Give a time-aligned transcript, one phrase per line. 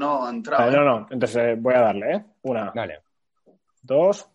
[0.00, 0.64] no ha entrado.
[0.64, 2.24] Vale, no, no, entonces eh, voy a darle, ¿eh?
[2.42, 3.00] Una, Dale.
[3.82, 4.28] dos.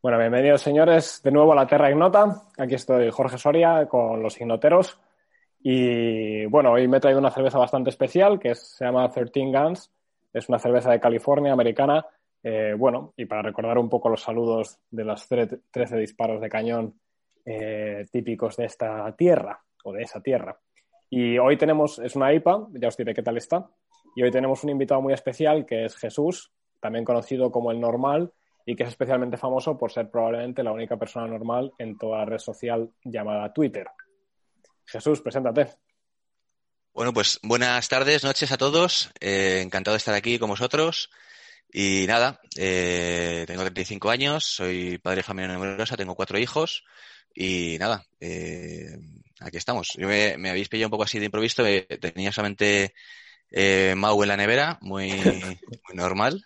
[0.00, 2.42] Bueno, bienvenidos señores de nuevo a la Terra Ignota.
[2.58, 4.98] Aquí estoy Jorge Soria con los ignoteros.
[5.60, 9.52] Y bueno, hoy me he traído una cerveza bastante especial que es- se llama 13
[9.52, 9.92] Guns.
[10.32, 12.04] Es una cerveza de California, americana.
[12.42, 16.48] Eh, bueno, y para recordar un poco los saludos de los tre- 13 disparos de
[16.48, 16.94] cañón
[17.44, 20.58] eh, típicos de esta tierra o de esa tierra.
[21.10, 23.68] Y hoy tenemos, es una IPA, ya os diré qué tal está.
[24.16, 28.32] Y hoy tenemos un invitado muy especial que es Jesús, también conocido como el normal
[28.64, 32.24] y que es especialmente famoso por ser probablemente la única persona normal en toda la
[32.24, 33.88] red social llamada Twitter.
[34.86, 35.68] Jesús, preséntate.
[36.94, 39.10] Bueno, pues buenas tardes, noches a todos.
[39.20, 41.10] Eh, encantado de estar aquí con vosotros.
[41.72, 46.84] Y nada, eh, tengo 35 años, soy padre de familia numerosa, tengo cuatro hijos.
[47.34, 48.96] Y nada, eh,
[49.40, 49.90] aquí estamos.
[49.96, 51.66] Yo me, me habéis pillado un poco así de improviso.
[51.66, 52.94] eh, tenía solamente
[53.50, 55.08] eh, Mau en la nevera, muy,
[55.88, 56.42] muy normal.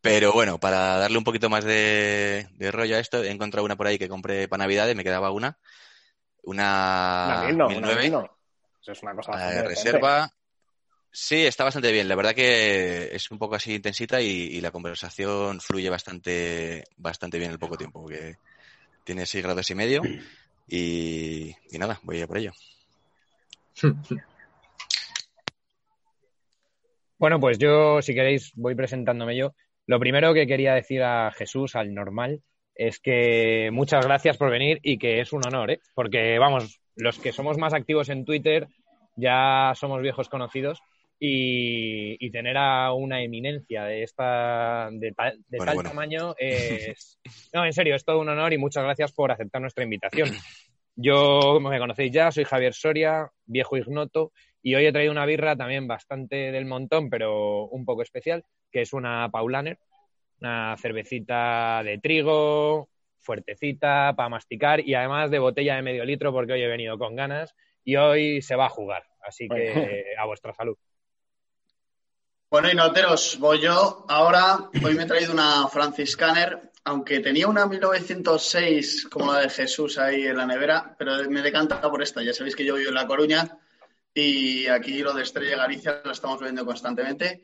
[0.00, 3.76] Pero bueno, para darle un poquito más de, de rollo a esto, he encontrado una
[3.76, 5.58] por ahí que compré para Navidades, me quedaba una.
[6.42, 8.02] Una Una no, una 1009.
[8.02, 8.38] mil no.
[8.80, 10.30] Eso es una cosa bastante reserva.
[11.10, 12.06] Sí, está bastante bien.
[12.08, 17.38] La verdad que es un poco así intensita y, y la conversación fluye bastante, bastante
[17.38, 18.36] bien en el poco tiempo, porque
[19.08, 20.02] tiene 6 grados y medio.
[20.68, 22.52] Y, nada, voy a por ello.
[27.18, 29.54] Bueno, pues yo, si queréis, voy presentándome yo.
[29.86, 32.42] Lo primero que quería decir a Jesús, al normal,
[32.74, 35.80] es que muchas gracias por venir y que es un honor, ¿eh?
[35.94, 38.68] Porque, vamos, los que somos más activos en Twitter
[39.16, 40.82] ya somos viejos conocidos
[41.20, 45.90] y, y tener a una eminencia de esta de, ta- de Bueno, tal bueno.
[45.90, 47.18] tamaño es...
[47.52, 50.30] No, en serio, es todo un honor y muchas gracias por aceptar nuestra invitación.
[50.96, 55.26] Yo, como me conocéis ya, soy Javier Soria, viejo ignoto, y hoy he traído una
[55.26, 59.78] birra también bastante del montón, pero un poco especial, que es una Paulaner,
[60.40, 62.88] una cervecita de trigo,
[63.20, 67.14] fuertecita, para masticar y además de botella de medio litro porque hoy he venido con
[67.14, 67.54] ganas
[67.84, 69.04] y hoy se va a jugar.
[69.22, 70.76] Así que a vuestra salud.
[72.50, 74.06] Bueno, y noteros, voy yo.
[74.08, 79.98] Ahora, hoy me he traído una Franciscaner, aunque tenía una 1906 como la de Jesús
[79.98, 82.22] ahí en la nevera, pero me decanta por esta.
[82.22, 83.58] Ya sabéis que yo vivo en La Coruña
[84.14, 87.42] y aquí lo de Estrella Galicia lo estamos viendo constantemente.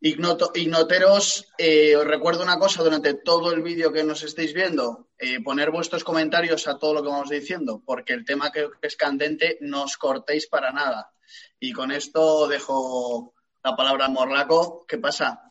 [0.00, 5.42] Ignoteros, eh, os recuerdo una cosa durante todo el vídeo que nos estéis viendo, eh,
[5.42, 9.58] poner vuestros comentarios a todo lo que vamos diciendo, porque el tema que es candente
[9.62, 11.10] no os cortéis para nada.
[11.58, 13.34] Y con esto dejo
[13.66, 14.84] la palabra Morlaco.
[14.86, 15.50] ¿Qué pasa?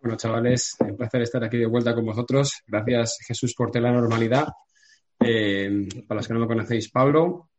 [0.00, 2.62] Bueno, chavales, un placer estar aquí de vuelta con vosotros.
[2.66, 4.48] Gracias, Jesús, por tener la normalidad.
[5.20, 7.50] Eh, para los que no me conocéis, Pablo,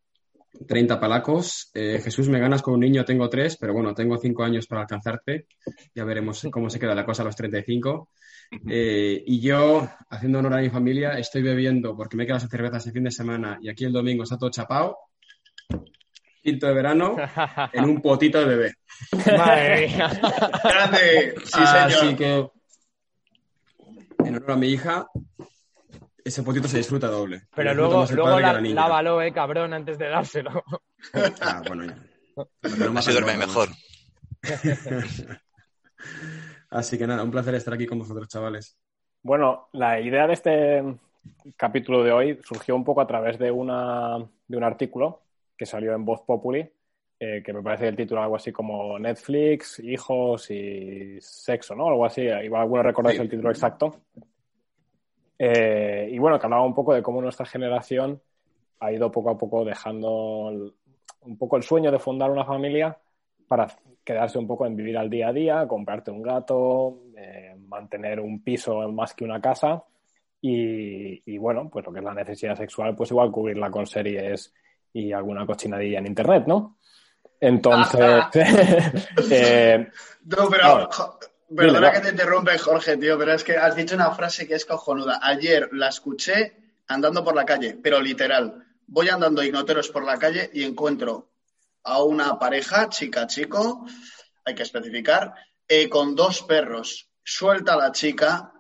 [0.68, 1.70] 30 palacos.
[1.76, 4.82] Eh, Jesús, me ganas con un niño, tengo tres, pero bueno, tengo cinco años para
[4.82, 5.46] alcanzarte.
[5.94, 8.10] Ya veremos cómo se queda la cosa a los 35.
[8.68, 12.50] Eh, y yo, haciendo honor a mi familia, estoy bebiendo, porque me he quedado sin
[12.50, 14.98] cerveza este fin de semana y aquí el domingo está todo chapado.
[16.42, 17.16] Quinto de verano
[17.74, 18.74] en un potito de bebé.
[19.38, 20.10] Madre mía.
[20.64, 22.18] Grande, sí, Así señor.
[22.18, 22.50] que,
[24.26, 25.08] en honor a mi hija,
[26.24, 27.44] ese potito se disfruta doble.
[27.56, 30.64] Pero luego, luego la- la lávalo, eh, cabrón, antes de dárselo.
[31.42, 31.98] Ah, bueno, ya.
[32.60, 33.70] Pero más Así duerme mejor.
[36.70, 38.78] Así que nada, un placer estar aquí con vosotros, chavales.
[39.22, 40.84] Bueno, la idea de este
[41.58, 44.18] capítulo de hoy surgió un poco a través de, una,
[44.48, 45.22] de un artículo
[45.60, 46.66] que salió en Voz Populi,
[47.20, 51.90] eh, que me parece el título algo así como Netflix, hijos y sexo, ¿no?
[51.90, 52.22] Algo así.
[52.22, 54.04] Igual alguno recordáis el título exacto.
[55.38, 58.22] Eh, y bueno, que hablaba un poco de cómo nuestra generación
[58.80, 60.74] ha ido poco a poco dejando el-
[61.24, 62.98] un poco el sueño de fundar una familia
[63.50, 63.68] para
[64.06, 68.42] quedarse un poco en vivir al día a día, comprarte un gato, eh, mantener un
[68.42, 69.84] piso más que una casa
[70.42, 74.54] y, y, bueno, pues lo que es la necesidad sexual, pues igual cubrirla con series
[74.94, 76.78] y alguna cochinadilla en internet, ¿no?
[77.40, 78.24] Entonces,
[79.32, 79.88] eh,
[80.26, 83.76] No, pero Ahora, jo- dile, perdona que te interrumpe, Jorge, tío, pero es que has
[83.76, 85.20] dicho una frase que es cojonuda.
[85.24, 86.58] Ayer la escuché
[86.88, 88.66] andando por la calle, pero literal.
[88.88, 91.30] Voy andando ignoteros por la calle y encuentro
[91.84, 93.86] a una pareja, chica-chico,
[94.44, 95.34] hay que especificar,
[95.68, 97.10] eh, con dos perros.
[97.24, 98.52] Suelta a la chica.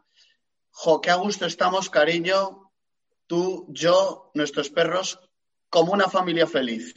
[0.71, 2.71] Jo, qué a gusto estamos, cariño.
[3.27, 5.19] Tú, yo, nuestros perros,
[5.69, 6.93] como una familia feliz.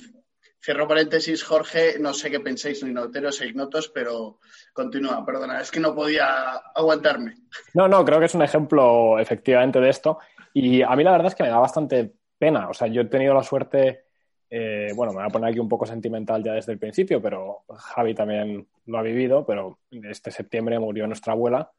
[0.64, 4.38] Cierro paréntesis, Jorge, no sé qué pensáis, ignoteros e ignotos, pero
[4.72, 7.34] continúa, perdona, es que no podía aguantarme.
[7.74, 10.19] No, no, creo que es un ejemplo efectivamente de esto.
[10.54, 12.69] Y a mí la verdad es que me da bastante pena.
[12.69, 14.04] O sea, yo he tenido la suerte,
[14.48, 17.64] eh, bueno, me voy a poner aquí un poco sentimental ya desde el principio, pero
[17.69, 21.72] Javi también lo ha vivido, pero este septiembre murió nuestra abuela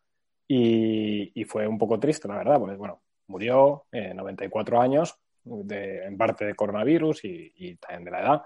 [0.48, 6.18] y, fue un poco triste, la verdad, porque, bueno, murió eh, 94 años, de, en
[6.18, 8.44] parte de coronavirus y, y también de la edad.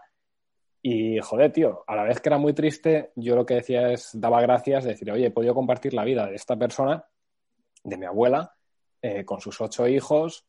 [0.82, 4.12] Y joder, tío, a la vez que era muy triste, yo lo que decía es,
[4.14, 7.06] daba gracias, de decir, oye, he podido compartir la vida de esta persona,
[7.84, 8.56] de mi abuela,
[9.02, 10.46] eh, con sus ocho hijos,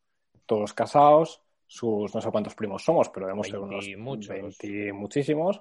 [0.47, 4.29] todos casados, sus no sé cuántos primos somos, pero debemos ser unos muchos.
[4.29, 5.61] 20 muchísimos.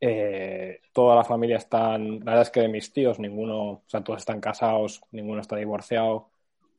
[0.00, 4.02] Eh, toda la familia están, la verdad es que de mis tíos, ninguno, o sea,
[4.02, 6.30] todos están casados, ninguno está divorciado,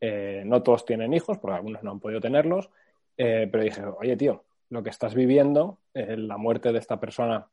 [0.01, 2.69] eh, no todos tienen hijos, porque algunos no han podido tenerlos,
[3.15, 4.44] pero dije, oye, tío,
[4.74, 7.48] lo que estás viviendo, eh, la muerte de esta persona,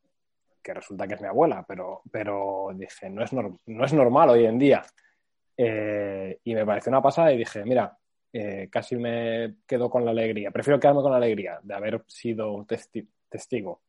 [0.62, 4.46] que resulta que es mi abuela, pero, pero dije, no es, no es normal hoy
[4.46, 4.82] en día.
[5.56, 7.96] Eh, y me pareció una pasada y dije, mira,
[8.32, 12.66] eh, casi me quedo con la alegría, prefiero quedarme con la alegría de haber sido
[13.28, 13.82] testigo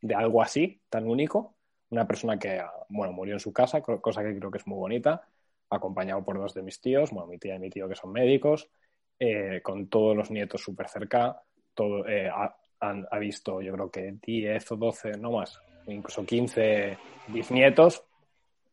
[0.00, 1.54] de algo así, tan único,
[1.90, 5.22] una persona que, bueno, murió en su casa, cosa que creo que es muy bonita,
[5.70, 8.68] acompañado por dos de mis tíos, bueno, mi tía y mi tío que son médicos,
[9.62, 11.40] con todos los nietos súper cerca,
[11.74, 16.98] todo, ha visto, yo creo que 10 o 12, no más, incluso 15
[17.28, 18.04] bisnietos.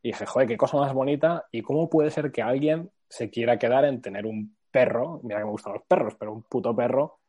[0.01, 1.45] Y dije, joder, qué cosa más bonita.
[1.51, 5.19] ¿Y cómo puede ser que alguien se quiera quedar en tener un perro?
[5.23, 7.19] Mira que me gustan los perros, pero un puto perro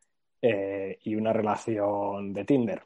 [0.41, 2.83] eh, y una relación de Tinder.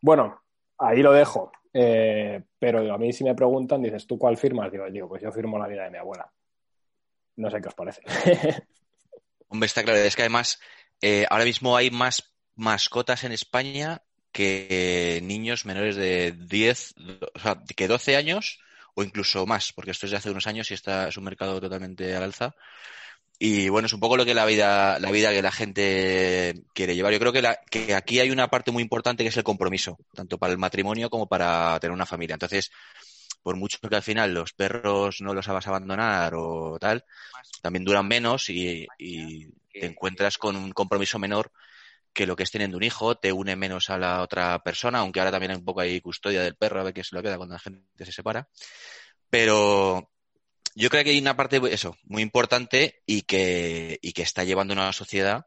[0.00, 0.40] Bueno,
[0.78, 1.50] ahí lo dejo.
[1.72, 4.70] Eh, pero a mí si me preguntan, dices, ¿tú cuál firmas?
[4.70, 6.30] Digo, digo, pues yo firmo la vida de mi abuela.
[7.36, 8.02] No sé qué os parece.
[9.48, 9.98] Hombre, está claro.
[9.98, 10.58] Es que además
[11.00, 14.02] eh, ahora mismo hay más mascotas en España
[14.32, 16.94] que niños menores de 10,
[17.34, 18.60] o sea, que 12 años
[18.94, 21.60] o incluso más, porque esto es de hace unos años y está, es un mercado
[21.60, 22.54] totalmente al alza.
[23.38, 26.94] Y bueno, es un poco lo que la vida, la vida que la gente quiere
[26.94, 27.12] llevar.
[27.12, 29.98] Yo creo que, la, que aquí hay una parte muy importante que es el compromiso,
[30.14, 32.34] tanto para el matrimonio como para tener una familia.
[32.34, 32.70] Entonces,
[33.46, 37.04] por mucho que al final los perros no los hagas abandonar o tal,
[37.62, 41.52] también duran menos y, y te encuentras con un compromiso menor
[42.12, 45.20] que lo que es teniendo un hijo te une menos a la otra persona, aunque
[45.20, 47.36] ahora también hay un poco ahí custodia del perro, a ver qué se lo queda
[47.36, 48.48] cuando la gente se separa.
[49.30, 50.10] Pero
[50.74, 54.74] yo creo que hay una parte, eso, muy importante y que, y que está llevando
[54.74, 55.46] a una sociedad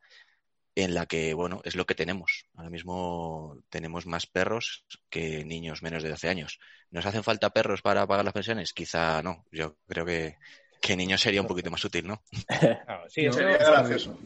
[0.83, 2.45] en la que, bueno, es lo que tenemos.
[2.55, 6.59] Ahora mismo tenemos más perros que niños menos de 12 años.
[6.91, 8.73] ¿Nos hacen falta perros para pagar las pensiones?
[8.73, 9.45] Quizá no.
[9.51, 10.37] Yo creo que,
[10.81, 12.21] que niños sería un poquito más útil, ¿no?
[13.07, 14.17] sí, sería gracioso.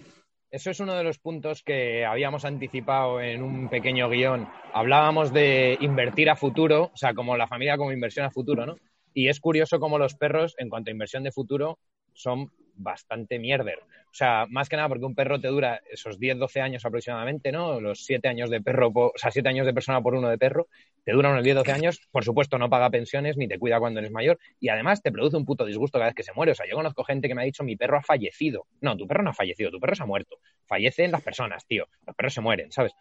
[0.53, 4.47] Eso es uno de los puntos que habíamos anticipado en un pequeño guion.
[4.71, 8.77] Hablábamos de invertir a futuro, o sea, como la familia como inversión a futuro, ¿no?
[9.15, 11.79] Y es curioso cómo los perros, en cuanto a inversión de futuro,
[12.13, 13.79] son bastante mierder.
[14.13, 17.51] O sea, más que nada porque un perro te dura esos 10, 12 años aproximadamente,
[17.51, 17.81] ¿no?
[17.81, 20.67] Los 7 años de perro, o sea, 7 años de persona por uno de perro,
[21.03, 23.99] te dura unos 10, 12 años, por supuesto no paga pensiones ni te cuida cuando
[23.99, 26.51] eres mayor y además te produce un puto disgusto cada vez que se muere.
[26.51, 28.67] O sea, yo conozco gente que me ha dicho mi perro ha fallecido.
[28.81, 30.37] No, tu perro no ha fallecido, tu perro se ha muerto.
[30.65, 31.87] Fallecen las personas, tío.
[32.05, 32.93] Los perros se mueren, ¿sabes?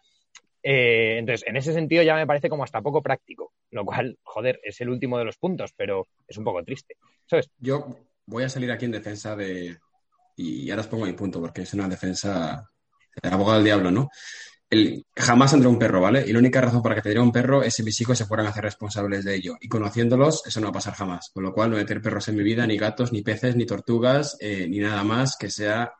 [0.63, 4.61] Eh, entonces, en ese sentido ya me parece como hasta poco práctico, lo cual, joder,
[4.63, 6.95] es el último de los puntos, pero es un poco triste,
[7.27, 7.51] ¿sabes?
[7.59, 7.85] Yo
[8.25, 9.77] voy a salir aquí en defensa de,
[10.35, 12.69] y ahora os pongo mi punto, porque es una defensa
[13.21, 14.09] de abogado del diablo, ¿no?
[14.69, 16.23] El, jamás tendré un perro, ¿vale?
[16.27, 18.47] Y la única razón para que tendría un perro es si mis hijos se fueran
[18.47, 19.55] a hacer responsables de ello.
[19.61, 21.29] Y conociéndolos, eso no va a pasar jamás.
[21.31, 23.55] Con lo cual, no voy a tener perros en mi vida, ni gatos, ni peces,
[23.55, 25.93] ni tortugas, eh, ni nada más que sea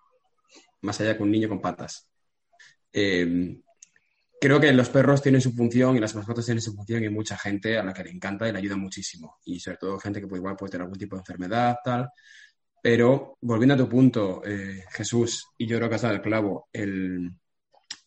[0.82, 2.08] más allá que un niño con patas.
[2.92, 3.58] Eh,
[4.44, 7.38] creo que los perros tienen su función y las mascotas tienen su función y mucha
[7.38, 9.38] gente a la que le encanta y le ayuda muchísimo.
[9.46, 12.10] Y sobre todo gente que pues, igual puede tener algún tipo de enfermedad, tal.
[12.82, 16.68] Pero volviendo a tu punto, eh, Jesús, y yo creo que has dado el clavo,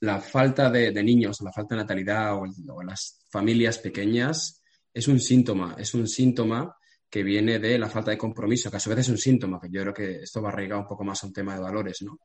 [0.01, 4.63] la falta de, niños, la falta de natalidad o, las familias pequeñas
[4.93, 6.77] es un síntoma, es un síntoma
[7.09, 9.71] que viene de la falta de compromiso, que a su vez es un síntoma, que
[9.71, 12.03] yo creo que esto va a arraigar un poco más a un tema de valores,
[12.03, 12.19] ¿no?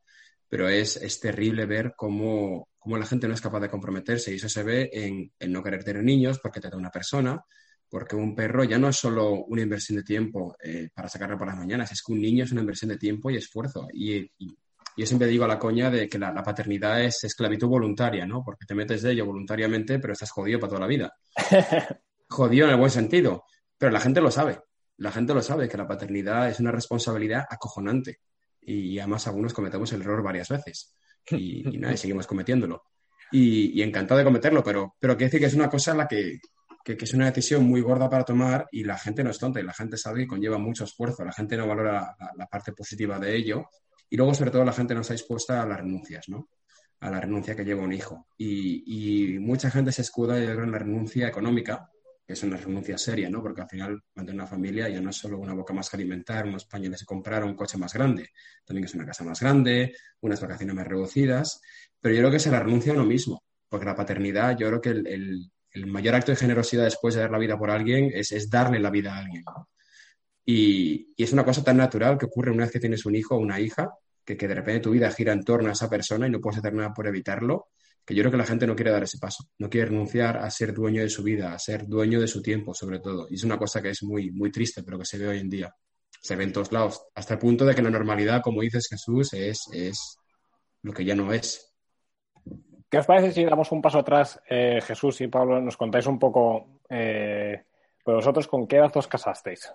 [0.52, 4.36] Pero es, es terrible ver cómo, cómo, la gente no es capaz de comprometerse y
[4.36, 7.42] eso se ve en, en no querer tener niños porque te da una persona,
[7.90, 11.48] porque un perro ya no es solo una inversión de tiempo eh, para sacarlo por
[11.48, 13.88] las mañanas, es que un niño es una inversión de tiempo y esfuerzo.
[13.94, 14.30] Y,
[14.98, 18.44] yo siempre digo a la coña de que la, paternidad es esclavitud voluntaria, ¿no?
[18.44, 21.14] Porque te metes de ello voluntariamente, pero estás jodido para toda la vida.
[22.30, 23.46] jodido en el buen sentido,
[23.78, 24.60] pero la gente lo sabe.
[24.98, 28.20] La gente lo sabe, que la paternidad es una responsabilidad acojonante.
[28.62, 30.96] Y, además algunos cometemos el error varias veces.
[31.30, 32.84] Y, nada, seguimos cometiéndolo.
[33.32, 36.40] Y, encantado de cometerlo, pero, pero quiero decir que es una cosa en la que
[36.84, 39.64] que, es una decisión muy gorda para tomar y la gente no es tonta y
[39.64, 43.36] la gente sabe que conlleva mucho esfuerzo, la gente no valora la, parte positiva de
[43.36, 43.70] ello
[44.10, 46.50] y luego sobre todo la gente no está dispuesta a las renuncias, ¿no?
[47.00, 48.28] a la renuncia que lleva un hijo.
[48.38, 51.90] Y, mucha gente se escuda en la renuncia económica,
[52.26, 53.42] que es una renuncia seria, ¿no?
[53.42, 56.46] Porque al final mantener una familia ya no es solo una boca más que alimentar,
[56.46, 58.30] unos pañales de comprar, un coche más grande,
[58.66, 61.62] también es una casa más grande, unas vacaciones más reducidas,
[62.00, 64.82] pero yo creo que se la renuncia a uno mismo, porque la paternidad, yo creo
[64.82, 65.52] que el,
[65.88, 69.16] mayor acto de generosidad después de dar la vida por alguien es, darle la vida
[69.16, 69.44] a alguien.
[70.46, 73.36] Y, y, es una cosa tan natural que ocurre una vez que tienes un hijo
[73.36, 73.90] o una hija,
[74.26, 76.74] que, de repente tu vida gira en torno a esa persona y no puedes hacer
[76.74, 77.68] nada por evitarlo,
[78.06, 80.50] que yo creo que la gente no quiere dar ese paso, no quiere renunciar a
[80.50, 83.28] ser dueño de su vida, a ser dueño de su tiempo, sobre todo.
[83.30, 85.50] Y es una cosa que es muy, muy triste, pero que se ve hoy en
[85.50, 85.74] día.
[86.22, 89.34] Se ve en todos lados, hasta el punto de que la normalidad, como dices Jesús,
[89.34, 90.18] es, es
[90.84, 91.74] lo que ya no es.
[92.90, 96.20] ¿Qué os parece si damos un paso atrás, eh, Jesús y Pablo, nos contáis un
[96.20, 97.64] poco, eh,
[98.04, 99.72] pues vosotros con qué edad os casasteis?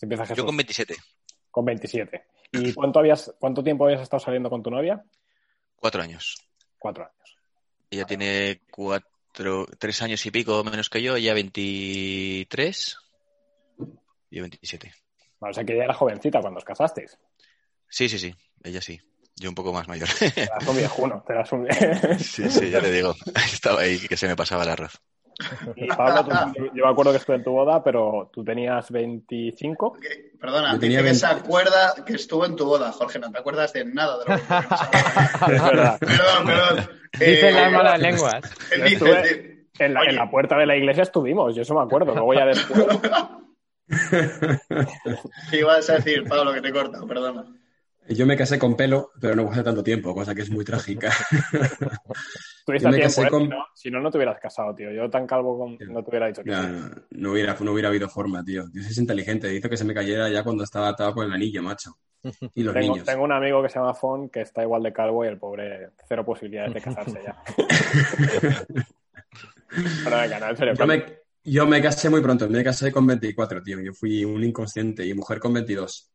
[0.00, 0.38] empieza Jesús.
[0.38, 0.96] Yo con 27.
[1.50, 2.24] Con 27.
[2.52, 5.04] ¿Y cuánto, habías, cuánto tiempo habías estado saliendo con tu novia?
[5.76, 6.47] Cuatro años.
[6.78, 7.38] Cuatro años.
[7.90, 12.96] Ella tiene cuatro, tres años y pico menos que yo, ella 23
[14.30, 14.92] y yo 27.
[15.40, 17.18] o sea que ella era jovencita cuando os casasteis.
[17.88, 19.00] Sí, sí, sí, ella sí.
[19.36, 20.08] Yo un poco más mayor.
[20.18, 21.66] Te das un viejuno, te das un...
[22.18, 23.14] sí, sí, ya te digo.
[23.52, 25.00] Estaba ahí que se me pasaba el arroz.
[25.96, 29.96] Pablo, yo me acuerdo que estuve en tu boda, pero tú tenías 25.
[30.40, 33.84] Perdona, dice que se acuerda que estuvo en tu boda, Jorge, no te acuerdas de
[33.84, 34.42] nada de lo que
[35.54, 35.98] Es verdad.
[35.98, 36.90] Perdón, perdón.
[37.18, 38.44] Dice las malas lenguas.
[39.78, 42.46] en, la, en, la, puerta de la iglesia estuvimos, yo eso me acuerdo, luego ya
[42.46, 42.86] después.
[45.50, 47.00] ¿Qué ibas a decir, Pablo, que te corta?
[47.06, 47.46] Perdona.
[48.08, 51.12] Yo me casé con pelo, pero no hace tanto tiempo, cosa que es muy trágica.
[52.64, 53.50] Tuviste tiempo, ¿eh?
[53.74, 54.90] si, no, no, te hubieras casado, tío.
[54.92, 55.78] Yo tan calvo con...
[55.92, 58.66] no te hubiera dicho que no, hubiera, no hubiera habido forma, tío.
[58.68, 59.54] Dios es inteligente.
[59.54, 61.98] Hizo que se me cayera ya cuando estaba atado con el anillo, macho.
[62.54, 63.06] Y los tengo, niños.
[63.06, 65.90] Tengo un amigo que se llama Fon que está igual de calvo y el pobre
[66.08, 67.42] cero posibilidades de casarse ya.
[70.04, 71.04] venga, en serio, yo, me,
[71.44, 72.48] yo me casé muy pronto.
[72.48, 73.80] Me casé con 24, tío.
[73.80, 76.10] Yo fui un inconsciente y mujer con 22.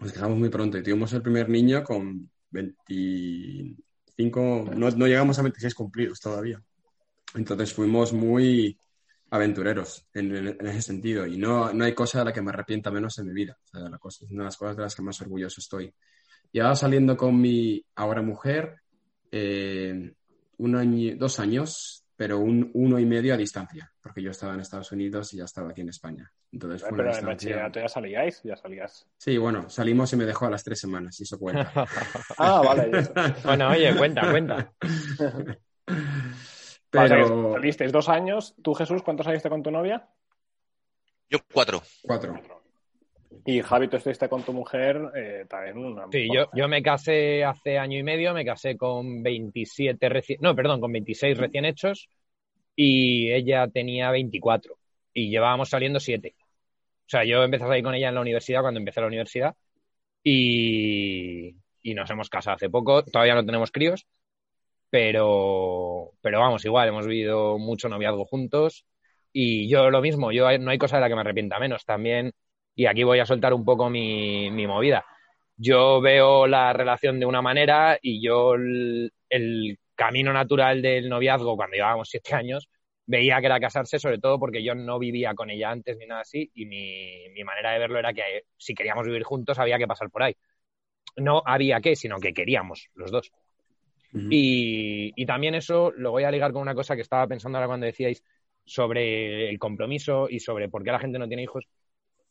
[0.00, 5.74] Nos casamos muy pronto y tuvimos el primer niño con 25, no, llegamos a 26
[5.74, 6.62] cumplidos todavía.
[7.34, 8.78] Entonces fuimos muy
[9.30, 13.18] aventureros en, ese sentido y no, no hay cosa de la que me arrepienta menos
[13.18, 13.58] en mi vida.
[13.66, 13.90] es una de
[14.44, 15.92] las cosas de las que más orgulloso estoy.
[16.52, 18.76] Y ahora saliendo con mi ahora mujer,
[19.30, 20.12] eh,
[20.58, 24.60] un año, dos años, pero un uno y medio a distancia, porque yo estaba en
[24.60, 26.32] Estados Unidos y ya estaba aquí en España.
[26.52, 29.08] Entonces, pero en bachillerato ya salíais, ya salías.
[29.18, 31.72] Sí, bueno, salimos y me dejó a las tres semanas, y eso cuenta.
[32.38, 32.92] ah, vale.
[33.44, 34.72] bueno, oye, cuenta, cuenta.
[36.90, 37.54] pero...
[37.54, 38.54] salisteis dos años.
[38.62, 40.08] ¿Tú, Jesús, cuántos saliste con tu novia?
[41.28, 41.82] Yo cuatro.
[42.02, 42.40] Cuatro.
[43.44, 46.06] Y Javi, tú estuviste con tu mujer eh, también una...
[46.12, 50.38] Sí, yo, yo me casé hace año y medio, me casé con 27 recién...
[50.40, 52.08] No, perdón, con 26 recién hechos
[52.76, 54.76] y ella tenía 24
[55.12, 56.34] y llevábamos saliendo 7.
[56.38, 59.56] O sea, yo empecé a salir con ella en la universidad cuando empecé la universidad
[60.22, 63.02] y, y nos hemos casado hace poco.
[63.04, 64.06] Todavía no tenemos críos,
[64.88, 68.86] pero, pero vamos, igual, hemos vivido mucho noviazgo juntos
[69.32, 71.84] y yo lo mismo, yo no hay cosa de la que me arrepienta menos.
[71.84, 72.32] También
[72.74, 75.04] y aquí voy a soltar un poco mi, movida.
[75.56, 81.76] Yo veo la relación de una manera y yo el, camino natural del noviazgo cuando
[81.76, 82.68] llevábamos siete años
[83.06, 86.22] veía que era casarse, sobre todo porque yo no vivía con ella antes ni nada
[86.22, 90.10] así, y mi, manera de verlo era que si queríamos vivir juntos había que pasar
[90.10, 90.34] por ahí.
[91.16, 93.30] No había que, sino que queríamos los dos.
[94.12, 97.68] y, y, también eso lo voy a ligar con una cosa que estaba pensando ahora
[97.68, 98.24] cuando decíais
[98.64, 101.66] sobre el compromiso y sobre por qué la gente no tiene hijos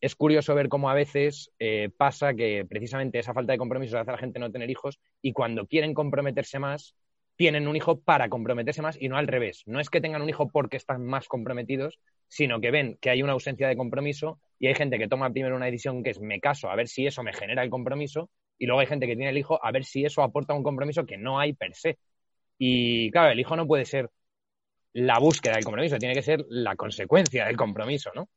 [0.01, 4.09] es curioso ver cómo a veces eh, pasa que precisamente esa falta de compromiso hace
[4.09, 6.95] a la gente no tener hijos y cuando quieren comprometerse más,
[7.35, 9.63] tienen un hijo para comprometerse más y no al revés.
[9.67, 13.21] No es que tengan un hijo porque están más comprometidos, sino que ven que hay
[13.21, 16.39] una ausencia de compromiso y hay gente que toma primero una decisión que es me
[16.39, 19.31] caso a ver si eso me genera el compromiso y luego hay gente que tiene
[19.31, 21.99] el hijo a ver si eso aporta un compromiso que no hay per se.
[22.57, 24.09] Y claro, el hijo no puede ser
[24.93, 28.29] la búsqueda del compromiso, tiene que ser la consecuencia del compromiso, ¿no?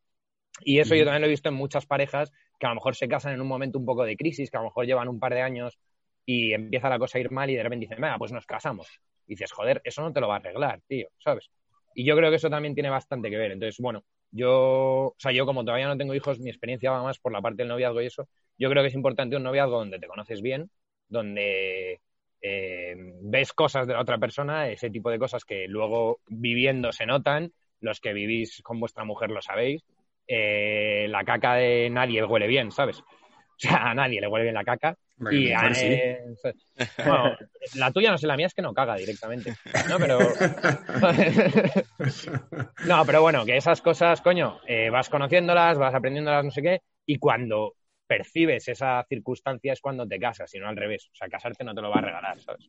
[0.60, 3.08] Y eso yo también lo he visto en muchas parejas que a lo mejor se
[3.08, 5.34] casan en un momento un poco de crisis, que a lo mejor llevan un par
[5.34, 5.78] de años
[6.24, 8.88] y empieza la cosa a ir mal y de repente dicen, venga, pues nos casamos.
[9.26, 11.50] Y dices, joder, eso no te lo va a arreglar, tío, ¿sabes?
[11.94, 13.52] Y yo creo que eso también tiene bastante que ver.
[13.52, 17.18] Entonces, bueno, yo, o sea, yo como todavía no tengo hijos, mi experiencia va más
[17.18, 18.28] por la parte del noviazgo y eso.
[18.58, 20.70] Yo creo que es importante un noviazgo donde te conoces bien,
[21.08, 22.00] donde
[22.40, 27.06] eh, ves cosas de la otra persona, ese tipo de cosas que luego viviendo se
[27.06, 29.84] notan, los que vivís con vuestra mujer lo sabéis,
[30.26, 33.00] eh, la caca de nadie huele bien, ¿sabes?
[33.00, 34.96] O sea, a nadie le huele bien la caca.
[35.30, 35.86] Y, mejor sí.
[35.86, 36.24] eh,
[36.98, 37.36] bueno,
[37.76, 39.54] la tuya no sé, la mía es que no caga directamente.
[39.88, 40.18] No, pero.
[42.86, 46.80] no, pero bueno, que esas cosas, coño, eh, vas conociéndolas, vas aprendiéndolas, no sé qué,
[47.06, 47.74] y cuando
[48.06, 51.08] percibes esa circunstancia es cuando te casas, y no al revés.
[51.12, 52.68] O sea, casarte no te lo va a regalar, ¿sabes?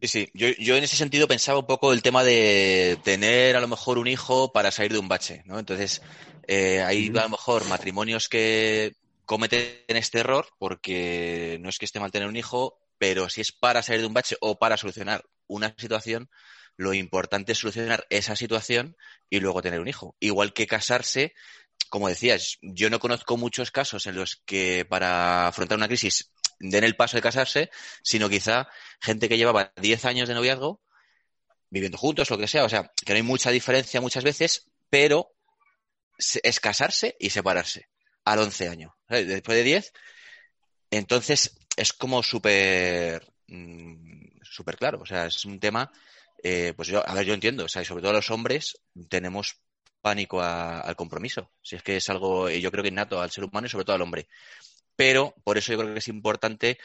[0.00, 0.30] Sí, sí.
[0.32, 3.98] Yo, yo en ese sentido pensaba un poco el tema de tener a lo mejor
[3.98, 5.58] un hijo para salir de un bache, ¿no?
[5.58, 6.00] Entonces,
[6.46, 8.94] eh, hay a lo mejor matrimonios que
[9.26, 13.52] cometen este error porque no es que esté mal tener un hijo, pero si es
[13.52, 16.30] para salir de un bache o para solucionar una situación,
[16.76, 18.96] lo importante es solucionar esa situación
[19.28, 20.16] y luego tener un hijo.
[20.18, 21.34] Igual que casarse,
[21.90, 26.84] como decías, yo no conozco muchos casos en los que para afrontar una crisis den
[26.84, 27.70] el paso de casarse,
[28.02, 28.68] sino quizá
[29.00, 30.80] gente que llevaba 10 años de noviazgo,
[31.70, 35.34] viviendo juntos, lo que sea, o sea, que no hay mucha diferencia muchas veces, pero
[36.42, 37.88] es casarse y separarse
[38.24, 38.92] al 11 años.
[39.08, 39.26] ¿sabes?
[39.26, 39.92] Después de 10,
[40.90, 45.90] entonces es como súper mm, súper claro, o sea, es un tema,
[46.42, 49.60] eh, pues yo, a ver, yo entiendo, o sea, y sobre todo los hombres tenemos
[50.00, 53.66] pánico al compromiso, si es que es algo, yo creo que innato al ser humano
[53.66, 54.28] y sobre todo al hombre.
[55.00, 56.76] Pero por eso yo creo que es importante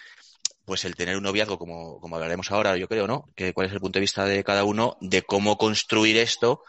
[0.63, 3.29] pues el tener un noviazgo, como, como hablaremos ahora, yo creo, ¿no?
[3.35, 6.63] Que cuál es el punto de vista de cada uno de cómo construir esto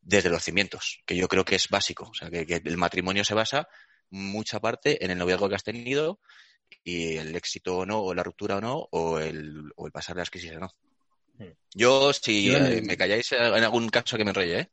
[0.00, 2.08] desde los cimientos, que yo creo que es básico.
[2.10, 3.68] O sea, que, que el matrimonio se basa
[4.08, 6.18] mucha parte en el noviazgo que has tenido
[6.82, 10.16] y el éxito o no, o la ruptura o no, o el, o el pasar
[10.16, 10.70] las crisis o no.
[11.38, 11.52] Hmm.
[11.74, 14.70] Yo, si eh, me calláis en algún caso que me enrolle, ¿eh?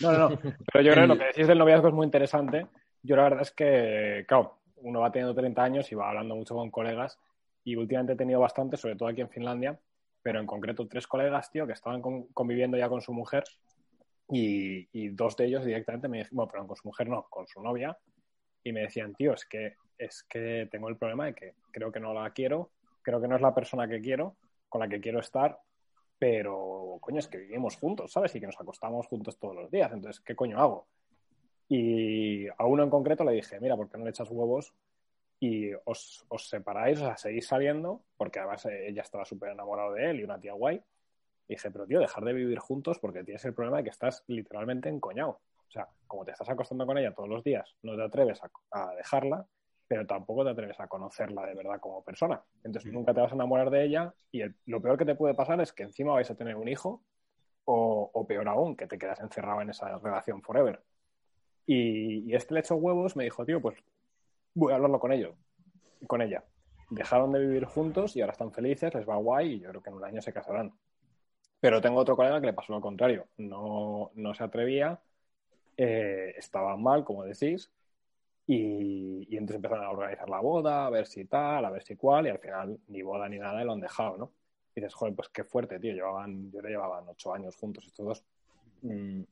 [0.00, 0.38] No, no, no.
[0.72, 2.66] Pero yo creo que lo que decís del noviazgo es muy interesante.
[3.02, 6.54] Yo la verdad es que, claro, uno va teniendo 30 años y va hablando mucho
[6.54, 7.18] con colegas
[7.64, 9.78] y últimamente he tenido bastante, sobre todo aquí en Finlandia,
[10.22, 13.44] pero en concreto tres colegas, tío, que estaban con- conviviendo ya con su mujer
[14.30, 17.96] y, dos de ellos directamente me dijeron, bueno, con su mujer no, con su novia,
[18.62, 22.00] y me decían, tío, es que, es que tengo el problema de que creo que
[22.00, 22.70] no la quiero,
[23.02, 24.36] creo que no es la persona que quiero,
[24.68, 25.58] con la que quiero estar,
[26.18, 28.34] pero coño, es que vivimos juntos, ¿sabes?
[28.34, 30.88] Y que nos acostamos juntos todos los días, entonces, ¿qué coño hago?
[31.68, 34.72] Y a uno en concreto le dije, mira, ¿por qué no le echas huevos
[35.40, 38.02] y os, os separáis, o sea, seguís saliendo?
[38.16, 40.76] Porque además eh, ella estaba súper enamorada de él y una tía guay.
[41.46, 44.24] Y dije, pero tío, dejar de vivir juntos porque tienes el problema de que estás
[44.26, 45.40] literalmente encoñado.
[45.68, 48.50] O sea, como te estás acostando con ella todos los días, no te atreves a,
[48.70, 49.46] a dejarla,
[49.86, 52.42] pero tampoco te atreves a conocerla de verdad como persona.
[52.64, 55.34] Entonces nunca te vas a enamorar de ella y el- lo peor que te puede
[55.34, 57.02] pasar es que encima vais a tener un hijo
[57.64, 60.82] o, o peor aún, que te quedas encerrado en esa relación forever.
[61.70, 63.76] Y, este le echó huevos, me dijo, tío, pues
[64.54, 65.36] voy a hablarlo con ellos,
[66.06, 66.42] con ella.
[66.88, 69.90] Dejaron de vivir juntos y ahora están felices, les va guay y yo creo que
[69.90, 70.72] en un año se casarán.
[71.60, 73.26] Pero tengo otro colega que le pasó lo contrario.
[73.36, 74.98] No, no se atrevía,
[75.76, 77.70] eh, estaba mal, como decís,
[78.46, 81.96] y, y entonces empezaron a organizar la boda, a ver si tal, a ver si
[81.96, 84.32] cual, y al final ni boda ni nada y lo han dejado, ¿no?
[84.74, 85.92] Y dices, joder, pues qué fuerte, tío.
[85.92, 88.24] Llevaban, yo le llevaban ocho años juntos estos dos.
[88.80, 89.22] Mm,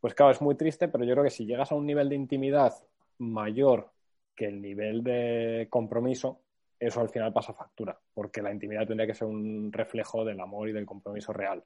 [0.00, 2.14] Pues claro, es muy triste, pero yo creo que si llegas a un nivel de
[2.16, 2.74] intimidad
[3.18, 3.90] mayor
[4.34, 6.40] que el nivel de compromiso,
[6.78, 10.68] eso al final pasa factura, porque la intimidad tendría que ser un reflejo del amor
[10.68, 11.64] y del compromiso real.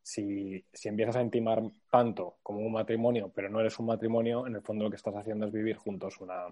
[0.00, 4.54] Si, si empiezas a intimar tanto como un matrimonio, pero no eres un matrimonio, en
[4.54, 6.46] el fondo lo que estás haciendo es vivir juntos una,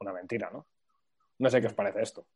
[0.00, 0.66] una mentira, ¿no?
[1.38, 2.26] No sé qué os parece esto.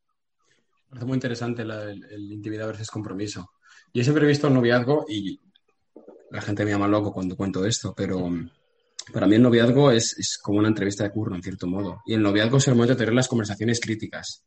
[0.86, 3.52] Me parece muy interesante el, el intimidad versus compromiso.
[3.94, 5.40] Yo siempre he visto el noviazgo y
[6.30, 8.30] la gente me llama loco cuando cuento esto, pero
[9.12, 12.02] para mí el noviazgo es, es como una entrevista de curro, en cierto modo.
[12.06, 14.44] Y el noviazgo es el momento de tener las conversaciones críticas.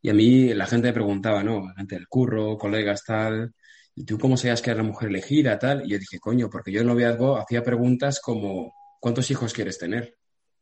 [0.00, 1.74] Y a mí la gente me preguntaba, ¿no?
[1.76, 3.52] Gente del curro, colegas, tal.
[3.94, 5.84] ¿Y tú cómo sabías que era la mujer elegida, tal?
[5.84, 10.16] Y yo dije, coño, porque yo en noviazgo hacía preguntas como, ¿cuántos hijos quieres tener?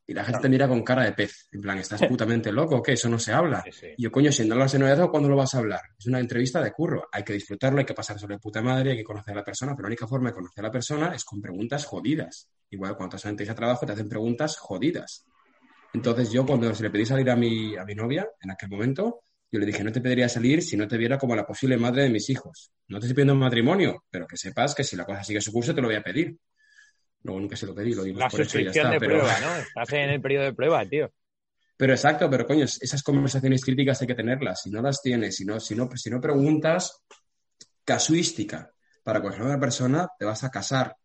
[0.09, 1.49] Y la gente te mira con cara de pez.
[1.51, 2.92] En plan, ¿estás putamente loco qué?
[2.92, 3.62] Eso no se habla.
[3.64, 3.87] Sí, sí.
[3.97, 5.81] Y yo, coño, si no hablas de noviazgo, ¿cuándo lo vas a hablar?
[5.99, 7.09] Es una entrevista de curro.
[7.11, 9.75] Hay que disfrutarlo, hay que pasar sobre puta madre, hay que conocer a la persona,
[9.75, 12.49] pero la única forma de conocer a la persona es con preguntas jodidas.
[12.71, 15.25] Igual cuando estás en entrevista de trabajo te hacen preguntas jodidas.
[15.92, 19.23] Entonces yo cuando se le pedí salir a mi, a mi novia, en aquel momento,
[19.51, 22.03] yo le dije, no te pediría salir si no te viera como la posible madre
[22.03, 22.71] de mis hijos.
[22.88, 25.53] No te estoy pidiendo un matrimonio, pero que sepas que si la cosa sigue su
[25.53, 26.37] curso te lo voy a pedir.
[27.23, 28.91] Luego nunca se lo pedí, lo dimos La por hecho y ya está.
[28.91, 29.19] de pero...
[29.19, 29.57] prueba, ¿no?
[29.57, 31.13] Estás en el periodo de prueba, tío.
[31.77, 34.63] Pero exacto, pero coño, esas conversaciones críticas hay que tenerlas.
[34.63, 37.03] Si no las tienes, si no, si no, si no preguntas
[37.85, 40.97] casuística para conocer a una persona, te vas a casar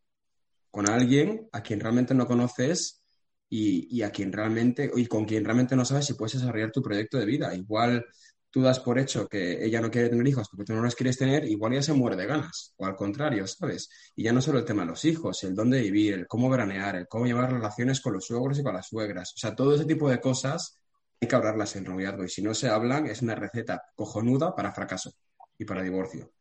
[0.69, 3.03] con alguien a quien realmente no conoces
[3.49, 6.81] y, y a quien realmente, y con quien realmente no sabes si puedes desarrollar tu
[6.81, 7.53] proyecto de vida.
[7.53, 8.05] Igual
[8.51, 11.17] tú das por hecho que ella no quiere tener hijos porque tú no los quieres
[11.17, 13.89] tener, igual ella se muere de ganas, o al contrario, ¿sabes?
[14.15, 16.95] Y ya no solo el tema de los hijos, el dónde vivir, el cómo veranear,
[16.97, 19.33] el cómo llevar relaciones con los suegros y con las suegras.
[19.33, 20.79] O sea, todo ese tipo de cosas
[21.19, 25.13] que hablarlas en noviazgo y si no se hablan es una receta cojonuda para fracaso
[25.57, 26.31] y para divorcio.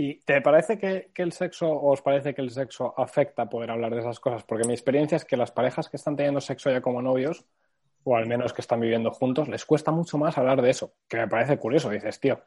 [0.00, 3.92] ¿Y te parece que, el sexo, o os parece que el sexo afecta poder hablar
[3.92, 4.44] de esas cosas?
[4.44, 7.44] Porque mi experiencia es que las parejas que están teniendo sexo ya como novios,
[8.08, 11.18] o al menos que están viviendo juntos, les cuesta mucho más hablar de eso, que
[11.18, 11.90] me parece curioso.
[11.90, 12.40] Dices, tío,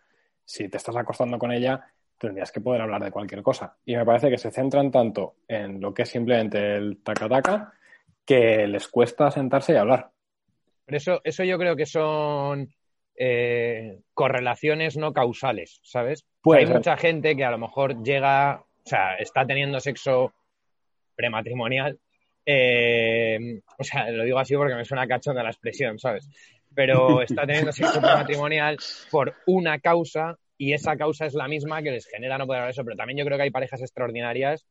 [0.43, 1.85] si te estás acostando con ella,
[2.17, 3.77] tendrías que poder hablar de cualquier cosa.
[3.85, 7.73] Y me parece que se centran tanto en lo que es simplemente el taca-taca
[8.25, 10.09] que les cuesta sentarse y hablar.
[10.85, 12.73] Pero eso, eso yo creo que son
[13.15, 16.25] eh, correlaciones no causales, ¿sabes?
[16.55, 20.33] Hay mucha gente que a lo mejor llega, o sea, está teniendo sexo
[21.15, 21.99] prematrimonial.
[22.45, 26.27] Eh, o sea, lo digo así porque me suena cachonda la expresión, ¿sabes?
[26.73, 28.77] Pero está teniendo sexo prematrimonial
[29.09, 32.71] por una causa y esa causa es la misma que les genera no poder hablar
[32.71, 32.83] eso.
[32.83, 34.65] Pero también yo creo que hay parejas extraordinarias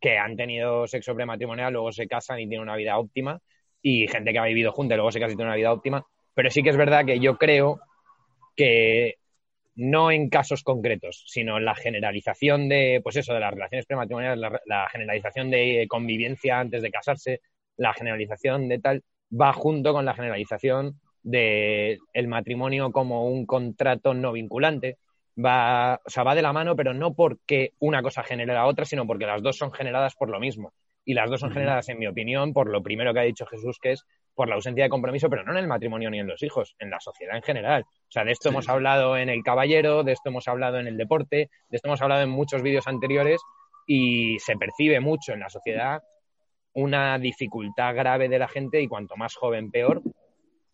[0.00, 3.40] que han tenido sexo prematrimonial, luego se casan y tienen una vida óptima,
[3.80, 6.04] y gente que ha vivido juntos y luego se casa y tiene una vida óptima.
[6.34, 7.80] Pero sí que es verdad que yo creo
[8.56, 9.16] que
[9.76, 14.38] no en casos concretos, sino en la generalización de, pues eso, de las relaciones prematrimoniales,
[14.66, 17.40] la, generalización de convivencia antes de casarse,
[17.76, 24.14] la generalización de tal, va junto con la generalización del el matrimonio como un contrato
[24.14, 24.98] no vinculante.
[25.36, 28.84] Va, o sea, va de la mano, pero no porque una cosa genere la otra,
[28.84, 30.72] sino porque las dos son generadas por lo mismo.
[31.04, 33.78] Y las dos son generadas, en mi opinión, por lo primero que ha dicho Jesús,
[33.80, 36.42] que es por la ausencia de compromiso, pero no en el matrimonio ni en los
[36.42, 37.84] hijos, en la sociedad en general.
[37.86, 40.96] O sea, de esto hemos hablado en El Caballero, de esto hemos hablado en el
[40.96, 43.40] deporte, de esto hemos hablado en muchos vídeos anteriores
[43.86, 46.02] y se percibe mucho en la sociedad
[46.72, 50.02] una dificultad grave de la gente y cuanto más joven peor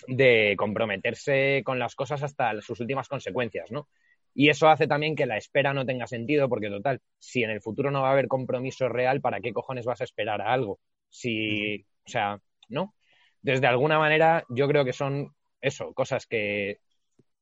[0.07, 3.89] de comprometerse con las cosas hasta sus últimas consecuencias, ¿no?
[4.35, 7.61] Y eso hace también que la espera no tenga sentido, porque total, si en el
[7.61, 10.79] futuro no va a haber compromiso real, ¿para qué cojones vas a esperar a algo?
[11.09, 12.95] Si, o sea, ¿no?
[13.43, 16.81] Desde alguna manera yo creo que son eso, cosas que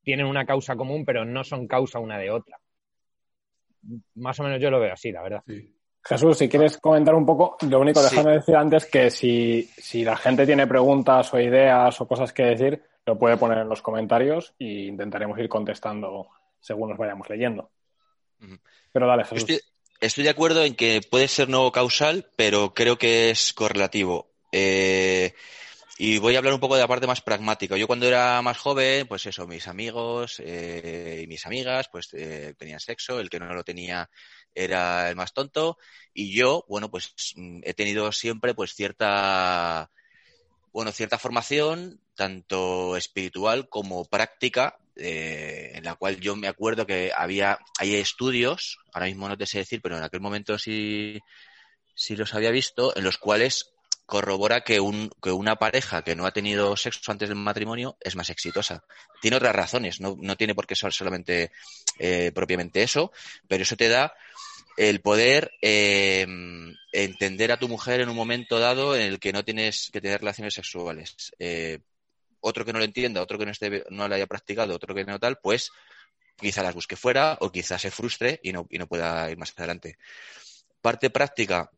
[0.03, 2.59] tienen una causa común, pero no son causa una de otra.
[4.15, 5.43] Más o menos yo lo veo así, la verdad.
[6.05, 10.17] Jesús, si quieres comentar un poco, lo único, déjame decir antes que si, si, la
[10.17, 14.55] gente tiene preguntas o ideas o cosas que decir, lo puede poner en los comentarios
[14.59, 16.29] e intentaremos ir contestando
[16.61, 17.71] según nos vayamos leyendo.
[18.93, 19.39] Pero dale, Jesús.
[19.41, 19.61] Estoy,
[20.01, 24.31] estoy, de acuerdo en que puede ser no causal, pero creo que es correlativo.
[24.53, 25.35] Eh,
[26.01, 27.77] y voy a hablar un poco de la parte más pragmática.
[27.77, 32.55] Yo cuando era más joven, pues eso, mis amigos eh, y mis amigas, pues eh,
[32.57, 34.09] tenían sexo, el que no lo tenía
[34.55, 35.77] era el más tonto,
[36.15, 39.91] y yo, bueno, pues mm, he tenido siempre pues cierta,
[40.73, 47.11] bueno, cierta formación, tanto espiritual como práctica, eh, en la cual yo me acuerdo que
[47.15, 51.19] había, hay estudios, ahora mismo no te sé decir, pero en aquel momento sí,
[51.97, 53.73] sí los había visto, en los cuales
[54.09, 58.17] corrobora que, un, que una pareja que no ha tenido sexo antes del matrimonio es
[58.17, 58.83] más exitosa.
[59.21, 61.53] Tiene otras razones, no, no tiene por qué ser solamente
[61.99, 63.13] eh, propiamente eso,
[63.47, 64.15] pero eso te da
[64.79, 66.27] el poder eh,
[66.91, 70.21] entender a tu mujer en un momento dado en el que no tienes que tener
[70.21, 71.15] relaciones sexuales.
[71.39, 71.81] Eh,
[72.41, 75.05] otro que no lo entienda, otro que no, esté, no lo haya practicado, otro que
[75.05, 75.71] no tal, pues
[76.35, 79.53] quizá las busque fuera o quizá se frustre y no, y no pueda ir más
[79.55, 79.99] adelante.
[80.81, 81.71] Parte práctica,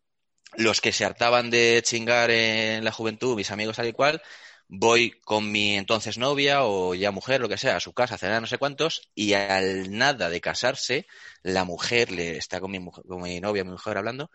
[0.57, 4.23] los que se hartaban de chingar en la juventud, mis amigos tal y cual,
[4.69, 8.19] voy con mi entonces novia o ya mujer, lo que sea, a su casa a
[8.19, 11.07] cenar no sé cuántos, y al nada de casarse,
[11.43, 14.31] la mujer le está con mi, con mi novia, mi mujer hablando,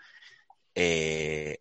[0.75, 1.59] eh,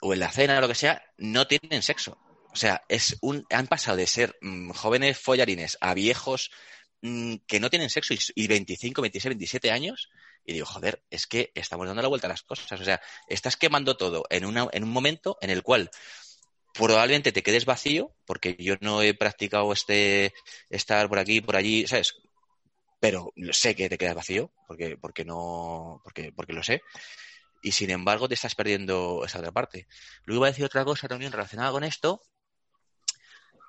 [0.00, 2.18] o en la cena lo que sea, no tienen sexo.
[2.52, 6.50] O sea, es un, han pasado de ser mm, jóvenes follarines a viejos
[7.00, 10.10] mm, que no tienen sexo y, y 25, 26, 27 años
[10.44, 12.80] y digo, joder, es que estamos dando la vuelta a las cosas.
[12.80, 15.90] O sea, estás quemando todo en, una, en un momento en el cual
[16.74, 20.32] probablemente te quedes vacío, porque yo no he practicado este
[20.70, 22.14] estar por aquí, por allí, ¿sabes?
[23.00, 26.82] Pero sé que te quedas vacío, porque, porque no, porque, porque lo sé.
[27.62, 29.86] Y sin embargo, te estás perdiendo esa otra parte.
[30.24, 32.22] Luego iba a decir otra cosa también relacionada con esto.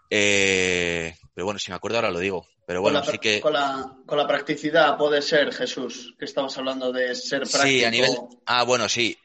[0.09, 2.47] Eh, pero bueno, si me acuerdo ahora lo digo.
[2.65, 3.41] Pero bueno, con la, sí que.
[3.41, 7.63] Con la, con la, practicidad puede ser, Jesús, que estamos hablando de ser práctico.
[7.63, 8.11] Sí, a nivel.
[8.45, 9.17] Ah, bueno, sí.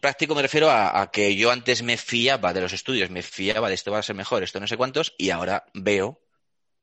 [0.00, 3.68] Práctico me refiero a, a, que yo antes me fiaba de los estudios, me fiaba
[3.68, 6.20] de esto va a ser mejor, esto no sé cuántos, y ahora veo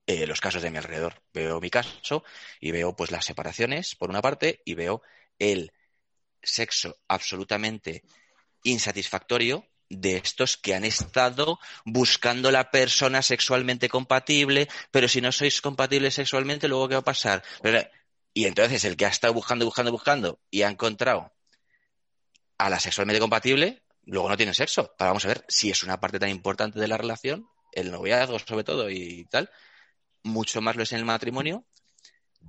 [0.08, 1.24] eh, los casos de mi alrededor.
[1.34, 2.24] Veo mi caso
[2.60, 5.02] y veo pues las separaciones, por una parte, y veo
[5.40, 5.72] el
[6.44, 8.04] sexo absolutamente
[8.64, 15.62] insatisfactorio de estos que han estado buscando la persona sexualmente compatible, pero si no sois
[15.62, 17.44] compatibles sexualmente, luego qué va a pasar.
[18.34, 21.34] Y entonces el que ha estado buscando, buscando, buscando y ha encontrado
[22.58, 24.94] a la sexualmente compatible, luego no tiene sexo.
[24.98, 28.40] Pero vamos a ver si es una parte tan importante de la relación, el noviazgo
[28.40, 29.50] sobre todo y tal,
[30.24, 31.66] mucho más lo es en el matrimonio,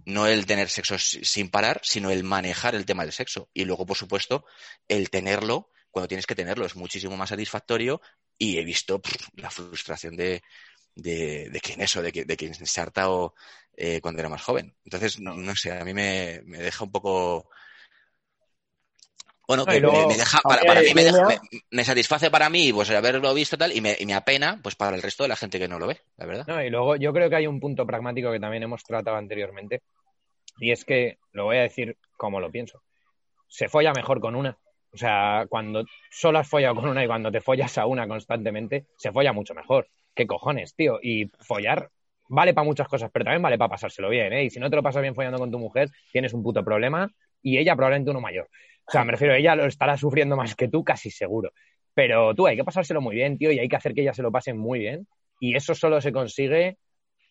[0.04, 3.48] no el tener sexo sin parar, sino el manejar el tema del sexo.
[3.54, 4.44] Y luego, por supuesto,
[4.88, 8.02] el tenerlo cuando tienes que tenerlo es muchísimo más satisfactorio
[8.37, 9.00] y he visto
[9.37, 10.42] la frustración de,
[10.94, 13.35] de, de quien eso, de, de quien se ha hartado
[13.74, 14.76] eh, cuando era más joven.
[14.85, 17.48] Entonces, no, no sé, a mí me, me deja un poco
[19.48, 23.56] bueno, que me, deja, para, mí me, deja, me, satisface para mí pues haberlo visto
[23.56, 25.78] tal y me, y me apena pues para el resto de la gente que no
[25.78, 26.46] lo ve, la verdad.
[26.46, 29.80] No, y luego yo creo que hay un punto pragmático que también hemos tratado anteriormente
[30.59, 32.82] y es que, lo voy a decir como lo pienso,
[33.48, 34.59] se folla mejor con una.
[34.96, 38.87] O sea, cuando solo has follado con una y cuando te follas a una constantemente,
[38.96, 39.88] se folla mucho mejor.
[40.14, 40.98] ¿Qué cojones, tío?
[41.02, 41.90] Y follar
[42.30, 44.44] vale para muchas cosas, pero también vale para pasárselo bien, ¿eh?
[44.44, 47.12] Y si no te lo pasas bien follando con tu mujer, tienes un puto problema
[47.42, 48.48] y ella probablemente uno mayor.
[48.87, 51.52] O sea, me refiero, ella lo estará sufriendo más que tú, casi seguro.
[51.92, 54.22] Pero tú hay que pasárselo muy bien, tío, y hay que hacer que ella se
[54.22, 55.06] lo pase muy bien.
[55.40, 56.78] Y eso solo se consigue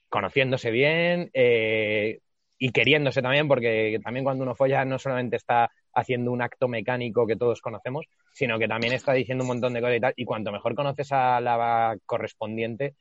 [0.08, 2.20] conociéndose bien eh,
[2.60, 7.26] y queriéndose también, porque también cuando uno folla no solamente está haciendo un acto mecánico
[7.26, 10.14] que todos conocemos, sino que también está diciendo un montón de cosas y tal.
[10.16, 12.96] Y cuanto mejor conoces a la correspondiente,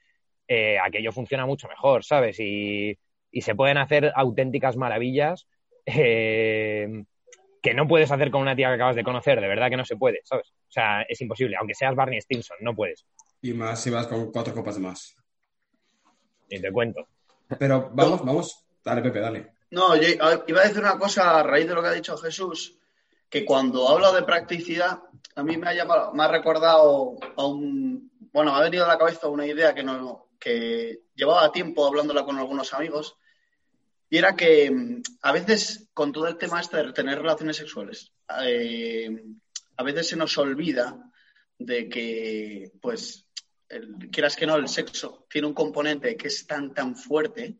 [0.48, 2.38] eh, aquello funciona mucho mejor, ¿sabes?
[2.40, 2.96] Y,
[3.30, 5.46] y se pueden hacer auténticas maravillas.
[5.87, 7.04] Eh,
[7.64, 9.87] que no puedes hacer con una tía que acabas de conocer, de verdad que no
[9.87, 10.52] se puede, ¿sabes?
[10.68, 13.07] O sea, es imposible, aunque seas Barney Stinson, no puedes.
[13.40, 15.16] Y más si vas con cuatro copas más.
[16.50, 17.09] Y te cuento.
[17.59, 19.46] Pero vamos, vamos, dale, Pepe, dale.
[19.70, 20.09] No, yo
[20.46, 22.78] iba a decir una cosa a raíz de lo que ha dicho Jesús,
[23.29, 25.01] que cuando hablo de practicidad,
[25.35, 28.89] a mí me ha llamado, me ha recordado a un, bueno, me ha venido a
[28.89, 33.17] la cabeza una idea que no, que llevaba tiempo hablándola con algunos amigos,
[34.11, 38.13] y era que mm, a veces, con todo el tema este de tener relaciones sexuales,
[38.43, 39.11] eh,
[39.77, 41.11] a veces se nos olvida
[41.59, 43.27] de que, pues,
[44.13, 47.57] quieras que no, el sexo tiene un componente que es tan, tan fuerte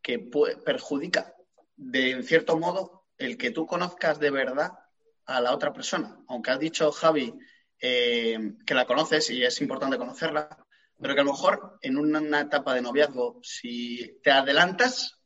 [0.00, 1.34] que perjudica,
[1.76, 4.72] de en cierto modo, el que tú conozcas de verdad
[5.26, 6.18] a la otra persona.
[6.28, 7.32] Aunque has dicho, Javi,
[7.80, 10.48] eh, que la conoces y es importante conocerla,
[11.00, 15.18] pero que a lo mejor en una etapa de noviazgo, si te adelantas,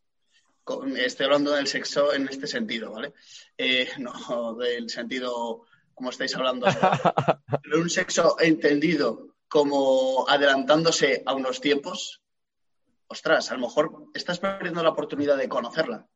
[0.96, 3.12] estoy hablando del sexo en este sentido, ¿vale?
[3.56, 6.66] Eh, no del sentido como estáis hablando,
[7.62, 12.22] pero un sexo entendido como adelantándose a unos tiempos,
[13.06, 16.06] ostras, a lo mejor estás perdiendo la oportunidad de conocerla.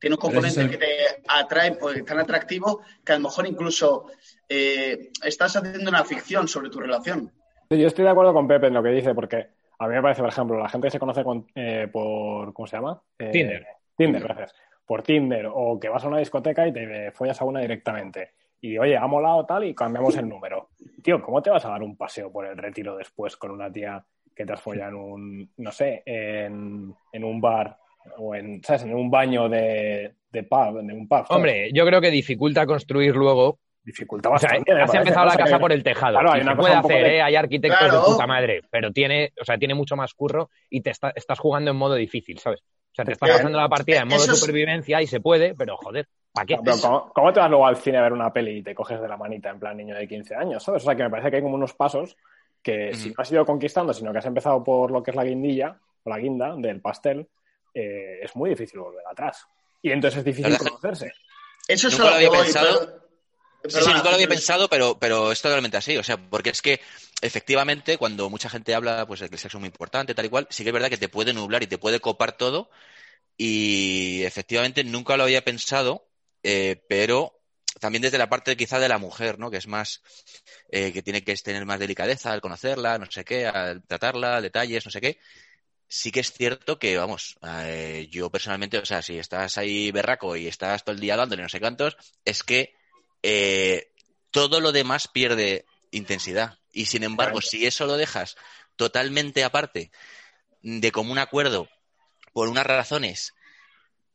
[0.00, 0.86] Tiene un componente que te
[1.26, 4.06] atrae pues, tan atractivo que a lo mejor incluso
[4.48, 7.32] eh, estás haciendo una ficción sobre tu relación.
[7.70, 10.22] Yo estoy de acuerdo con Pepe en lo que dice, porque a mí me parece,
[10.22, 11.22] por ejemplo, la gente que se conoce
[11.54, 13.02] eh, por, ¿cómo se llama?
[13.16, 13.66] Tinder.
[13.96, 14.54] Tinder, gracias.
[14.86, 18.32] Por Tinder, o que vas a una discoteca y te follas a una directamente.
[18.60, 20.70] Y oye, ha molado tal y cambiamos el número.
[21.02, 24.04] Tío, ¿cómo te vas a dar un paseo por el retiro después con una tía
[24.34, 27.76] que te has follado en un, no sé, en, un bar
[28.16, 28.82] o en, ¿sabes?
[28.82, 31.26] en un baño de, de pub, en un pub?
[31.28, 34.70] Hombre, yo creo que dificulta construir luego dificulta bastante.
[34.70, 36.12] O sea, has empezado la casa por el tejado.
[36.12, 37.22] Claro, hay una se puede hacer, ¿eh?
[37.22, 40.90] hay arquitectos de puta madre, pero tiene, o sea, tiene mucho más curro y te
[40.90, 42.62] estás jugando en modo difícil, ¿sabes?
[42.98, 46.46] sea, te estás pasando la partida en modo supervivencia y se puede, pero joder, ¿para
[46.46, 46.56] qué?
[46.56, 49.16] ¿cómo, te vas luego al cine a ver una peli y te coges de la
[49.16, 50.82] manita en plan niño de 15 años, ¿sabes?
[50.82, 52.16] O sea, que me parece que hay como unos pasos
[52.62, 55.24] que si no has ido conquistando, sino que has empezado por lo que es la
[55.24, 57.28] guindilla o la guinda del pastel,
[57.74, 59.46] eh, es muy difícil volver atrás.
[59.82, 61.12] Y entonces es difícil conocerse.
[61.66, 63.08] Eso es lo había pensado.
[63.64, 65.96] Sí, sí, nunca lo había pensado, pero, pero es totalmente así.
[65.96, 66.80] O sea, porque es que
[67.20, 70.28] efectivamente, cuando mucha gente habla pues, de que el sexo es muy importante, tal y
[70.28, 72.70] cual, sí que es verdad que te puede nublar y te puede copar todo.
[73.36, 76.08] Y efectivamente nunca lo había pensado,
[76.42, 77.40] eh, pero
[77.80, 79.50] también desde la parte quizá de la mujer, ¿no?
[79.50, 80.02] Que es más,
[80.70, 84.84] eh, que tiene que tener más delicadeza al conocerla, no sé qué, al tratarla, detalles,
[84.84, 85.18] no sé qué.
[85.88, 90.36] Sí que es cierto que, vamos, eh, yo personalmente, o sea, si estás ahí berraco
[90.36, 92.74] y estás todo el día dándole no sé cuántos, es que
[93.22, 93.90] eh,
[94.30, 96.58] todo lo demás pierde intensidad.
[96.72, 98.36] Y sin embargo, si eso lo dejas
[98.76, 99.90] totalmente aparte
[100.62, 101.68] de común acuerdo
[102.32, 103.34] por unas razones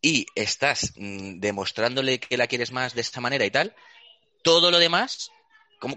[0.01, 3.75] y estás mm, demostrándole que la quieres más de esta manera y tal,
[4.43, 5.31] todo lo demás,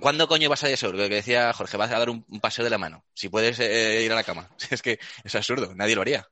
[0.00, 0.92] ¿cuándo coño vas a eso?
[0.92, 3.04] Lo que decía Jorge, vas a dar un, paseo de la mano.
[3.14, 4.48] Si puedes eh, ir a la cama.
[4.70, 6.26] Es que es absurdo, nadie lo haría.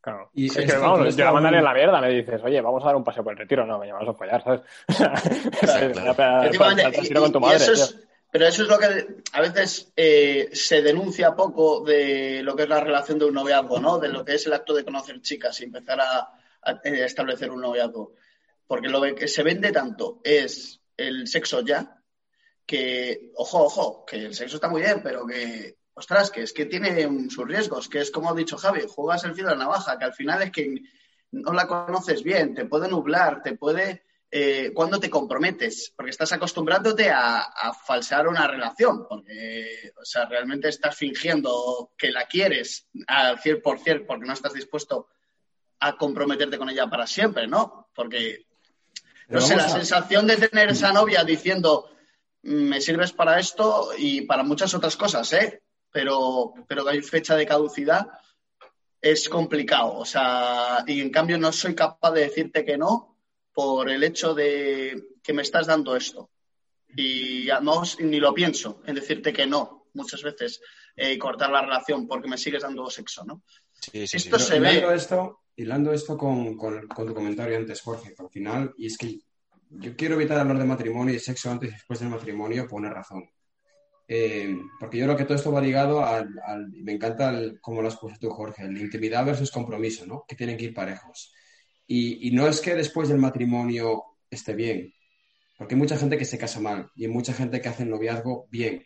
[0.00, 0.30] Claro.
[0.34, 2.86] Y es que, vamos, yo la mandaré en la mierda, me dices, oye, vamos a
[2.86, 3.64] dar un paseo por el retiro.
[3.64, 4.62] No, me llamas a follar, ¿sabes?
[8.32, 12.68] pero eso es lo que a veces eh, se denuncia poco de lo que es
[12.68, 14.00] la relación de un noviazgo, ¿no?
[14.00, 16.32] De lo que es el acto de conocer chicas y empezar a,
[16.82, 18.14] eh, establecer un noviazgo.
[18.66, 22.01] Porque lo que se vende tanto es el sexo ya,
[22.66, 26.66] que, ojo, ojo, que el sexo está muy bien, pero que, ostras, que es que
[26.66, 29.98] tiene sus riesgos, que es como ha dicho Javi, juegas el filo de la navaja,
[29.98, 30.82] que al final es que
[31.32, 34.04] no la conoces bien, te puede nublar, te puede...
[34.34, 40.24] Eh, cuando te comprometes, porque estás acostumbrándote a, a, falsear una relación, porque, o sea,
[40.24, 45.08] realmente estás fingiendo que la quieres al 100% porque no estás dispuesto
[45.80, 47.90] a comprometerte con ella para siempre, ¿no?
[47.94, 48.46] Porque,
[49.28, 49.68] no sé, la a...
[49.68, 51.90] sensación de tener esa novia diciendo,
[52.42, 55.62] me sirves para esto y para muchas otras cosas, ¿eh?
[55.90, 58.08] Pero, pero que hay fecha de caducidad,
[59.00, 59.98] es complicado.
[59.98, 63.18] O sea, y en cambio no soy capaz de decirte que no
[63.52, 66.30] por el hecho de que me estás dando esto.
[66.96, 70.60] Y no, ni lo pienso en decirte que no muchas veces
[70.96, 73.42] y eh, cortar la relación porque me sigues dando sexo, ¿no?
[73.72, 74.44] Sí, sí, esto sí.
[74.44, 74.94] se hilando ve.
[74.94, 79.20] Esto, hilando esto con, con, con, tu comentario antes, Jorge, al final, y es que
[79.78, 82.90] yo quiero evitar hablar de matrimonio y sexo antes y después del matrimonio por una
[82.90, 83.28] razón.
[84.06, 86.28] Eh, porque yo creo que todo esto va ligado al,
[86.72, 90.24] me encanta el, como lo has puesto tú, Jorge, la intimidad versus compromiso, ¿no?
[90.26, 91.32] Que tienen que ir parejos.
[91.86, 94.92] Y, y, no es que después del matrimonio esté bien,
[95.56, 97.90] porque hay mucha gente que se casa mal y hay mucha gente que hace el
[97.90, 98.84] noviazgo bien.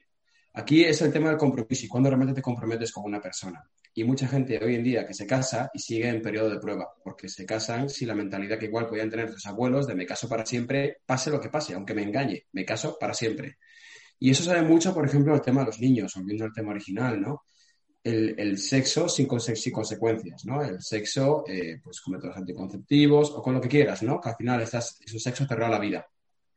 [0.54, 3.62] Aquí es el tema del compromiso y cuando realmente te comprometes con una persona.
[3.98, 6.86] Y mucha gente hoy en día que se casa y sigue en periodo de prueba,
[7.02, 10.28] porque se casan sin la mentalidad que igual podían tener sus abuelos de me caso
[10.28, 13.56] para siempre, pase lo que pase, aunque me engañe, me caso para siempre.
[14.18, 17.18] Y eso sale mucho, por ejemplo, el tema de los niños, volviendo al tema original,
[17.18, 17.44] ¿no?
[18.04, 20.62] El, el sexo sin, conse sin, consecuencias, ¿no?
[20.62, 24.20] El sexo, eh, pues con métodos anticonceptivos o con lo que quieras, ¿no?
[24.20, 26.06] Que al final estás, es un sexo te regala la vida,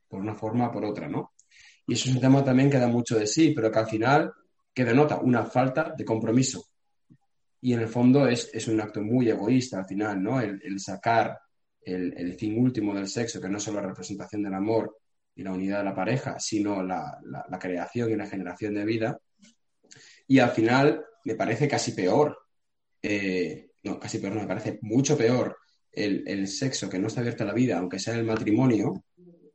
[0.06, 1.32] por una forma o por otra, ¿no?
[1.86, 4.30] Y eso es un tema también que da mucho de sí, pero que al final
[4.74, 6.69] que denota una falta de compromiso.
[7.60, 10.40] Y en el fondo es, es un acto muy egoísta al final, ¿no?
[10.40, 11.38] El, sacar
[11.82, 14.96] el, el, fin último del sexo, que no es solo la representación del amor
[15.34, 18.84] y la unidad de la pareja, sino la, la, la creación y la generación de
[18.84, 19.20] vida.
[20.26, 22.38] Y al final me parece casi peor,
[23.02, 25.56] eh, no, casi peor, no, me parece mucho peor
[25.92, 29.04] el, el, sexo que no está abierto a la vida, aunque sea el matrimonio,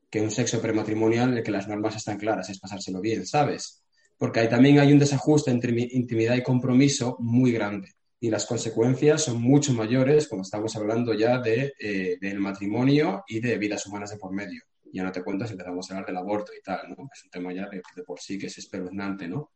[0.09, 3.83] que un sexo prematrimonial en el que las normas están claras, es pasárselo bien, ¿sabes?
[4.17, 7.94] Porque ahí también hay un desajuste entre intimidad y compromiso muy grande.
[8.19, 13.39] Y las consecuencias son mucho mayores cuando estamos hablando ya de, eh, del matrimonio y
[13.39, 14.63] de vidas humanas de por medio.
[14.91, 17.09] Ya no te cuento si empezamos a hablar del aborto y tal, ¿no?
[17.13, 19.51] Es un tema ya de, de por sí que es espeluznante, ¿no?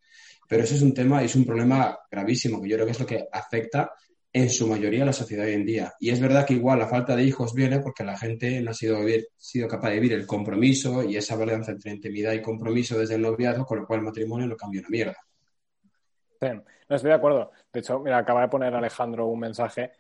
[0.48, 3.06] Pero eso es un tema, es un problema gravísimo, que yo creo que es lo
[3.06, 3.92] que afecta
[4.32, 5.94] en su mayoría a la sociedad hoy en día.
[6.00, 8.74] Y es verdad que igual la falta de hijos viene porque la gente no ha
[8.74, 13.00] sido, vivir, sido capaz de vivir el compromiso y esa balanza entre intimidad y compromiso
[13.00, 15.18] desde el noviazgo, con lo cual el matrimonio no cambia una mierda.
[16.42, 17.52] No estoy de acuerdo.
[17.72, 19.92] De hecho, mira, acaba de poner Alejandro un mensaje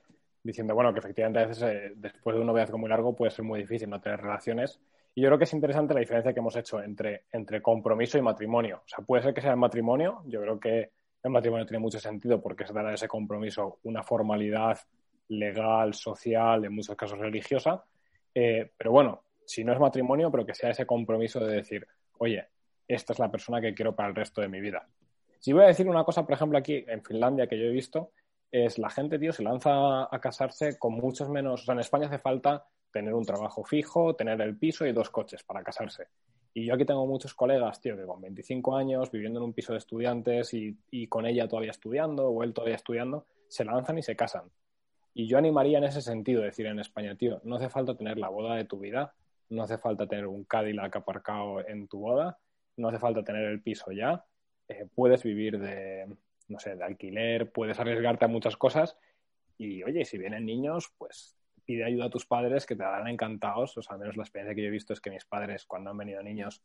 [0.41, 3.45] diciendo, bueno, que efectivamente a veces eh, después de un noviazgo muy largo puede ser
[3.45, 4.79] muy difícil no tener relaciones.
[5.13, 8.21] Y yo creo que es interesante la diferencia que hemos hecho entre, entre compromiso y
[8.21, 8.77] matrimonio.
[8.85, 11.99] O sea, puede ser que sea el matrimonio, yo creo que el matrimonio tiene mucho
[11.99, 14.79] sentido porque se dará ese compromiso una formalidad
[15.27, 17.83] legal, social, en muchos casos religiosa.
[18.33, 21.85] Eh, pero bueno, si no es matrimonio, pero que sea ese compromiso de decir,
[22.19, 22.47] oye,
[22.87, 24.87] esta es la persona que quiero para el resto de mi vida.
[25.39, 28.11] Si voy a decir una cosa, por ejemplo, aquí en Finlandia que yo he visto,
[28.51, 31.61] es la gente, tío, se lanza a casarse con muchos menos.
[31.61, 35.09] O sea, en España hace falta tener un trabajo fijo, tener el piso y dos
[35.09, 36.07] coches para casarse.
[36.53, 39.73] Y yo aquí tengo muchos colegas, tío, que con 25 años, viviendo en un piso
[39.73, 44.03] de estudiantes y, y, con ella todavía estudiando o él todavía estudiando, se lanzan y
[44.03, 44.49] se casan.
[45.13, 48.29] Y yo animaría en ese sentido, decir en España, tío, no hace falta tener la
[48.29, 49.13] boda de tu vida,
[49.49, 52.39] no hace falta tener un Cadillac aparcado en tu boda,
[52.77, 54.25] no hace falta tener el piso ya,
[54.69, 56.07] eh, puedes vivir de,
[56.47, 58.97] no sé, de alquiler, puedes arriesgarte a muchas cosas
[59.57, 63.77] y, oye, si vienen niños, pues pide ayuda a tus padres que te darán encantados.
[63.77, 65.89] O sea, al menos la experiencia que yo he visto es que mis padres, cuando
[65.89, 66.63] han venido niños,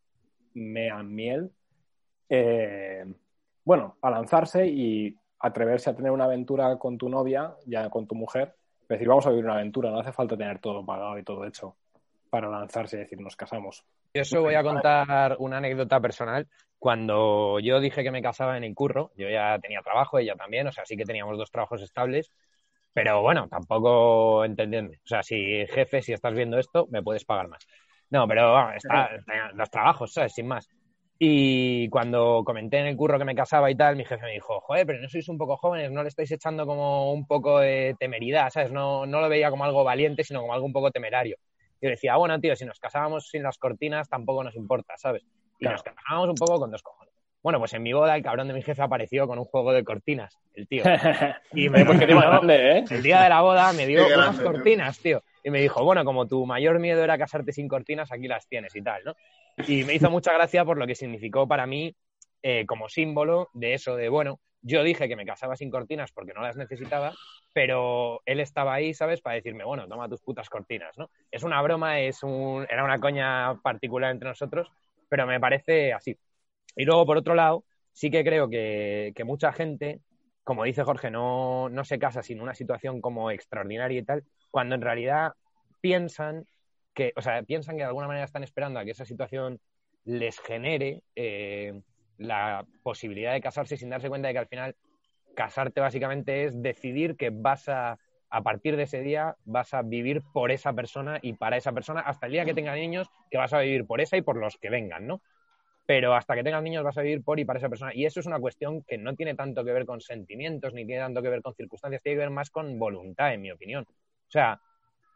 [0.55, 1.51] mean miel.
[2.29, 3.05] Eh,
[3.65, 8.15] bueno, a lanzarse y atreverse a tener una aventura con tu novia, ya con tu
[8.15, 8.55] mujer.
[8.83, 11.45] Es decir, vamos a vivir una aventura, no hace falta tener todo pagado y todo
[11.45, 11.77] hecho
[12.35, 13.85] para lanzarse y decir, nos casamos.
[14.13, 16.49] Yo eso voy a contar una anécdota personal.
[16.81, 20.67] Cuando yo dije que me casaba en el curro, yo ya tenía trabajo, ella también,
[20.67, 22.33] o sea, sí que teníamos dos trabajos estables.
[22.93, 24.95] Pero bueno, tampoco entendiendo.
[24.95, 27.65] O sea, si jefe, si estás viendo esto, me puedes pagar más.
[28.11, 30.35] No, pero bueno, está, está, los trabajos, ¿sabes?
[30.35, 30.69] Sin más.
[31.17, 34.61] Y cuando comenté en el curro que me casaba y tal, mi jefe me dijo,
[34.61, 37.95] joder, pero no sois un poco jóvenes, no le estáis echando como un poco de
[38.01, 38.73] temeridad, ¿sabes?
[38.73, 41.37] No, no lo veía como algo valiente, sino como algo un poco temerario.
[41.81, 45.23] Yo decía, bueno, tío, si nos casábamos sin las cortinas tampoco nos importa, ¿sabes?
[45.59, 45.75] Y claro.
[45.75, 47.15] nos casábamos un poco con dos cojones.
[47.43, 49.85] Bueno, pues en mi boda el cabrón de mi jefe apareció con un juego de
[49.85, 50.83] cortinas, el tío.
[51.53, 52.85] Y me dijo, grande, ¿eh?
[52.91, 55.23] el día de la boda me dio Qué unas grande, cortinas, tío.
[55.43, 58.75] Y me dijo, bueno, como tu mayor miedo era casarte sin cortinas, aquí las tienes
[58.75, 59.15] y tal, ¿no?
[59.69, 61.95] Y me hizo mucha gracia por lo que significó para mí
[62.43, 66.33] eh, como símbolo de eso, de, bueno, Yo dije que me casaba sin cortinas porque
[66.33, 67.13] no las necesitaba,
[67.53, 69.21] pero él estaba ahí, ¿sabes?
[69.21, 71.11] Para decirme, bueno, toma tus putas cortinas, ¿no?
[71.31, 74.73] Es una broma, es un, era una coña particular entre nosotros,
[75.11, 76.17] pero me parece así.
[76.77, 80.01] Y luego, por otro lado, sí que creo que, que mucha gente,
[80.45, 84.75] como dice Jorge, no, no se casa sin una situación como extraordinaria y tal, cuando
[84.77, 85.33] en realidad
[85.83, 86.47] piensan
[86.95, 89.61] que, o sea, piensan que de alguna manera están esperando a que esa situación
[90.07, 91.83] les genere eh,
[92.19, 94.77] la posibilidad de casarse sin darse cuenta de que al final
[95.35, 97.99] casarte básicamente es decidir que vas a,
[98.31, 102.01] a partir de ese día, vas a vivir por esa persona y para esa persona
[102.01, 104.57] hasta el día que tenga niños, que vas a vivir por esa y por los
[104.57, 105.23] que vengan, ¿no?
[105.87, 107.93] Pero hasta que tengas niños vas a vivir por y para esa persona.
[107.95, 111.03] Y eso es una cuestión que no tiene tanto que ver con sentimientos ni tiene
[111.03, 113.87] tanto que ver con circunstancias, tiene que ver más con voluntad, en mi opinión.
[113.89, 114.61] O sea,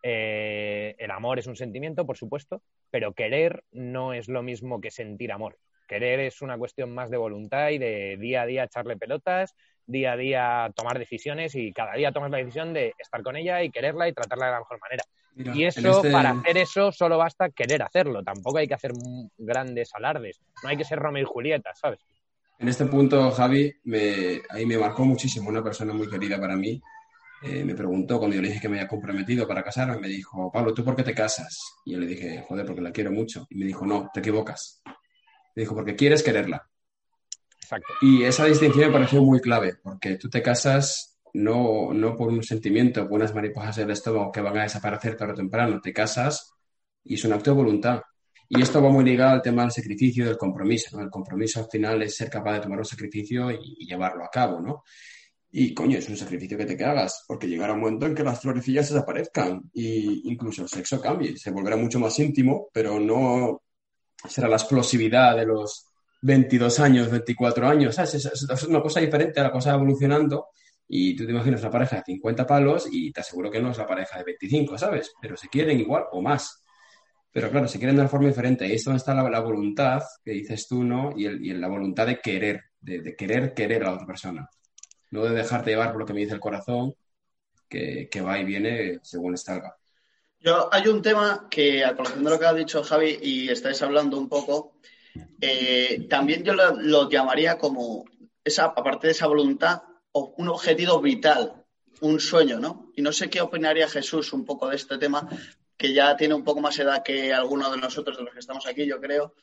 [0.02, 4.90] eh, el amor es un sentimiento, por supuesto, pero querer no es lo mismo que
[4.90, 5.58] sentir amor.
[5.88, 9.54] Querer es una cuestión más de voluntad y de día a día echarle pelotas,
[9.86, 13.62] día a día tomar decisiones y cada día tomas la decisión de estar con ella
[13.62, 15.02] y quererla y tratarla de la mejor manera.
[15.34, 18.22] Mira, y eso, este- para hacer eso, solo basta querer hacerlo.
[18.22, 18.92] Tampoco hay que hacer
[19.38, 20.40] grandes alardes.
[20.62, 22.00] No hay que ser Romeo y Julieta, ¿sabes?
[22.58, 26.80] En este punto, Javi, me, ahí me marcó muchísimo una persona muy querida para mí.
[27.44, 30.50] Eh, me preguntó cuando yo le dije que me había comprometido para casarme, me dijo,
[30.50, 31.56] Pablo, ¿tú por qué te casas?
[31.84, 33.46] Y yo le dije, joder, porque la quiero mucho.
[33.48, 34.82] Y me dijo, no, te equivocas.
[35.58, 36.68] Dijo, porque quieres quererla.
[37.60, 37.92] Exacto.
[38.00, 42.42] Y esa distinción me pareció muy clave, porque tú te casas no, no por un
[42.42, 46.52] sentimiento, por unas mariposas del estómago que van a desaparecer tarde o temprano, te casas
[47.04, 48.00] y es un acto de voluntad.
[48.48, 51.02] Y esto va muy ligado al tema del sacrificio y del compromiso, ¿no?
[51.02, 54.30] El compromiso al final es ser capaz de tomar un sacrificio y, y llevarlo a
[54.30, 54.84] cabo, ¿no?
[55.50, 58.40] Y coño, es un sacrificio que te hagas, porque llegará un momento en que las
[58.40, 63.62] florecillas desaparezcan y incluso el sexo cambie, se volverá mucho más íntimo, pero no
[64.26, 65.86] será la explosividad de los
[66.22, 68.14] 22 años, 24 años, ¿sabes?
[68.14, 70.48] Es, una cosa diferente, la cosa evolucionando
[70.88, 73.78] y tú te imaginas una pareja de 50 palos y te aseguro que no es
[73.78, 75.12] la pareja de 25, ¿sabes?
[75.20, 76.64] Pero se quieren igual o más.
[77.32, 78.66] Pero claro, se quieren de una forma diferente.
[78.66, 81.12] Y es donde está la, la voluntad que dices tú, ¿no?
[81.16, 84.48] Y, el- la voluntad de querer, de, querer querer a la otra persona.
[85.10, 86.94] No de dejarte llevar por lo que me dice el corazón,
[87.68, 89.77] que, va y viene según salga.
[90.40, 93.82] Yo, hay un tema que, a colación de lo que ha dicho Javi y estáis
[93.82, 94.74] hablando un poco,
[95.40, 98.04] eh, también yo lo, llamaría como,
[98.44, 99.82] esa, aparte de esa voluntad,
[100.12, 101.64] un objetivo vital,
[102.00, 102.92] un sueño, ¿no?
[102.96, 105.28] Y no sé qué opinaría Jesús un poco de este tema,
[105.76, 108.66] que ya tiene un poco más edad que alguno de nosotros, de los que estamos
[108.66, 109.34] aquí, yo creo,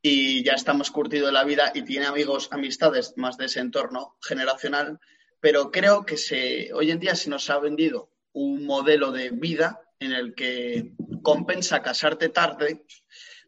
[0.00, 3.60] y ya está más curtido de la vida y tiene amigos, amistades más de ese
[3.60, 5.00] entorno generacional,
[5.40, 9.80] pero creo que se, hoy en día se nos ha vendido un modelo de vida
[10.00, 10.92] en el que
[11.22, 12.84] compensa casarte tarde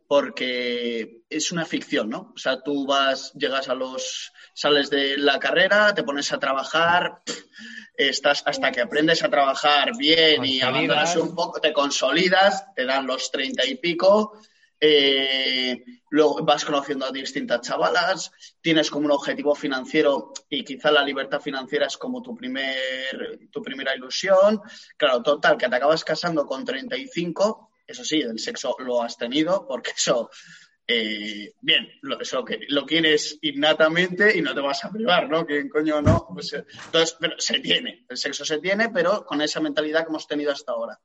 [0.06, 2.32] porque es una ficción, ¿no?
[2.34, 7.20] O sea, tú vas, llegas a los, sales de la carrera, te pones a trabajar,
[7.94, 13.06] estás hasta que aprendes a trabajar bien y abandonas un poco, te consolidas, te dan
[13.06, 14.36] los treinta y pico,
[14.80, 21.02] eh, luego vas conociendo a distintas chavalas, tienes como un objetivo financiero y quizá la
[21.02, 24.60] libertad financiera es como tu, primer, tu primera ilusión.
[24.96, 29.66] Claro, total, que te acabas casando con 35, eso sí, el sexo lo has tenido,
[29.66, 30.30] porque eso,
[30.86, 35.44] eh, bien, lo, eso que lo quieres innatamente y no te vas a privar, ¿no?
[35.44, 36.28] ¿Quién coño no?
[36.32, 40.10] Pues, eh, entonces, pero se tiene, el sexo se tiene, pero con esa mentalidad que
[40.10, 41.00] hemos tenido hasta ahora.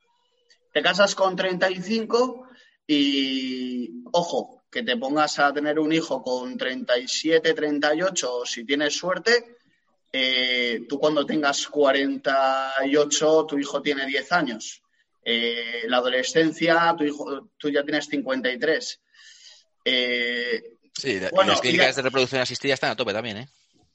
[0.72, 2.50] Te casas con 35
[2.88, 9.58] y, ojo, que te pongas a tener un hijo con 37, 38, si tienes suerte,
[10.12, 14.82] eh, tú cuando tengas 48, tu hijo tiene 10 años.
[15.26, 19.02] Eh, la adolescencia, tu hijo, tú ya tienes 53.
[19.86, 20.64] Eh,
[20.96, 23.48] Sí, y Bueno, las clínicas ya- de reproducción asistida están a tope también, ¿eh?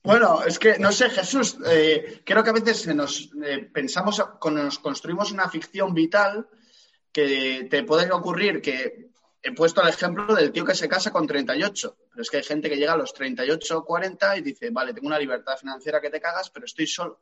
[0.02, 4.20] bueno, es que no sé, Jesús, eh, creo que a veces nos eh, pensamos,
[4.50, 6.48] nos construimos una ficción vital
[7.12, 9.08] que te puede ocurrir que
[9.42, 12.42] he puesto el ejemplo del tío que se casa con 38, pero es que hay
[12.42, 16.00] gente que llega a los 38 o 40 y dice, vale, tengo una libertad financiera
[16.00, 17.20] que te cagas, pero estoy solo.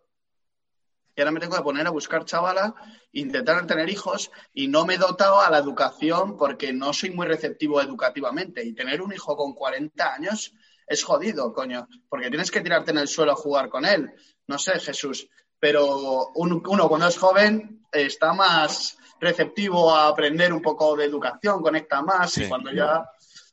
[1.14, 2.74] Y ahora me tengo que poner a buscar chavala,
[3.12, 7.26] intentar tener hijos y no me he dotado a la educación porque no soy muy
[7.26, 8.62] receptivo educativamente.
[8.62, 10.52] Y tener un hijo con 40 años
[10.86, 14.12] es jodido, coño, porque tienes que tirarte en el suelo a jugar con él.
[14.46, 15.26] No sé, Jesús,
[15.58, 21.62] pero un- uno cuando es joven está más receptivo a aprender un poco de educación,
[21.62, 23.04] conecta más y cuando ya...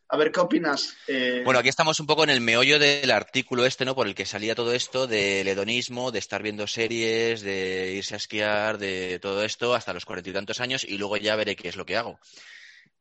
[0.09, 0.95] A ver, ¿qué opinas?
[1.07, 3.95] Eh, Bueno, aquí estamos un poco en el meollo del artículo este, ¿no?
[3.95, 8.17] Por el que salía todo esto del hedonismo, de estar viendo series, de irse a
[8.17, 11.69] esquiar, de todo esto hasta los cuarenta y tantos años y luego ya veré qué
[11.69, 12.19] es lo que hago.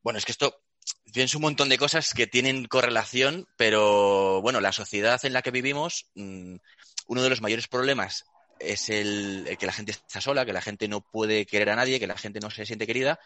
[0.02, 0.62] Bueno, es que esto
[1.12, 5.50] pienso un montón de cosas que tienen correlación, pero bueno, la sociedad en la que
[5.50, 6.56] vivimos mm,
[7.08, 8.24] uno de los mayores problemas
[8.58, 12.00] es el, que la gente está sola, que la gente no puede querer a nadie,
[12.00, 13.18] que la gente no se siente querida.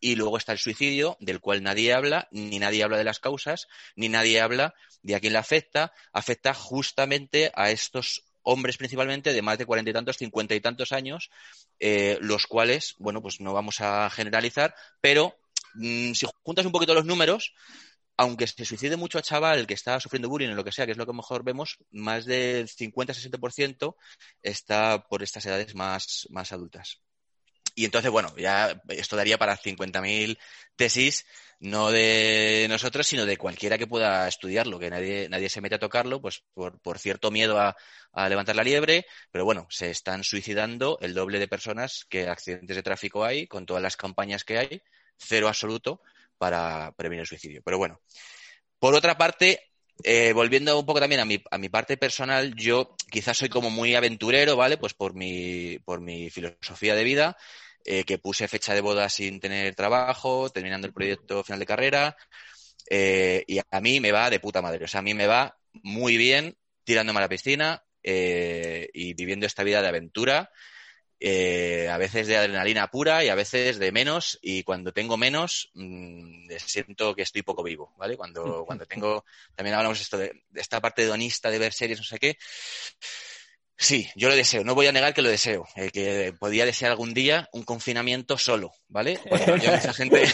[0.00, 3.68] Y luego está el suicidio, del cual nadie habla, ni nadie habla de las causas,
[3.96, 5.92] ni nadie habla de a quién le afecta.
[6.12, 10.92] Afecta justamente a estos hombres principalmente de más de cuarenta y tantos, cincuenta y tantos
[10.92, 11.30] años,
[11.78, 15.36] eh, los cuales, bueno, pues no vamos a generalizar, pero
[15.74, 17.52] mmm, si juntas un poquito los números,
[18.20, 20.92] aunque se suicide mucho a chaval que está sufriendo bullying o lo que sea, que
[20.92, 23.96] es lo que mejor vemos, más del 50-60%
[24.42, 27.00] está por estas edades más, más adultas.
[27.74, 30.38] Y entonces, bueno, ya esto daría para 50.000
[30.76, 31.24] tesis,
[31.60, 35.78] no de nosotros, sino de cualquiera que pueda estudiarlo, que nadie, nadie se mete a
[35.78, 37.74] tocarlo, pues por, por cierto miedo a,
[38.12, 42.76] a, levantar la liebre, pero bueno, se están suicidando el doble de personas que accidentes
[42.76, 44.82] de tráfico hay, con todas las campañas que hay,
[45.16, 46.02] cero absoluto
[46.40, 47.60] para prevenir el suicidio.
[47.62, 48.00] Pero bueno,
[48.78, 49.60] por otra parte,
[50.02, 53.68] eh, volviendo un poco también a mi, a mi, parte personal, yo quizás soy como
[53.68, 54.78] muy aventurero, ¿vale?
[54.78, 57.36] Pues por mi, por mi filosofía de vida,
[57.84, 62.16] eh, que puse fecha de boda sin tener trabajo, terminando el proyecto final de carrera,
[62.88, 64.86] eh, y a mí me va de puta madre.
[64.86, 69.62] O sea, a mí me va muy bien tirándome a la piscina y viviendo esta
[69.62, 70.50] vida de aventura
[71.22, 75.70] eh, a veces de adrenalina pura y a veces de menos y cuando tengo menos
[75.74, 78.16] mmm, siento que estoy poco vivo, ¿vale?
[78.16, 82.04] Cuando, cuando tengo, también hablamos esto de, de, esta parte hedonista de ver series, no
[82.04, 82.38] sé qué.
[83.76, 86.90] Sí, yo lo deseo, no voy a negar que lo deseo, eh, que podía desear
[86.90, 89.18] algún día un confinamiento solo, ¿vale?
[89.30, 90.24] Bueno, yo, esa gente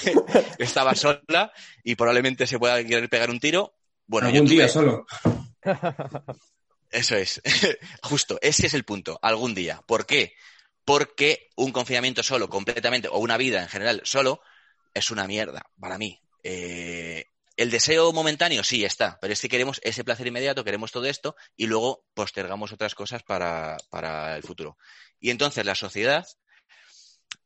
[0.59, 1.53] estaba sola
[1.85, 3.73] y probablemente se pueda querer pegar un tiro.
[4.07, 5.07] Bueno, algún yo día solo.
[6.91, 7.41] Eso es,
[8.03, 9.81] justo, ese es el punto, algún día.
[9.87, 10.35] ¿Por qué?
[10.87, 14.41] Porque un confinamiento solo, completamente, o una vida en general solo,
[14.95, 16.23] es una mierda para mí.
[16.43, 17.27] Eh,
[17.57, 21.35] el deseo momentáneo sí está, pero es que queremos ese placer inmediato, queremos todo esto
[21.57, 24.79] y luego postergamos otras cosas para, para el futuro.
[25.19, 26.27] Y entonces la sociedad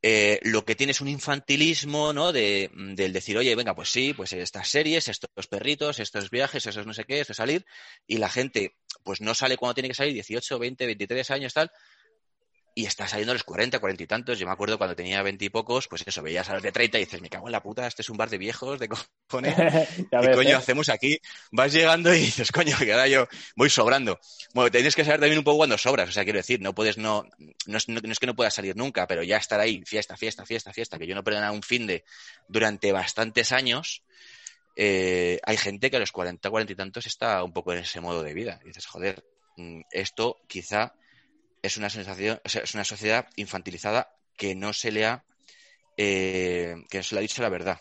[0.02, 2.32] eh, lo que tiene es un infantilismo, ¿no?
[2.32, 6.86] De, del decir, oye, venga, pues sí, pues estas series, estos perritos, estos viajes, esos
[6.86, 7.66] no sé qué, esto salir,
[8.06, 11.70] y la gente, pues no sale cuando tiene que salir, 18, 20, 23 años, tal,
[12.80, 14.38] y está saliendo a los 40, 40 y tantos.
[14.38, 16.96] Yo me acuerdo cuando tenía 20 y pocos, pues eso, veías a los de 30
[16.96, 19.54] y dices, me cago en la puta, este es un bar de viejos, de cojones.
[20.10, 20.54] ¿Qué ves, coño eh?
[20.54, 21.20] hacemos aquí?
[21.52, 24.18] Vas llegando y dices, coño, que ahora yo voy sobrando.
[24.54, 26.96] Bueno, tienes que saber también un poco cuando sobras, o sea, quiero decir, no puedes,
[26.96, 27.26] no,
[27.66, 30.16] no es, no, no es que no puedas salir nunca, pero ya estar ahí, fiesta,
[30.16, 32.04] fiesta, fiesta, fiesta, que yo no perdiera un fin de
[32.48, 34.02] durante bastantes años.
[34.74, 38.00] Eh, hay gente que a los 40, 40 y tantos está un poco en ese
[38.00, 38.58] modo de vida.
[38.64, 39.22] Y dices, joder,
[39.58, 40.94] mm, esto quizá
[41.62, 45.24] es una sensación, o sea, es una sociedad infantilizada que no se le ha
[45.96, 47.78] eh, que no se le ha dicho la verdad.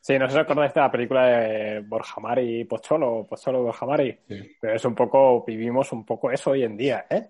[0.00, 3.84] Sí, no sé si acordáis de la película de Borja Mari y Pocholo, Pocholo Borja
[3.84, 4.56] Mari, sí.
[4.60, 7.28] pero es un poco, vivimos un poco eso hoy en día, ¿eh?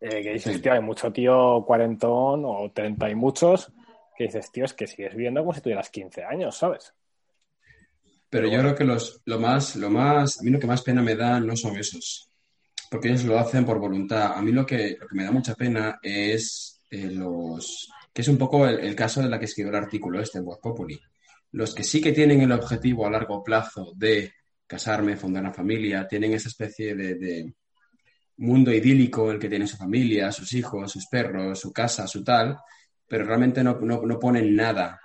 [0.00, 0.62] eh que dices, sí.
[0.62, 3.72] tío, hay mucho tío cuarentón o treinta y muchos,
[4.16, 6.94] que dices, tío, es que sigues viviendo como si tuvieras 15 años, ¿sabes?
[8.00, 8.62] Pero, Pero yo bueno.
[8.62, 11.40] creo que los, lo más, lo más, a mí lo que más pena me da
[11.40, 12.29] no son esos,
[12.90, 14.32] porque ellos lo hacen por voluntad.
[14.34, 18.28] A mí lo que, lo que me da mucha pena es eh, los que es
[18.28, 21.00] un poco el, caso de la que escribió el artículo este, Voz Populi.
[21.52, 24.32] Los que sí que tienen el objetivo a largo plazo de
[24.66, 27.54] casarme, fundar una familia, tienen esa especie de,
[28.38, 32.58] mundo idílico, el que tiene su familia, sus hijos, sus perros, su casa, su tal,
[33.06, 34.98] pero realmente no, no, no ponen nada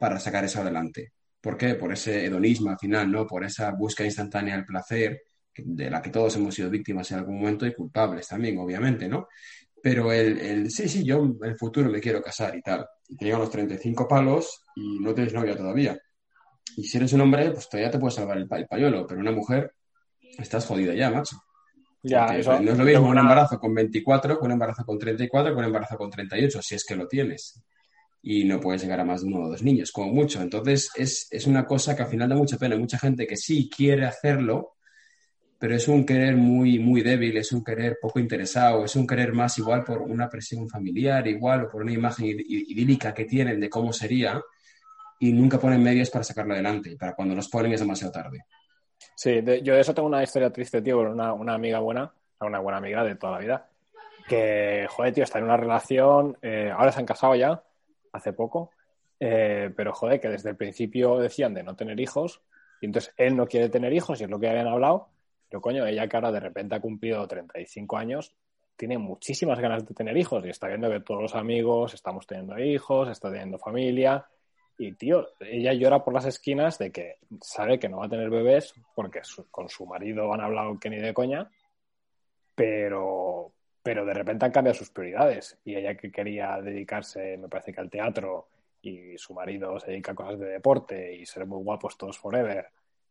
[0.00, 1.12] para sacar eso adelante.
[1.40, 1.74] ¿Por qué?
[1.74, 3.26] Por ese hedonismo al final, ¿no?
[3.26, 5.22] Por esa búsqueda instantánea del placer,
[5.56, 9.28] de la que todos hemos sido víctimas en algún momento y culpables también, obviamente, ¿no?
[9.82, 12.86] Pero el, el sí, sí, yo en el futuro me quiero casar y tal.
[13.08, 15.98] Y te llegan los 35 palos y no tienes novia todavía.
[16.76, 19.32] Y si eres un hombre, pues todavía te puede salvar el, el pañuelo, pero una
[19.32, 19.74] mujer,
[20.38, 21.36] estás jodida ya, macho.
[22.02, 25.52] Ya, eso, no es lo mismo un embarazo con 24 que un embarazo con 34
[25.52, 27.62] que un embarazo con 38, si es que lo tienes.
[28.22, 30.40] Y no puedes llegar a más de uno o dos niños, como mucho.
[30.40, 32.74] Entonces, es, es una cosa que al final da mucha pena.
[32.74, 34.76] Hay mucha gente que sí quiere hacerlo,
[35.60, 39.34] pero es un querer muy, muy débil, es un querer poco interesado, es un querer
[39.34, 43.68] más igual por una presión familiar, igual, o por una imagen idílica que tienen de
[43.68, 44.40] cómo sería,
[45.18, 46.96] y nunca ponen medios para sacarlo adelante.
[46.98, 48.46] Para cuando los ponen es demasiado tarde.
[49.14, 52.60] Sí, yo de eso tengo una historia triste, tío, con una, una, amiga buena, una
[52.60, 53.68] buena amiga de toda la vida,
[54.26, 57.62] que, joder, tío, está en una relación, eh, ahora se han casado ya,
[58.14, 58.70] hace poco,
[59.20, 62.40] eh, pero, joder, que desde el principio decían de no tener hijos,
[62.80, 65.10] y entonces él no quiere tener hijos, y es lo que habían hablado,
[65.50, 68.32] pero coño, ella que ahora de repente ha cumplido 35 años,
[68.76, 72.58] tiene muchísimas ganas de tener hijos y está viendo que todos los amigos estamos teniendo
[72.58, 74.24] hijos, está teniendo familia
[74.78, 78.30] Y, tío, ella llora por las esquinas de que sabe que no va a tener
[78.30, 79.20] bebés porque
[79.50, 81.50] con su marido han hablado que ni de coña,
[82.54, 85.58] pero, pero de repente han cambiado sus prioridades.
[85.64, 88.48] Y ella que quería dedicarse, me parece que al teatro,
[88.80, 92.70] y su marido se dedica a cosas de deporte y ser muy guapos todos forever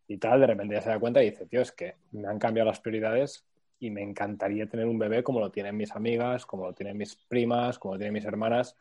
[0.09, 2.39] y tal, de repente ya se da cuenta y dice, tío, es que me han
[2.39, 3.45] cambiado las prioridades
[3.79, 7.15] y me encantaría tener un bebé como lo tienen mis amigas, como lo tienen mis
[7.15, 8.75] primas, como lo tienen mis hermanas.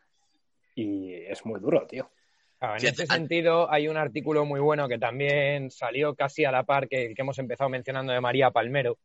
[0.73, 2.09] Y es muy duro, tío.
[2.59, 6.87] en ese sentido, hay un artículo muy bueno que también salió casi a la par
[6.89, 8.97] que el que hemos empezado mencionando de María Palmero.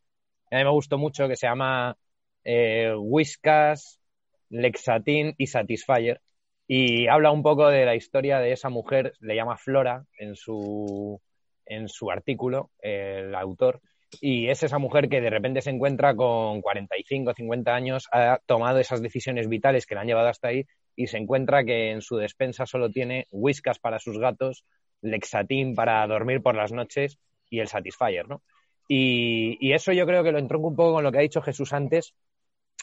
[0.50, 1.94] A mí me gustó mucho, que se llama
[2.42, 4.00] eh, Whiskas,
[4.48, 6.22] Lexatin y Satisfyer.
[6.66, 11.20] Y habla un poco de la historia de esa mujer, le llama Flora en su,
[11.66, 13.80] en su artículo, el autor,
[14.20, 18.78] y es esa mujer que de repente se encuentra con 45, 50 años, ha tomado
[18.78, 22.16] esas decisiones vitales que la han llevado hasta ahí y se encuentra que en su
[22.16, 24.64] despensa solo tiene whiskas para sus gatos,
[25.02, 27.18] Lexatin para dormir por las noches
[27.50, 28.42] y el Satisfyer, ¿no?
[28.88, 31.42] Y, y eso yo creo que lo entronco un poco con lo que ha dicho
[31.42, 32.14] Jesús antes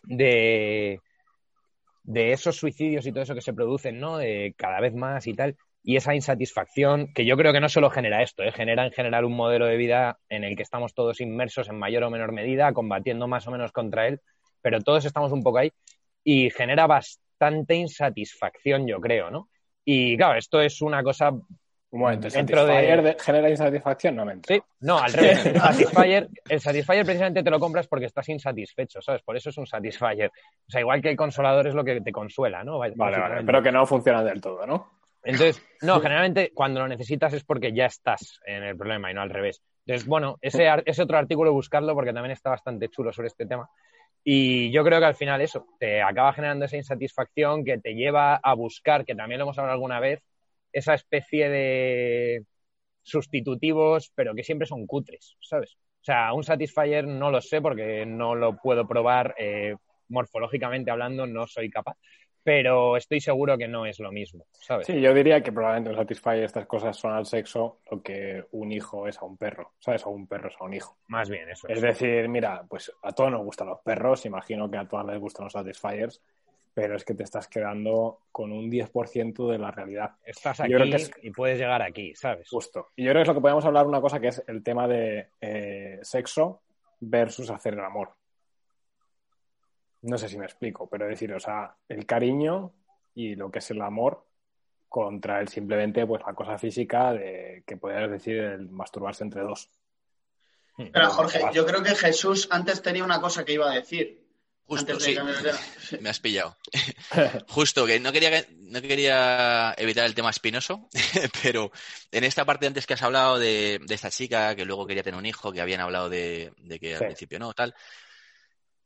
[0.03, 0.99] de,
[2.03, 4.17] de esos suicidios y todo eso que se producen, ¿no?
[4.55, 5.55] Cada vez más y tal.
[5.83, 8.51] Y esa insatisfacción, que yo creo que no solo genera esto, ¿eh?
[8.51, 12.03] genera en general un modelo de vida en el que estamos todos inmersos en mayor
[12.03, 14.21] o menor medida, combatiendo más o menos contra él,
[14.61, 15.71] pero todos estamos un poco ahí
[16.23, 19.49] y genera bastante insatisfacción, yo creo, ¿no?
[19.83, 21.33] Y claro, esto es una cosa
[21.91, 24.15] un momento, ¿el Satisfyer genera insatisfacción?
[24.15, 25.45] No me Sí, no, al revés.
[25.45, 29.21] El Satisfyer, el Satisfyer precisamente te lo compras porque estás insatisfecho, ¿sabes?
[29.23, 30.29] Por eso es un Satisfyer.
[30.29, 32.79] O sea, igual que el consolador es lo que te consuela, ¿no?
[32.79, 35.00] Vale, vale, pero que no funciona del todo, ¿no?
[35.23, 39.21] Entonces, no, generalmente cuando lo necesitas es porque ya estás en el problema y no
[39.21, 39.61] al revés.
[39.85, 43.69] Entonces, bueno, ese, ese otro artículo buscarlo porque también está bastante chulo sobre este tema.
[44.23, 48.35] Y yo creo que al final eso, te acaba generando esa insatisfacción que te lleva
[48.35, 50.21] a buscar, que también lo hemos hablado alguna vez,
[50.71, 52.45] esa especie de
[53.01, 55.75] sustitutivos, pero que siempre son cutres, ¿sabes?
[56.01, 59.75] O sea, un Satisfyer no lo sé porque no lo puedo probar eh,
[60.07, 61.97] morfológicamente hablando, no soy capaz,
[62.43, 64.87] pero estoy seguro que no es lo mismo, ¿sabes?
[64.87, 68.71] Sí, yo diría que probablemente un Satisfyer estas cosas son al sexo lo que un
[68.71, 70.05] hijo es a un perro, ¿sabes?
[70.05, 70.97] O un perro es a un hijo.
[71.07, 71.67] Más bien, eso.
[71.67, 75.05] Es, es decir, mira, pues a todos nos gustan los perros, imagino que a todas
[75.05, 76.21] les gustan los Satisfyers,
[76.73, 80.11] pero es que te estás quedando con un 10% de la realidad.
[80.23, 80.73] Estás aquí
[81.21, 82.49] y puedes llegar aquí, ¿sabes?
[82.49, 82.89] Justo.
[82.95, 84.87] Y yo creo que es lo que podemos hablar una cosa que es el tema
[84.87, 86.61] de eh, sexo
[86.99, 88.13] versus hacer el amor.
[90.01, 92.73] No sé si me explico, pero decir, o sea, el cariño
[93.13, 94.25] y lo que es el amor
[94.89, 99.69] contra el simplemente pues la cosa física de que podrías decir el masturbarse entre dos.
[100.91, 104.21] Pero Jorge, yo creo que Jesús antes tenía una cosa que iba a decir.
[104.65, 105.15] Justo, sí.
[106.01, 106.57] Me has pillado.
[107.49, 110.87] Justo, que no quería, no quería evitar el tema espinoso,
[111.43, 111.71] pero
[112.11, 115.25] en esta parte antes que has hablado de, esta chica que luego quería tener un
[115.25, 117.75] hijo, que habían hablado de, que al principio no, tal.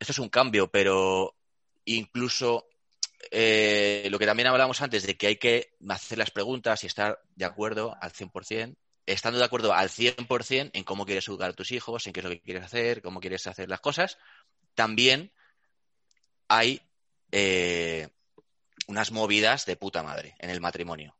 [0.05, 1.35] Esto es un cambio, pero
[1.85, 2.67] incluso
[3.31, 7.19] eh, lo que también hablábamos antes de que hay que hacer las preguntas y estar
[7.35, 8.75] de acuerdo al 100%,
[9.07, 12.23] estando de acuerdo al 100% en cómo quieres educar a tus hijos, en qué es
[12.23, 14.19] lo que quieres hacer, cómo quieres hacer las cosas,
[14.75, 15.31] también
[16.47, 16.83] hay
[17.31, 18.09] eh,
[18.85, 21.15] unas movidas de puta madre en el matrimonio.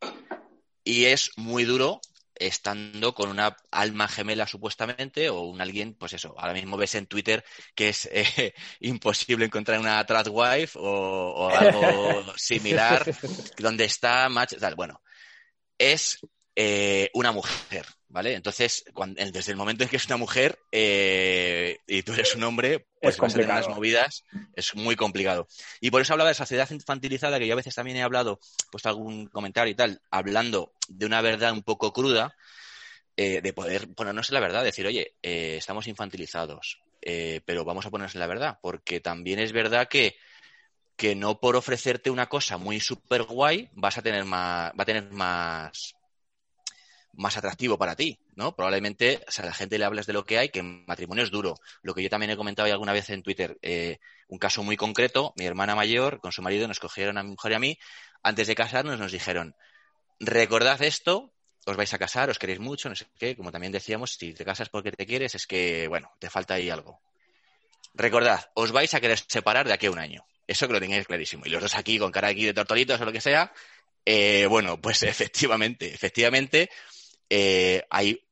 [0.84, 2.00] Y es muy duro
[2.38, 7.06] estando con una alma gemela supuestamente o un alguien, pues eso, ahora mismo ves en
[7.06, 13.04] Twitter que es eh, imposible encontrar una trad wife o, algo similar
[13.58, 14.74] donde está match, tal.
[14.74, 15.02] Bueno,
[15.78, 16.18] es
[16.58, 18.32] eh, una mujer, ¿vale?
[18.32, 18.82] Entonces,
[19.30, 23.18] desde el momento en que es una mujer eh, y tú eres un hombre, pues
[23.18, 25.46] vas a tener las movidas, es muy complicado.
[25.82, 28.40] Y por eso hablaba de sociedad infantilizada, que yo a veces también he hablado,
[28.70, 32.34] puesto algún comentario y tal, hablando de una verdad un poco cruda,
[33.18, 36.80] eh, de poder ponernos en la verdad, decir, oye, estamos infantilizados,
[37.44, 40.16] pero vamos a ponernos en la verdad, porque también es verdad que
[40.96, 44.86] que no por ofrecerte una cosa muy super guay vas a tener más, va a
[44.86, 45.94] tener más,
[47.16, 48.54] más atractivo para ti, ¿no?
[48.54, 51.30] Probablemente, o sea, a la gente le hablas de lo que hay, que matrimonio es
[51.30, 51.54] duro.
[51.82, 53.98] Lo que yo también he comentado alguna vez en Twitter, eh,
[54.28, 57.52] un caso muy concreto, mi hermana mayor con su marido nos cogieron a mi mujer
[57.52, 57.78] y a mí,
[58.22, 59.56] antes de casarnos nos dijeron,
[60.20, 61.32] recordad esto,
[61.66, 64.44] os vais a casar, os queréis mucho, no sé qué, como también decíamos, si te
[64.44, 67.00] casas porque te quieres, es que, bueno, te falta ahí algo.
[67.94, 70.26] Recordad, os vais a querer separar de aquí a un año.
[70.46, 71.44] Eso que lo tengáis clarísimo.
[71.46, 73.52] Y los dos aquí con cara aquí de tortolitos o lo que sea,
[74.04, 76.70] eh, bueno, pues efectivamente, efectivamente,
[77.30, 78.26] eh, hay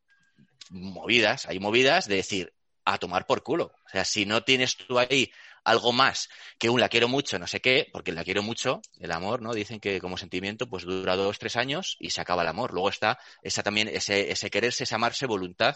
[0.71, 2.53] movidas, hay movidas de decir,
[2.85, 3.73] a tomar por culo.
[3.87, 5.31] O sea, si no tienes tú ahí
[5.65, 6.29] algo más
[6.59, 9.55] que un la quiero mucho, no sé qué, porque la quiero mucho, el amor, ¿no?
[9.55, 12.73] Dicen que como sentimiento, pues dura dos, tres años y se acaba el amor.
[12.73, 15.75] Luego está esa también, ese, ese quererse, ese amarse, voluntad,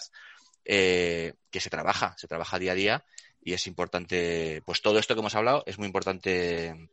[0.64, 3.04] eh, que se trabaja, se trabaja día a día
[3.40, 6.90] y es importante, pues todo esto que hemos hablado es muy importante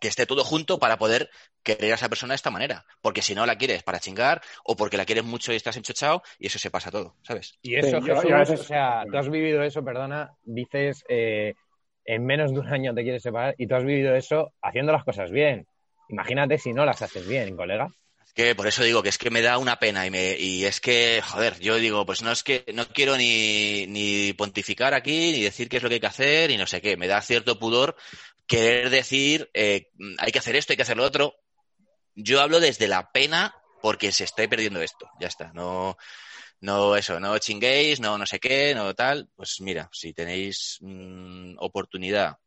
[0.00, 1.30] que esté todo junto para poder
[1.62, 2.84] querer a esa persona de esta manera.
[3.00, 6.22] Porque si no la quieres para chingar o porque la quieres mucho y estás enchochado
[6.38, 7.58] y eso se pasa todo, ¿sabes?
[7.62, 11.04] Y eso, Sí, Jesús, yo a veces- o sea, tú has vivido eso, perdona, dices,
[11.08, 11.54] eh,
[12.04, 15.04] en menos de un año te quieres separar y tú has vivido eso haciendo las
[15.04, 15.66] cosas bien.
[16.08, 17.88] Imagínate si no las haces bien, colega.
[18.24, 20.64] Es que por eso digo que es que me da una pena y, me, y
[20.66, 25.32] es que, joder, yo digo, pues no es que no quiero ni, ni pontificar aquí,
[25.32, 26.96] ni decir qué es lo que hay que hacer, y no sé qué.
[26.96, 27.96] Me da cierto pudor
[28.46, 31.34] querer decir, eh, hay que hacer esto, hay que hacer lo otro.
[32.14, 35.08] Yo hablo desde la pena porque se está perdiendo esto.
[35.20, 35.52] Ya está.
[35.52, 35.96] No,
[36.60, 39.28] no eso, no chinguéis, no no sé qué, no tal.
[39.34, 42.38] Pues mira, si tenéis mm, oportunidad,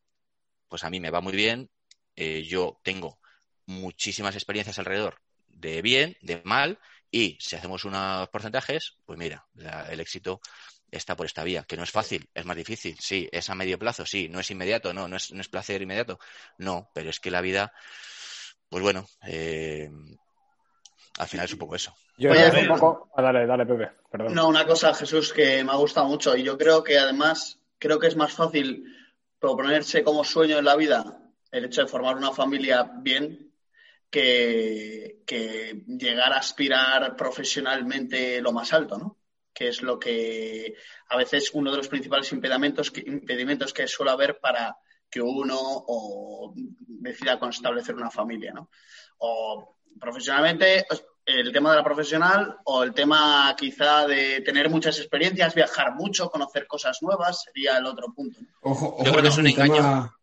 [0.67, 1.69] pues a mí me va muy bien.
[2.15, 3.19] Eh, yo tengo
[3.65, 6.79] muchísimas experiencias alrededor de bien, de mal,
[7.11, 9.45] y si hacemos unos porcentajes, pues mira,
[9.89, 10.41] el éxito
[10.91, 13.77] está por esta vía, que no es fácil, es más difícil, sí, es a medio
[13.79, 16.19] plazo, sí, no es inmediato, no, no es, no es placer inmediato,
[16.57, 17.71] no, pero es que la vida,
[18.69, 19.89] pues bueno, eh,
[21.19, 21.93] al final es un poco eso.
[22.17, 23.11] Yo Oye, creo que es pero- un poco.
[23.15, 24.33] ah, dale, dale, Pepe, perdón.
[24.33, 27.99] No, una cosa, Jesús, que me ha gustado mucho y yo creo que además creo
[27.99, 28.83] que es más fácil
[29.39, 31.21] proponerse como sueño en la vida
[31.51, 33.53] el hecho de formar una familia bien
[34.09, 39.17] que, que llegar a aspirar profesionalmente lo más alto, ¿no?
[39.59, 40.73] Que es lo que
[41.09, 44.77] a veces uno de los principales impedimentos que, impedimentos que suele haber para
[45.11, 48.69] que uno o decida con establecer una familia, ¿no?
[49.17, 50.85] O profesionalmente,
[51.25, 56.29] el tema de la profesional o el tema quizá de tener muchas experiencias, viajar mucho,
[56.29, 58.39] conocer cosas nuevas, sería el otro punto.
[58.39, 58.47] ¿no?
[58.61, 60.13] Ojo, ojo, Yo creo que es un tema- engaño.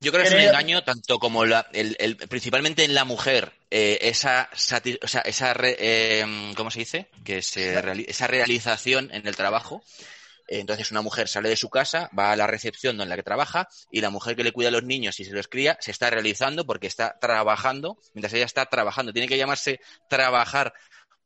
[0.00, 3.52] Yo creo que es un engaño tanto como la, el, el- principalmente en la mujer,
[3.70, 7.08] eh, esa, sati- o sea, esa re- eh, ¿cómo se dice?
[7.24, 9.82] Que se reali- esa realización en el trabajo.
[10.48, 13.22] Eh, Entonces una mujer sale de su casa, va a la recepción en la que
[13.22, 15.90] trabaja y la mujer que le cuida a los niños y se los cría se
[15.90, 19.12] está realizando porque está trabajando, mientras ella está trabajando.
[19.12, 20.72] Tiene que llamarse trabajar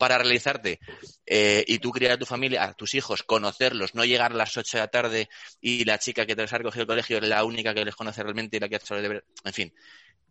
[0.03, 0.81] para realizarte
[1.27, 4.57] eh, y tú criar a tu familia, a tus hijos, conocerlos, no llegar a las
[4.57, 5.29] 8 de la tarde
[5.61, 7.95] y la chica que te los ha recogido el colegio es la única que les
[7.95, 9.25] conoce realmente y la que ha hecho el deber.
[9.45, 9.73] En fin,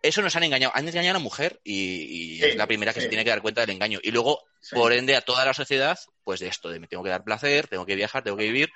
[0.01, 0.73] eso nos han engañado.
[0.75, 3.05] Han engañado a la mujer y, y Sí, es la primera que sí.
[3.05, 3.99] se tiene que dar cuenta del engaño.
[4.03, 4.75] Y luego, Sí.
[4.75, 7.67] por ende, a toda la sociedad, pues de esto, de me tengo que dar placer,
[7.69, 8.69] tengo que viajar, tengo que vivir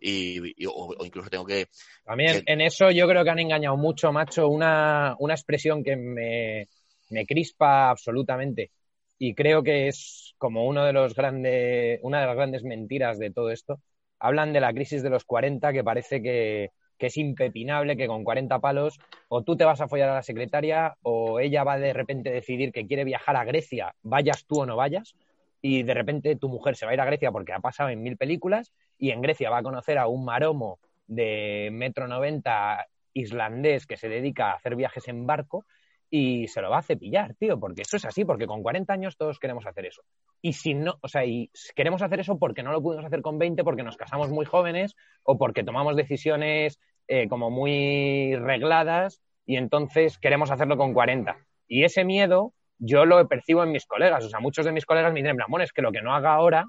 [0.00, 1.68] y, y- o, o incluso tengo que...
[2.04, 5.96] También Que- en eso yo creo que han engañado mucho, macho, una, una expresión que
[5.96, 6.68] me,
[7.10, 8.70] me crispa absolutamente
[9.18, 13.30] y creo que es como uno de los grandes, una de las grandes mentiras de
[13.30, 13.80] todo esto.
[14.18, 18.24] Hablan de la crisis de los 40, que parece que, que es impepinable, que con
[18.24, 18.98] 40 palos
[19.28, 22.32] o tú te vas a follar a la secretaria o ella va de repente a
[22.32, 25.14] decidir que quiere viajar a Grecia, vayas tú o no vayas,
[25.62, 28.02] y de repente tu mujer se va a ir a Grecia porque ha pasado en
[28.02, 33.86] mil películas y en Grecia va a conocer a un maromo de metro noventa islandés
[33.86, 35.64] que se dedica a hacer viajes en barco
[36.10, 39.16] y se lo va a cepillar, tío, porque eso es así, porque con 40 años
[39.16, 40.02] todos queremos hacer eso.
[40.40, 43.38] Y si no, o sea, y queremos hacer eso porque no lo pudimos hacer con
[43.38, 46.78] 20, porque nos casamos muy jóvenes o porque tomamos decisiones
[47.08, 51.36] eh, como muy regladas y entonces queremos hacerlo con 40.
[51.68, 55.12] Y ese miedo yo lo percibo en mis colegas, o sea, muchos de mis colegas
[55.12, 56.66] me dicen, bueno, es que lo que no haga ahora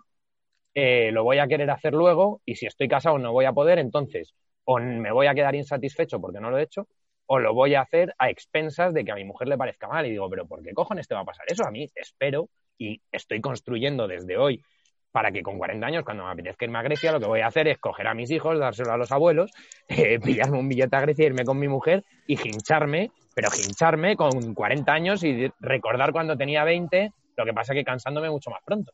[0.74, 3.80] eh, lo voy a querer hacer luego y si estoy casado no voy a poder,
[3.80, 4.34] entonces
[4.64, 6.88] o me voy a quedar insatisfecho porque no lo he hecho
[7.28, 10.06] o lo voy a hacer a expensas de que a mi mujer le parezca mal.
[10.06, 11.66] Y digo, pero ¿por qué cojones te va a pasar eso?
[11.66, 14.64] A mí espero y estoy construyendo desde hoy
[15.12, 17.48] para que con 40 años, cuando me apetezca irme a Grecia, lo que voy a
[17.48, 19.52] hacer es coger a mis hijos, dárselo a los abuelos,
[19.88, 24.54] eh, pillarme un billete a Grecia, irme con mi mujer y hincharme, pero hincharme con
[24.54, 28.94] 40 años y recordar cuando tenía 20, lo que pasa que cansándome mucho más pronto.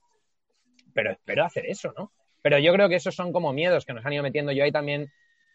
[0.93, 2.11] Pero espero hacer eso, ¿no?
[2.41, 4.51] Pero yo creo que esos son como miedos que nos han ido metiendo.
[4.51, 5.11] Yo ahí también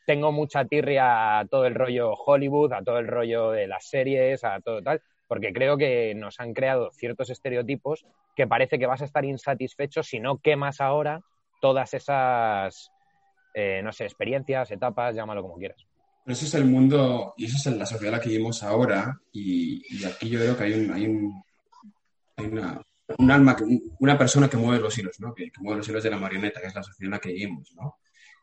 [0.09, 4.42] tengo mucha tirria a todo el rollo Hollywood, a todo el rollo de las series,
[4.42, 9.02] a todo tal, porque creo que nos han creado ciertos estereotipos que parece que vas
[9.02, 11.20] a estar insatisfecho si no quemas ahora
[11.61, 12.90] todas esas,
[13.52, 15.86] eh, no sé, experiencias, etapas, llámalo como quieras.
[16.24, 19.20] Pero eso es el mundo y eso es la sociedad en la que vivimos ahora
[19.30, 21.44] y, aquí yo creo que hay, un, hay, un,
[22.34, 22.80] hay una,
[23.18, 23.54] un alma,
[23.98, 25.34] una persona que mueve los hilos, ¿no?
[25.34, 27.74] Que, mueve los hilos de la marioneta, que es la sociedad en la que vivimos,
[27.74, 27.98] ¿no?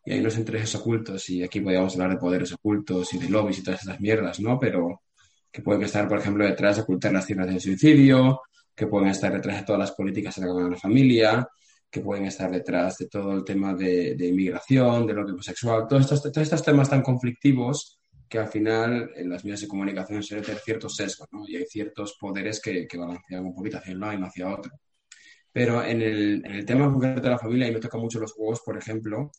[0.06, 3.60] Y hay unos intereses ocultos y aquí podríamos hablar de poderes ocultos y de lobbies
[3.60, 4.60] y todas esas mierdas, ¿no?
[4.60, 5.02] Pero
[5.52, 8.42] que pueden estar, por ejemplo, detrás de ocultar las cifras del suicidio,
[8.76, 11.48] que pueden estar detrás de todas las políticas de la familia,
[11.90, 16.04] que pueden estar detrás de todo el tema de, de inmigración, del odio sexual, todos
[16.04, 20.44] estos, todos estos temas tan conflictivos que al final en las medios de comunicación suele
[20.44, 21.48] tener ciertos sesgos, ¿no?
[21.48, 24.54] Y hay ciertos poderes que, que balancean un poquito hacia un lado y no hacia
[24.54, 24.72] otro.
[25.52, 28.34] Pero en el, en el tema concreto de la familia, y me toca mucho los
[28.34, 29.32] juegos, por ejemplo,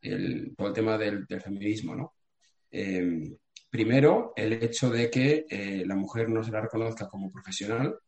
[0.00, 2.14] el, todo el tema del, feminismo, ¿no?
[2.70, 3.36] Eh,
[3.70, 7.98] primero, el hecho de que eh, la mujer no se la reconozca como profesional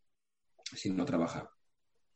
[0.72, 1.50] si no trabaja.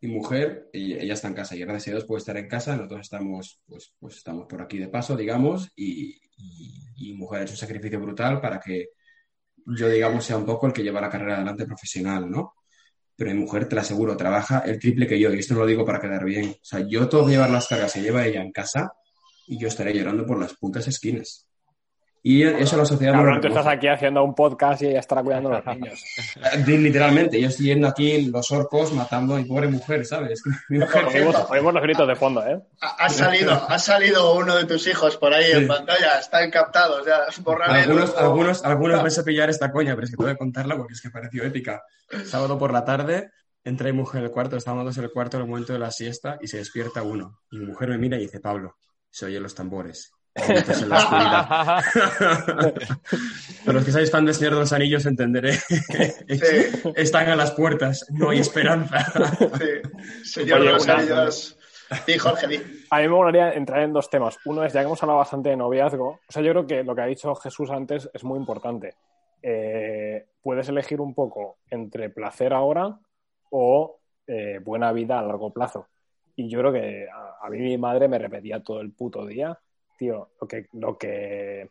[0.01, 3.01] Mi mujer, ella, está en casa y gracias a Dios puede estar en casa, nosotros
[3.01, 8.01] estamos, pues, pues estamos por aquí de paso, digamos, y, y, mujer ha un sacrificio
[8.01, 8.89] brutal para que
[9.67, 12.55] yo, digamos, sea un poco el que lleva la carrera adelante profesional, ¿no?
[13.17, 15.67] Pero mi mujer, te lo aseguro, trabaja el triple que yo, y esto no lo
[15.67, 16.51] digo para quedar bien.
[16.51, 18.93] O sea, yo todo llevar las cargas se lleva ella en casa
[19.47, 21.47] y yo estaré llorando por las puntas esquinas.
[22.27, 25.23] Y eso la sociedad Cabrón, no tú estás aquí haciendo un podcast y ella estará
[25.23, 26.03] cuidando a los niños.
[26.65, 30.33] Di- Literalmente, yo estoy yendo aquí los orcos matando a mi pobre mujer, ¿sabes?
[30.33, 32.63] Es que mi mujer- Oímos, oímos los gritos de fondo, ¿eh?
[32.81, 35.67] Ha, ha salido, ha salido uno de tus hijos por ahí en Sí.
[35.67, 37.17] pantalla, están captados ya.
[37.67, 38.19] Algunos, luego.
[38.19, 40.95] algunos, algunos vais a pillar esta coña, pero es que te voy a contarla porque
[40.95, 41.83] es que pareció épica.
[42.25, 43.33] Sábado por la tarde,
[43.63, 45.91] entra mi mujer en el cuarto, estábamos en el cuarto en el momento de la
[45.91, 47.41] siesta y se despierta uno.
[47.51, 48.79] Y mi mujer me mira y dice, Pablo,
[49.15, 50.13] se oyen los tambores.
[50.35, 51.85] En la oscuridad.
[53.65, 55.53] Para los que seáis fan de Señor de los Anillos entenderé.
[55.53, 56.83] Sí.
[56.97, 59.07] Están a las puertas, no hay esperanza.
[59.57, 60.25] Sí.
[60.25, 61.57] Señor de los Anillos.
[62.07, 62.57] Sí, Jorge, di.
[62.91, 64.37] A mí me molaría entrar en dos temas.
[64.47, 66.97] Uno es, ya que hemos hablado bastante de noviazgo, o sea, yo creo que lo
[66.97, 68.97] que ha dicho Jesús antes es muy importante.
[69.41, 72.99] Eh, puedes elegir un poco entre placer ahora
[73.51, 75.87] o eh, buena vida a largo plazo.
[76.37, 79.59] Y yo creo que a, a mí mi madre me repetía todo el puto día,
[79.97, 81.69] tío, lo que, lo que,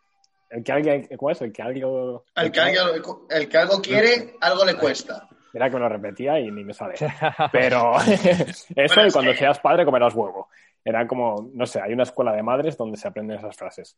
[0.49, 1.41] el que alguien, ¿cómo es?
[1.41, 1.87] El que alguien,
[2.35, 5.27] El que, algo, el que algo quiere, algo le cuesta.
[5.53, 6.95] Mira que me lo repetía y ni me sale.
[7.51, 7.93] Pero
[8.75, 10.47] eso y cuando que- seas padre comerás huevo.
[10.85, 13.95] Era como, no sé, hay una escuela de madres donde se aprenden esas frases.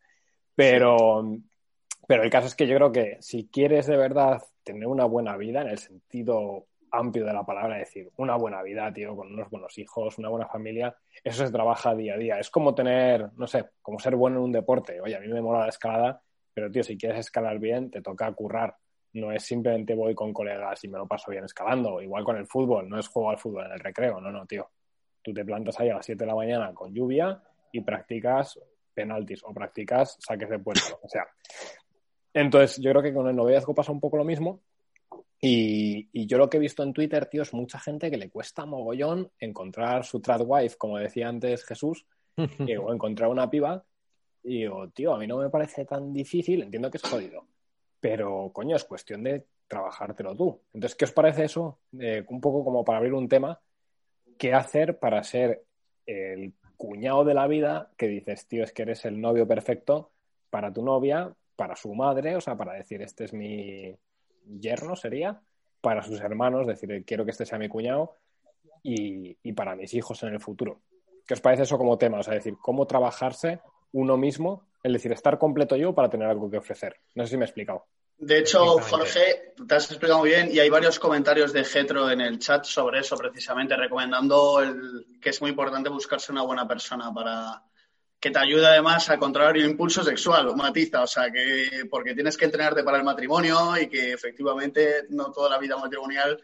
[0.56, 1.26] Pero,
[2.08, 5.36] pero el caso es que yo creo que si quieres de verdad tener una buena
[5.38, 6.66] vida, en el sentido
[6.98, 10.48] amplio de la palabra, decir, una buena vida, tío, con unos buenos hijos, una buena
[10.48, 12.40] familia, eso se trabaja día a día.
[12.40, 15.00] Es como tener, no sé, como ser bueno en un deporte.
[15.02, 16.22] Oye, a mí me mola la escalada,
[16.54, 18.76] pero tío, si quieres escalar bien, te toca currar.
[19.14, 22.02] No es simplemente voy con colegas y me lo paso bien escalando.
[22.02, 24.70] Igual con el fútbol, no es juego al fútbol en el recreo, no, no, tío.
[25.22, 27.42] Tú te plantas ahí a las 7 de la mañana con lluvia
[27.72, 28.60] y practicas
[28.94, 31.28] penaltis o practicas saques de puerta, lo que sea.
[32.34, 34.62] Entonces, yo creo que con el noviazgo pasa un poco lo mismo.
[35.42, 38.30] Y, y yo lo que he visto en Twitter, tío, es mucha gente que le
[38.30, 42.06] cuesta mogollón encontrar su trad wife, como decía antes Jesús,
[42.38, 43.84] o encontrar una piba.
[44.44, 47.48] Y digo, tío, a mí no me parece tan difícil, entiendo que es jodido,
[48.00, 50.62] pero coño, es cuestión de trabajártelo tú.
[50.74, 51.80] Entonces, ¿qué os parece eso?
[52.00, 53.60] Eh, un poco como para abrir un tema,
[54.38, 55.66] ¿qué hacer para ser
[56.06, 60.12] el cuñado de la vida que dices, tío, es que eres el novio perfecto
[60.50, 63.96] para tu novia, para su madre, o sea, para decir, este es mi
[64.60, 65.42] yerno, sería,
[65.82, 68.16] para sus hermanos, decir, quiero que este sea mi cuñado,
[68.84, 70.82] y, y para mis hijos en el futuro.
[71.26, 72.20] ¿Qué os parece eso como tema?
[72.20, 73.60] O sea, decir, cómo trabajarse
[73.94, 76.98] uno mismo, es decir, estar completo yo para tener algo que ofrecer.
[77.16, 77.86] No sé si me he explicado.
[78.18, 78.80] De hecho.
[78.80, 82.64] Jorge, te has explicado muy bien y hay varios comentarios de Getro en el chat
[82.64, 87.64] sobre eso, precisamente, recomendando el, que es muy importante buscarse una buena persona para
[88.26, 92.36] que te ayude además a controlar el impulso sexual, matiza, o sea, que porque tienes
[92.36, 96.42] que entrenarte para el matrimonio y que efectivamente no toda la vida matrimonial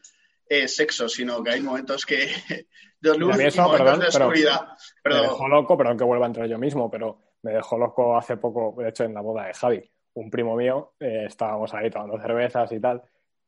[0.47, 2.27] es sexo, sino que hay momentos que
[3.01, 4.61] de luz y eso, momentos perdón, de oscuridad.
[4.61, 5.21] Me Perdón.
[5.23, 8.79] dejó loco, perdón que vuelva a entrar yo mismo, pero me dejó loco hace poco,
[8.79, 9.91] de hecho, en la boda de Javi.
[10.13, 13.01] Un primo mío, eh, estábamos ahí tomando cervezas y tal,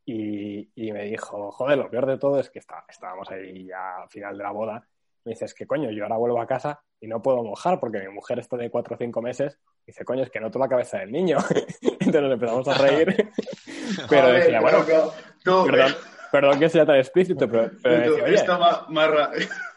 [0.05, 3.97] y, y me dijo, joder, lo peor de todo es que está, estábamos ahí ya
[4.01, 4.88] al final de la boda.
[5.26, 7.99] Me dice, es que coño, yo ahora vuelvo a casa y no puedo mojar porque
[7.99, 9.57] mi mujer está de cuatro o cinco meses.
[9.86, 11.38] Dice, coño, es que noto la cabeza del niño.
[11.82, 13.07] Entonces nos empezamos a reír.
[14.09, 15.13] pero Joder, decía, bueno, loco,
[15.43, 15.95] tú, perdón,
[16.32, 19.32] perdón que sea tan explícito, pero, pero tú, decía,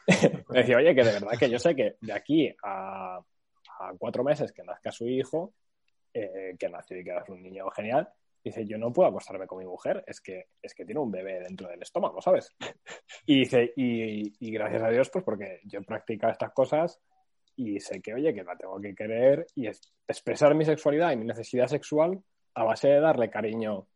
[0.48, 3.20] decía, oye, que de verdad que yo sé que de aquí a,
[3.78, 5.52] a cuatro meses que nazca su hijo,
[6.14, 8.08] eh, que nació y que es un niño genial,
[8.50, 11.40] dice, yo no puedo acostarme con mi mujer, es que, es que tiene un bebé
[11.40, 12.54] dentro del estómago, ¿sabes?
[13.26, 17.00] Y dice, y, y gracias a Dios, pues porque yo he practicado estas cosas
[17.56, 21.16] y sé que, oye, que la tengo que querer y es- expresar mi sexualidad y
[21.16, 22.22] mi necesidad sexual
[22.54, 23.88] a base de darle cariño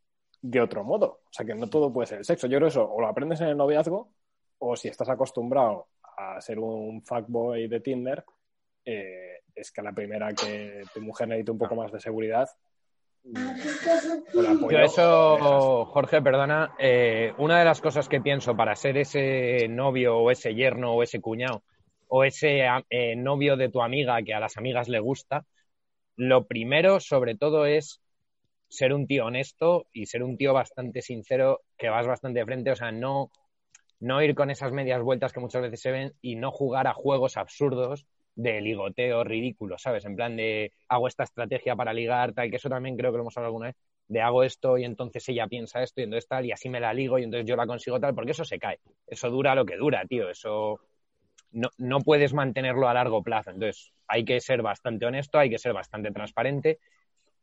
[0.42, 1.20] de otro modo.
[1.24, 2.46] O sea, que no todo puede ser el sexo.
[2.46, 4.12] Yo creo eso, o lo aprendes en el noviazgo,
[4.58, 8.24] o si estás acostumbrado a ser un fuckboy de Tinder,
[8.84, 12.48] eh, es que a la primera que tu mujer necesite un poco más de seguridad,
[13.24, 20.18] Yo eso, Jorge, perdona, eh, una de las cosas que pienso para ser ese novio
[20.18, 21.62] o ese yerno o ese cuñado
[22.08, 25.44] o ese eh, novio de tu amiga que a las amigas le gusta,
[26.16, 28.00] lo primero sobre todo es
[28.68, 32.70] ser un tío honesto y ser un tío bastante sincero, que vas bastante de frente,
[32.72, 33.30] o sea, no,
[34.00, 36.94] no ir con esas medias vueltas que muchas veces se ven y no jugar a
[36.94, 38.06] juegos absurdos
[38.42, 40.04] de ligoteo ridículo, ¿sabes?
[40.04, 43.22] En plan de hago esta estrategia para ligar, tal, que eso también creo que lo
[43.22, 43.76] hemos hablado alguna vez,
[44.08, 46.92] de hago esto y entonces ella piensa esto y entonces tal, y así me la
[46.92, 48.78] ligo y entonces yo la consigo tal, porque eso se cae.
[49.06, 50.28] Eso dura lo que dura, tío.
[50.30, 50.80] Eso
[51.52, 53.50] no, no puedes mantenerlo a largo plazo.
[53.50, 56.78] Entonces hay que ser bastante honesto, hay que ser bastante transparente.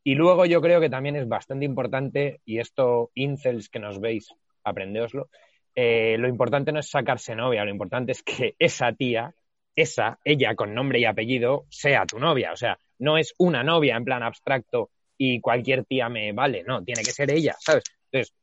[0.03, 4.29] Y luego yo creo que también es bastante importante, y esto, incels que nos veis,
[4.63, 5.29] aprendeoslo,
[5.75, 9.33] eh, lo importante no es sacarse novia, lo importante es que esa tía,
[9.77, 12.51] esa, ella con nombre y apellido, sea tu novia.
[12.51, 16.83] O sea, no es una novia en plan abstracto y cualquier tía me vale, no,
[16.83, 17.83] tiene que ser ella, ¿sabes?
[18.11, 18.33] Entonces,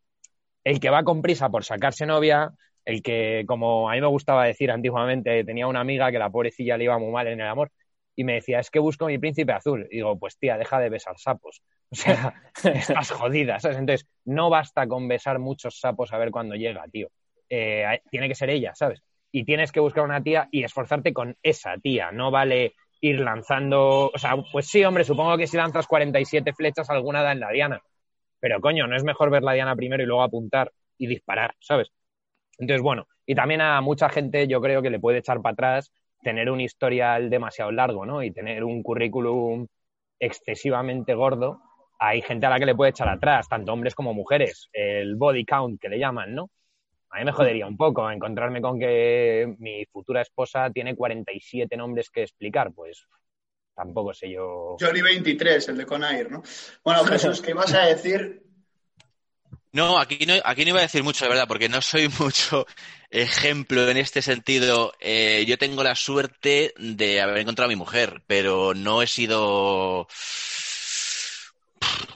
[0.62, 2.53] el que va con prisa por sacarse novia,
[2.85, 6.76] el que, como a mí me gustaba decir antiguamente, tenía una amiga que la pobrecilla
[6.76, 7.70] le iba muy mal en el amor
[8.14, 9.89] y me decía, es que busco mi príncipe azul.
[9.91, 11.62] Y digo, pues tía, deja de besar sapos.
[11.91, 13.78] O sea, estás jodida, ¿sabes?
[13.78, 17.09] Entonces, no basta con besar muchos sapos a ver cuándo llega, tío.
[17.49, 19.03] Eh, tiene que ser ella, ¿sabes?
[19.37, 22.12] Y tienes que buscar una tía y esforzarte con esa tía.
[22.12, 24.12] No vale ir lanzando.
[24.14, 27.51] O sea, pues sí, hombre, supongo que si lanzas 47 flechas, alguna da en la
[27.51, 27.82] diana.
[28.39, 31.91] Pero coño, no es mejor ver la diana primero y luego apuntar y disparar, ¿sabes?
[32.59, 35.93] Entonces, bueno, y también a mucha gente yo creo que le puede echar para atrás
[36.22, 38.22] tener un historial demasiado largo, ¿no?
[38.22, 39.66] Y tener un currículum
[40.20, 41.61] excesivamente gordo.
[41.99, 45.45] Hay gente a la que le puede echar atrás, tanto hombres como mujeres, el body
[45.45, 46.51] count que le llaman, ¿no?
[47.15, 52.11] A mí me jodería un poco encontrarme con que mi futura esposa tiene 47 nombres
[52.11, 53.07] que explicar, pues
[53.73, 54.77] tampoco sé yo.
[54.81, 56.43] Johnny 23, el de Conair, ¿no?
[56.83, 58.43] Bueno, Jesús, ¿qué ibas a decir?
[59.75, 62.65] No, aquí no, aquí no iba a decir mucho, de verdad, porque no soy mucho
[63.11, 64.93] ejemplo en este sentido.
[65.01, 70.07] Eh, yo tengo la suerte de haber encontrado a mi mujer, pero no he sido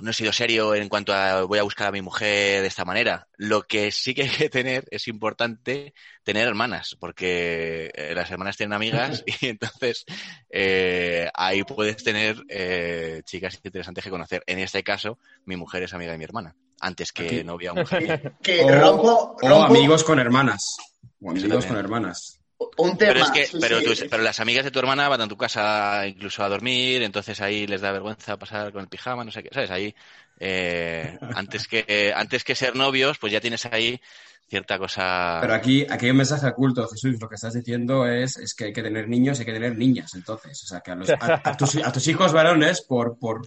[0.01, 2.85] no he sido serio en cuanto a voy a buscar a mi mujer de esta
[2.85, 3.27] manera.
[3.37, 8.57] Lo que sí que hay que tener es importante tener hermanas, porque eh, las hermanas
[8.57, 10.05] tienen amigas y entonces
[10.51, 14.43] eh, ahí puedes tener eh, chicas interesantes que conocer.
[14.47, 18.35] En este caso, mi mujer es amiga de mi hermana, antes que novia o mujer.
[18.43, 20.77] Que O, rompo, o rompo- amigos con hermanas.
[21.21, 22.38] O amigos con hermanas.
[22.77, 23.13] Un tema.
[23.13, 23.85] Pero es que, sí, pero, sí.
[23.85, 27.41] tus- pero las amigas de tu hermana van a tu casa incluso a dormir, entonces
[27.41, 29.71] ahí les da vergüenza pasar con el pijama, no sé qué, ¿sabes?
[29.71, 29.95] Ahí,
[30.41, 34.01] eh, antes que, antes que ser novios, pues ya tienes ahí
[34.49, 35.39] cierta cosa.
[35.41, 37.17] Pero aquí, aquí hay un mensaje oculto, Jesús.
[37.21, 39.77] Lo que estás diciendo es, es que hay que tener niños y hay que tener
[39.77, 40.63] niñas, entonces.
[40.65, 43.43] O sea, que a, los- a- a tus, a tus hijos varones, por, por,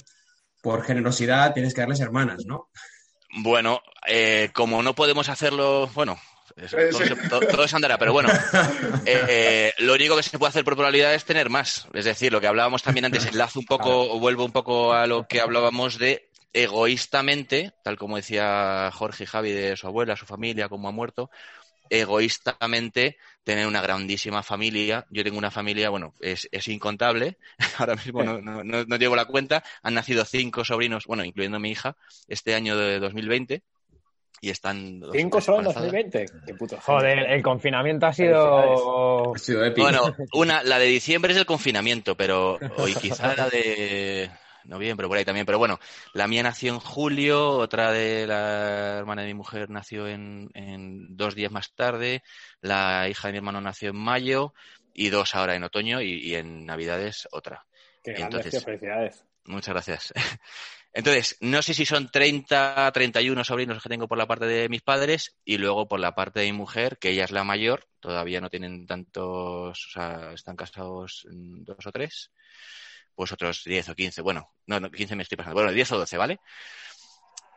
[0.62, 2.70] por generosidad, tienes que darles hermanas, ¿no?
[3.44, 6.20] Bueno, eh, como no podemos hacerlo, bueno,
[6.58, 8.36] Eh, todo, se- todo- todo se andará, pero bueno,
[9.06, 11.88] eh, lo único que se puede hacer por probabilidad es tener más.
[11.94, 15.08] Es decir, lo que hablábamos también antes, enlazo un poco, o vuelvo un poco a
[15.08, 20.26] lo que hablábamos de egoístamente, tal como decía Jorge y Javi de su abuela, su
[20.26, 21.30] familia, cómo ha muerto,
[21.90, 25.06] egoístamente tener una grandísima familia.
[25.10, 27.38] Yo tengo una familia, bueno, es, es incontable,
[27.78, 31.60] ahora mismo no, no, no, no llevo la cuenta, han nacido cinco sobrinos, bueno, incluyendo
[31.60, 31.98] mi hija,
[32.28, 33.64] este año de 2020
[34.42, 35.00] y están...
[35.00, 35.92] dos- ¿Cinco solo en embarazadas.
[35.94, 36.46] 2020?
[36.48, 39.34] Qué puto Joder, el confinamiento ha sido.
[39.36, 39.84] Ha sido épico.
[39.88, 44.32] Bueno, una, la de diciembre es el confinamiento, pero hoy quizá la de
[44.64, 45.46] noviembre, por ahí también.
[45.46, 45.80] Pero bueno,
[46.14, 51.16] la mía nació en julio, otra de la hermana de mi mujer nació en, en
[51.16, 52.24] dos días más tarde,
[52.62, 54.54] la hija de mi hermano nació en mayo
[54.94, 57.66] y dos ahora en otoño y, y en navidades otra.
[58.04, 59.24] Qué Y entonces- tío, felicidades.
[59.46, 60.14] Muchas gracias.
[60.94, 64.82] Entonces, no sé si son 30, 31 sobrinos que tengo por la parte de mis
[64.82, 68.42] padres y luego por la parte de mi mujer, que ella es la mayor, todavía
[68.42, 72.32] no tienen tantos, o sea, están casados dos o tres,
[73.16, 75.98] pues otros 10 o 15, bueno, no, no 15 me estoy pasando, bueno, 10 o
[76.00, 76.40] 12, ¿vale?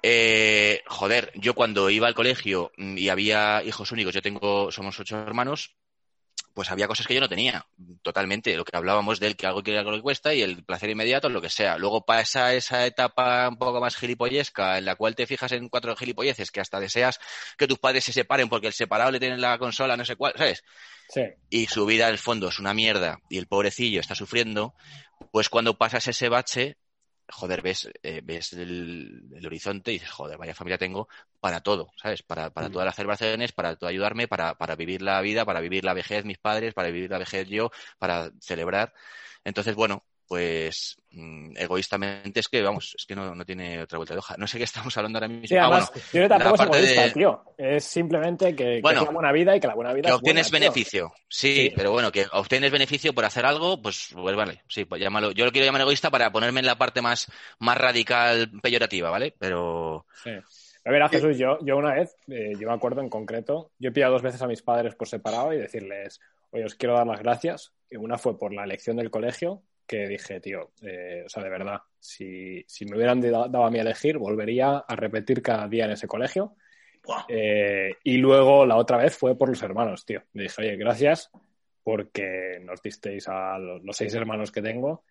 [0.02, 5.16] Eh, joder, yo cuando iba al colegio y había hijos únicos, yo tengo, somos ocho
[5.18, 5.76] hermanos,
[6.54, 7.66] pues había cosas que yo no tenía,
[8.02, 8.56] totalmente.
[8.56, 11.42] Lo que hablábamos del que algo quiere algo que cuesta y el placer inmediato, lo
[11.42, 11.76] que sea.
[11.78, 15.96] Luego pasa esa etapa un poco más gilipollesca, en la cual te fijas en cuatro
[15.96, 17.18] gilipolleces que hasta deseas
[17.58, 20.32] que tus padres se separen porque el separado le tienen la consola, no sé cuál,
[20.36, 20.62] ¿sabes?
[21.10, 21.20] Sí.
[21.50, 24.74] y su vida en el fondo es una mierda y el pobrecillo está sufriendo,
[25.32, 26.78] pues cuando pasas ese bache,
[27.28, 31.08] joder, ves, eh, ves el, el horizonte y dices, joder, vaya familia tengo
[31.40, 32.22] para todo, ¿sabes?
[32.22, 35.84] Para, para todas las celebraciones, para todo ayudarme, para, para vivir la vida, para vivir
[35.84, 38.94] la vejez mis padres, para vivir la vejez yo, para celebrar.
[39.44, 44.14] Entonces, bueno, pues mm, egoístamente es que, vamos, es que no, no, tiene otra vuelta
[44.14, 44.34] de hoja.
[44.38, 45.46] No sé qué estamos hablando ahora mismo.
[45.46, 47.44] Sí, ah, además, bueno, yo tampoco es egoísta, de- tío.
[47.58, 50.08] Es simplemente que, que Bueno, es la buena vida y que la buena vida que
[50.08, 51.12] es buena, obtienes beneficio.
[51.28, 51.72] Sí, Sí.
[51.76, 55.32] pero bueno, que obtienes beneficio por hacer algo, pues, pues vale, sí, pues llámalo.
[55.32, 59.34] Yo lo quiero llamar egoísta para ponerme en la parte más, más radical, peyorativa, ¿vale?
[59.38, 60.30] Pero Sí.
[60.86, 63.92] A ver, Jesús, yo, yo una vez, eh, yo me acuerdo en concreto, yo he
[63.92, 66.20] pillado dos veces a mis padres por separado y decirles,
[66.50, 67.72] oye, os quiero dar las gracias.
[67.90, 71.50] Y una fue por la elección del colegio, que dije, tío, eh, o sea, de
[71.50, 75.68] verdad, si, si me hubieran da- dado a mí a elegir, volvería a repetir cada
[75.68, 76.56] día en ese colegio.
[77.28, 80.22] Eh, y luego la otra vez fue por los hermanos, tío.
[80.32, 81.30] Le dije, oye, gracias
[81.82, 85.04] porque nos disteis a los, los seis hermanos que tengo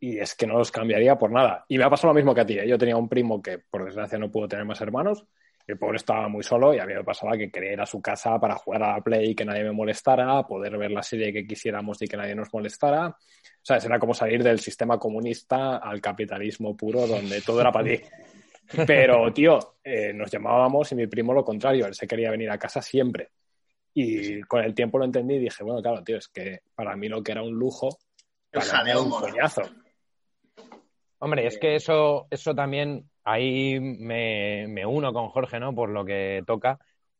[0.00, 1.64] y es que no los cambiaría por nada.
[1.68, 2.58] Y me ha pasado lo mismo que a ti.
[2.58, 2.66] ¿eh?
[2.66, 5.26] Yo tenía un primo que, por desgracia, no pudo tener más hermanos.
[5.66, 8.00] El pobre estaba muy solo y a mí me pasaba que quería ir a su
[8.00, 11.32] casa para jugar a la Play y que nadie me molestara, poder ver la serie
[11.32, 13.16] que quisiéramos y que nadie nos molestara.
[13.66, 17.88] O sea, era como salir del sistema comunista al capitalismo puro, donde todo era para
[17.88, 18.00] ti.
[18.86, 22.58] Pero, tío, eh, nos llamábamos y mi primo lo contrario, él se quería venir a
[22.58, 23.30] casa siempre.
[23.92, 27.08] Y con el tiempo lo entendí y dije, bueno, claro, tío, es que para mí
[27.08, 27.98] lo que era un lujo,
[28.52, 29.62] El para mí era un coñazo.
[31.18, 35.74] Hombre, es que eso, eso también, ahí me, me uno con Jorge, ¿no?
[35.74, 36.78] Por lo que toca.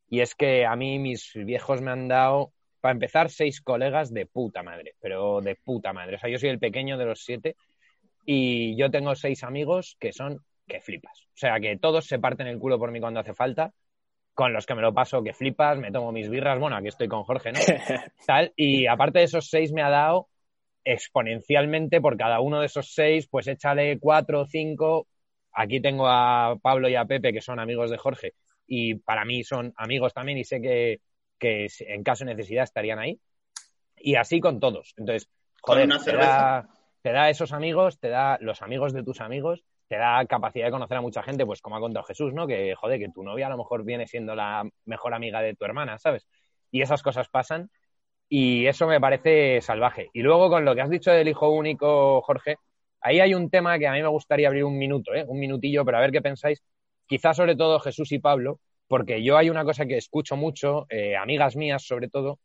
[0.09, 2.53] Y es que a mí mis viejos me han dado,
[2.87, 6.14] para empezar, seis colegas de puta madre, pero de puta madre.
[6.14, 7.57] O sea, yo soy el pequeño de los siete
[8.24, 11.24] y yo tengo seis amigos que son que flipas.
[11.34, 13.72] O sea, que todos se parten el culo por mí cuando hace falta,
[14.34, 17.09] con los que me lo paso que flipas, me tomo mis birras, bueno, aquí estoy
[17.09, 17.59] con Jorge, ¿no?
[18.26, 20.28] Tal, y aparte de esos seis me ha dado
[20.84, 25.09] exponencialmente por cada uno de esos seis, pues échale cuatro o cinco.
[25.51, 28.34] Aquí tengo a Pablo y a Pepe, que son amigos de Jorge,
[28.64, 31.01] y para mí son amigos también, y sé que,
[31.39, 33.20] que en caso de necesidad estarían ahí.
[33.97, 34.95] Y así con todos.
[34.97, 35.28] Entonces,
[35.62, 36.68] joder, te da,
[37.03, 40.72] te da esos amigos, te da los amigos de tus amigos, te da capacidad de
[40.72, 42.47] conocer a mucha gente, pues como ha contado Jesús, ¿no?
[42.47, 45.64] Que, joder, que tu novia a lo mejor viene siendo la mejor amiga de tu
[45.64, 46.26] hermana, ¿sabes?
[46.70, 47.70] Y esas cosas pasan
[48.28, 50.11] y eso me parece salvaje.
[50.12, 52.57] Y luego con lo que has dicho del hijo único, Jorge,
[53.01, 55.24] ahí hay un tema que a mí me gustaría abrir un minuto, ¿eh?
[55.26, 56.62] un minutillo, pero a ver qué pensáis.
[57.07, 58.59] Quizás sobre todo Jesús y Pablo,
[58.89, 62.39] porque yo hay una cosa que escucho mucho, eh, amigas mías sobre todo,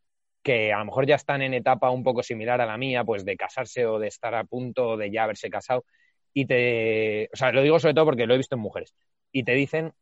[0.44, 3.26] que a lo mejor ya están en etapa un poco similar a la mía, pues
[3.26, 5.86] de casarse o de estar a punto de ya haberse casado.
[6.34, 8.96] Y te, o sea, lo digo sobre todo porque lo he visto en mujeres.
[9.32, 9.94] Y te dicen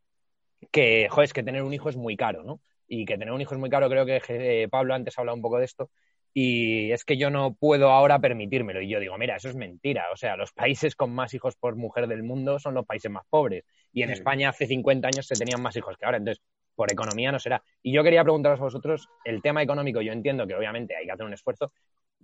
[0.72, 2.60] que, joder, es que tener un hijo es muy caro, ¿no?
[2.90, 5.36] y que tener un hijo es muy caro, creo que eh, Pablo antes ha hablado
[5.36, 5.90] un poco de esto,
[6.32, 8.80] y es que yo no puedo ahora permitírmelo.
[8.80, 10.06] Y yo digo, mira, eso es mentira.
[10.12, 13.24] O sea, los países con más hijos por mujer del mundo son los países más
[13.28, 13.64] pobres.
[13.92, 14.14] Y en Sí.
[14.14, 16.18] España hace 50 años se tenían más hijos que ahora.
[16.18, 16.42] Entonces,
[16.76, 17.62] por economía no será.
[17.82, 21.12] Y yo quería preguntaros a vosotros, el tema económico, yo entiendo que obviamente hay que
[21.12, 21.72] hacer un esfuerzo,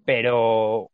[0.05, 0.91] pero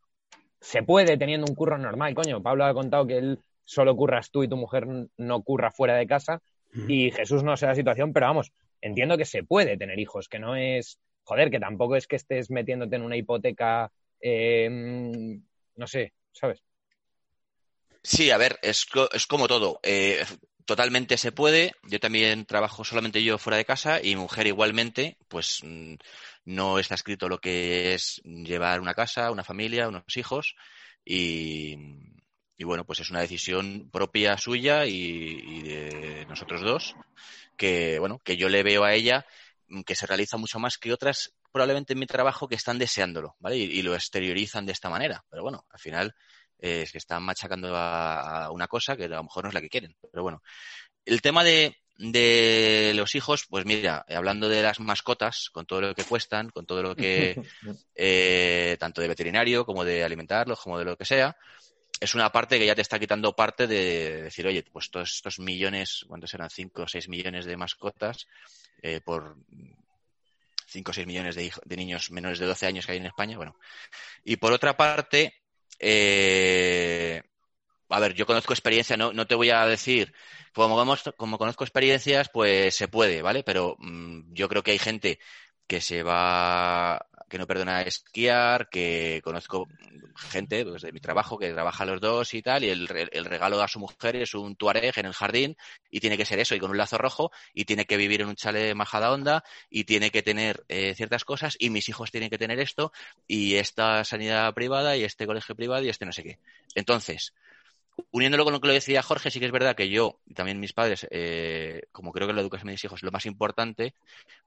[0.60, 2.42] se puede teniendo un curro normal, coño.
[2.42, 4.86] Pablo ha contado que él solo curras tú y tu mujer
[5.16, 6.40] no curra fuera de casa.
[6.88, 8.50] Y Jesús no sé la situación, pero vamos,
[8.80, 12.50] entiendo que se puede tener hijos, que no es, joder, que tampoco es que estés
[12.50, 14.68] metiéndote en una hipoteca, eh,
[15.76, 16.62] no sé, ¿sabes?
[18.02, 19.78] Sí, a ver, es, es como todo.
[19.82, 20.24] Eh,
[20.64, 21.72] totalmente se puede.
[21.84, 25.94] Yo también trabajo solamente yo fuera de casa y mujer igualmente, pues mm,
[26.46, 30.56] no está escrito lo que es llevar una casa, una familia, unos hijos
[31.04, 31.76] y,
[32.64, 36.94] bueno, pues es una decisión propia suya y, y de nosotros dos
[37.56, 39.26] que, bueno, que yo le veo a ella
[39.86, 43.56] que se realiza mucho más que otras probablemente en mi trabajo que están deseándolo, ¿vale?
[43.56, 45.24] Y, y lo exteriorizan de esta manera.
[45.30, 46.14] Pero bueno, al final
[46.58, 49.54] eh, es que están machacando a, a una cosa que a lo mejor no es
[49.54, 49.96] la que quieren.
[50.10, 50.42] Pero bueno,
[51.04, 55.94] el tema de, de los hijos, pues mira, hablando de las mascotas, con todo lo
[55.94, 57.40] que cuestan, con todo lo que,
[57.94, 61.36] eh, tanto de veterinario como de alimentarlos, como de lo que sea,
[62.02, 65.38] es una parte que ya te está quitando parte de decir, oye, pues todos estos
[65.38, 66.50] millones, ¿cuántos eran?
[66.50, 68.26] 5 o 6 millones de mascotas
[68.82, 69.36] eh, por
[70.66, 73.36] 5 o 6 millones de, niños menores de 12 años que hay en España.
[73.36, 73.56] Bueno,
[74.24, 75.42] y por otra parte,
[75.78, 77.22] eh,
[77.88, 80.12] a ver, yo conozco experiencia, no, no te voy a decir,
[80.52, 80.74] como,
[81.16, 83.44] como conozco experiencias, pues se puede, ¿vale?
[83.44, 85.20] Pero mm, yo creo que hay gente
[85.68, 89.66] que se va, que no perdona esquiar, que conozco
[90.14, 93.62] gente pues, de mi trabajo que trabaja los dos y tal, y el, el regalo
[93.62, 95.56] a su mujer es un tuareg en el jardín
[95.90, 98.28] y tiene que ser eso, y con un lazo rojo, y tiene que vivir en
[98.28, 102.28] un chale majada onda, y tiene que tener eh, ciertas cosas, y mis hijos tienen
[102.28, 102.92] que tener esto,
[103.26, 106.38] y esta sanidad privada, y este colegio privado, y este no sé qué.
[106.74, 107.32] Entonces,
[108.10, 110.60] uniéndolo con lo que lo decía Jorge, sí que es verdad que yo y también
[110.60, 113.94] mis padres, eh, como creo que la educación de mis hijos es lo más importante,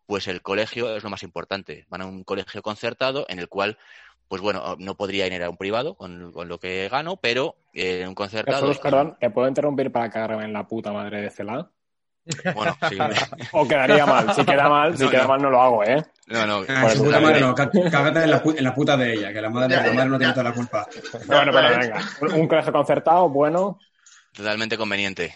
[0.05, 1.85] pues el colegio es lo más importante.
[1.89, 3.77] Van a un colegio concertado en el cual
[4.27, 8.09] pues bueno, no podría ir a un privado con, lo que gano, pero eh, en
[8.09, 8.73] un concertado.
[8.81, 11.69] perdón, ¿te puedo interrumpir para cagarme en la puta madre de Cela?
[12.55, 12.97] Bueno, sí.
[13.51, 14.33] o quedaría mal.
[14.33, 16.03] Si queda mal, si queda mal no lo hago, ¿eh?
[16.27, 16.61] No, no.
[16.67, 19.49] Ah, su puta madre no, cágate en la, en la, puta de ella, que la
[19.49, 20.87] madre, la madre no tiene toda la culpa.
[21.27, 22.01] Bueno, pero venga.
[22.35, 23.79] Un colegio concertado, bueno.
[24.33, 25.35] Totalmente conveniente.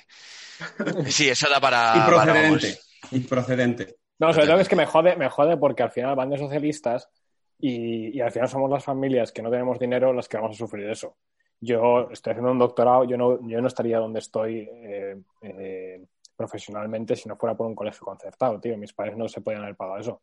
[1.07, 1.93] Sí, eso da para.
[1.95, 2.79] Y procedente.
[3.11, 3.95] y procedente.
[4.17, 7.09] No, sobre todo es que me jode, me jode porque al final van de socialistas
[7.57, 10.57] y, y, al final somos las familias que no tenemos dinero las que vamos a
[10.57, 11.15] sufrir eso.
[11.61, 16.05] Yo estoy haciendo un doctorado, yo no, yo no estaría donde estoy eh, eh,
[16.39, 18.77] profesionalmente si no fuera por un colegio concertado, tío.
[18.77, 20.21] Mis padres no se podían haber pagado eso.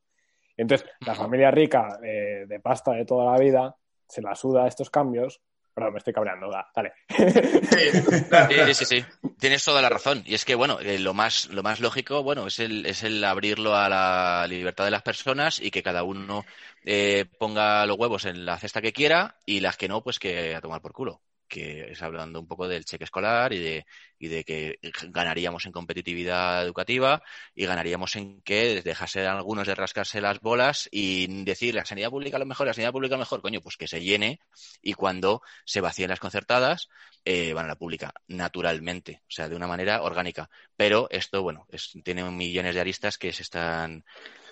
[0.56, 3.76] entonces, la familia rica eh, de pasta de toda la vida
[4.08, 5.42] se la suda estos cambios
[5.74, 6.94] Perdón, me estoy cabreando, dale.
[7.10, 9.04] Sí, sí, sí,
[9.38, 10.22] Tienes toda la razón.
[10.24, 13.22] Y es que, bueno, eh, lo, más, lo más lógico, bueno, es el, es el
[13.22, 16.46] abrirlo a la libertad de las personas y que cada uno
[16.86, 20.54] eh, ponga los huevos en la cesta que quiera y las que no, pues que
[20.54, 23.86] a tomar por culo que es hablando un poco del cheque escolar y de,
[24.18, 24.78] y de que
[25.08, 27.22] ganaríamos en competitividad educativa
[27.54, 32.10] y ganaríamos en que dejase a algunos de rascarse las bolas y decir la sanidad
[32.10, 34.40] pública lo mejor, la sanidad pública lo mejor, coño, pues que se llene
[34.82, 36.88] y cuando se vacíen las concertadas
[37.24, 40.48] eh, van a la pública, naturalmente, o sea, de una manera orgánica.
[40.76, 41.66] Pero esto, bueno,
[42.04, 44.04] tiene millones de aristas que se están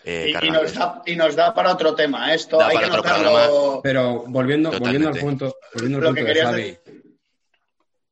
[0.05, 2.35] eh, y, nos da, y, nos da, para otro tema.
[2.35, 3.81] Esto hay que notarlo...
[3.83, 6.79] Pero volviendo, volviendo al punto, volviendo al punto de Javi.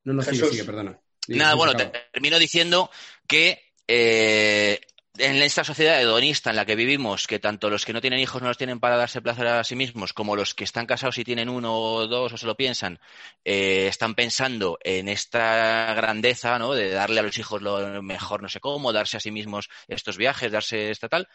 [0.05, 0.99] No, no, sigue, sigue, perdona.
[1.29, 1.75] Nada, bueno,
[2.13, 2.91] termino diciendo
[3.27, 4.81] que eh,
[5.19, 8.41] en esta sociedad hedonista en la que vivimos, que tanto los que no tienen hijos
[8.41, 11.25] no los tienen para darse placer a sí mismos, como los que están casados y
[11.25, 12.99] tienen uno o dos o se lo piensan,
[13.45, 16.73] eh, están pensando en esta grandeza, ¿no?
[16.73, 20.17] De darle a los hijos lo mejor, no sé cómo, darse a sí mismos estos
[20.17, 21.29] viajes, darse esta tal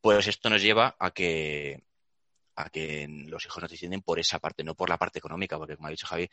[0.00, 1.82] pues esto nos lleva a que,
[2.56, 5.76] a que los hijos nos descienden por esa parte, no por la parte económica, porque
[5.76, 6.28] como ha dicho Javi,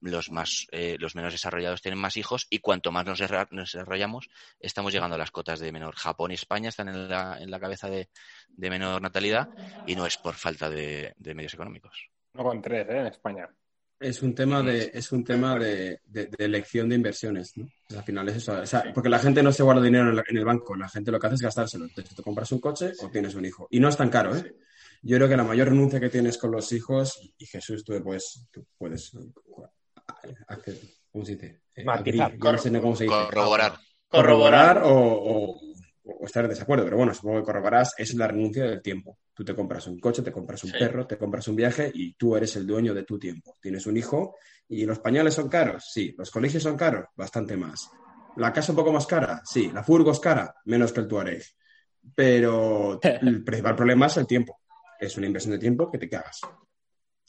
[0.00, 4.28] los, más, eh, los menos desarrollados tienen más hijos y cuanto más nos, desarrollamos,
[4.60, 5.94] estamos llegando a las cotas de menor.
[5.96, 8.08] Japón y España están en la, en la cabeza de,
[8.56, 9.48] menor natalidad
[9.86, 12.10] y no es por falta de, medios económicos.
[12.34, 13.00] No con tres, ¿eh?
[13.00, 13.48] En España.
[13.98, 16.00] Es un tema de, es un tema de,
[16.38, 17.66] elección de inversiones, ¿no?
[17.96, 18.62] Al final es eso.
[18.94, 21.36] porque la gente no se guarda dinero en, el banco, la gente lo que hace
[21.36, 21.84] es gastárselo.
[21.86, 23.66] Entonces, tú compras un coche o tienes un hijo.
[23.70, 24.54] Y no es tan caro, ¿eh?
[25.02, 28.46] Yo creo que la mayor renuncia que tienes con los hijos, y Jesús, tú, puedes,
[28.50, 29.12] tú puedes
[30.48, 30.76] hacer,
[31.12, 31.60] ¿cómo se dice?
[31.74, 31.84] Eh,
[32.38, 32.58] cómo
[32.96, 33.06] se dice.
[33.06, 33.78] Corroborar.
[34.08, 35.60] Corroborar o o
[36.24, 39.18] estar en desacuerdo, pero bueno, supongo que corroborarás, es la renuncia del tiempo.
[39.34, 42.36] Tú te compras un coche, te compras un perro, te compras un viaje y tú
[42.36, 43.56] eres el dueño de tu tiempo.
[43.60, 44.36] Tienes un hijo
[44.68, 46.14] y los pañales son caros, sí.
[46.16, 47.90] Los colegios son caros, bastante más.
[48.36, 49.70] La casa un poco más cara, sí.
[49.72, 51.42] La furgo es cara, menos que el Tuareg.
[52.14, 54.60] Pero el principal problema es el tiempo.
[54.98, 56.40] Es una inversión de tiempo que te cagas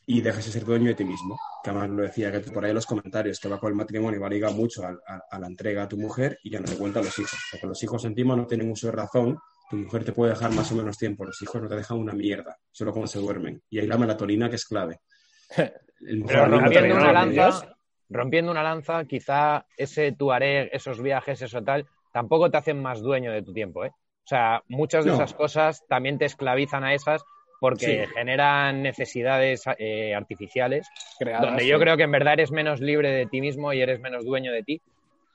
[0.09, 1.37] y dejas de ser dueño de ti mismo.
[1.61, 4.21] Que además lo decía que por ahí en los comentarios, que va con el matrimonio
[4.21, 7.19] va liga mucho a, la entrega a tu mujer y ya no te cuentan los
[7.19, 7.37] hijos.
[7.51, 9.37] Porque los hijos encima no tienen uso de razón.
[9.69, 11.25] Tu mujer te puede dejar más o menos tiempo.
[11.25, 13.61] Los hijos no te dejan una mierda, solo cuando se duermen.
[13.69, 15.01] Y ahí la melatonina que es clave.
[15.99, 17.75] Pero rompiendo una, lanza,
[18.07, 23.33] rompiendo una lanza, quizá ese tuareg, esos viajes, eso tal, tampoco te hacen más dueño
[23.33, 23.89] de tu tiempo, ¿eh?
[23.89, 27.23] O sea, muchas de esas cosas también te esclavizan a esas
[27.59, 30.87] porque generan necesidades eh, artificiales,
[31.19, 34.25] donde yo creo que en verdad eres menos libre de ti mismo y eres menos
[34.25, 34.81] dueño de ti,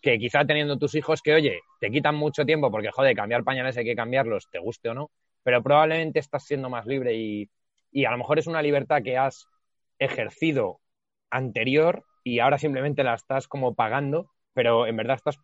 [0.00, 3.76] que quizá teniendo tus hijos que, oye, te quitan mucho tiempo porque, joder, cambiar pañales
[3.76, 5.10] hay que cambiarlos, te guste o no,
[5.42, 7.48] pero probablemente estás siendo más libre y,
[7.90, 9.46] y a lo mejor es una libertad que has
[9.98, 10.80] ejercido
[11.30, 15.38] anterior y ahora simplemente la estás como pagando, pero en verdad estás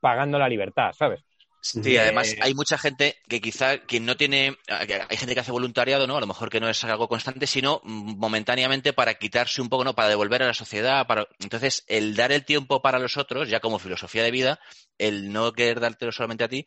[0.00, 1.24] pagando la libertad, ¿sabes?
[1.60, 6.06] Sí, además hay mucha gente que quizá quien no tiene, hay gente que hace voluntariado,
[6.06, 6.16] ¿no?
[6.16, 9.94] A lo mejor que no es algo constante, sino momentáneamente para quitarse un poco, ¿no?
[9.94, 13.58] Para devolver a la sociedad, para entonces el dar el tiempo para los otros, ya
[13.60, 14.60] como filosofía de vida,
[14.96, 16.64] el no querer dártelo solamente a ti,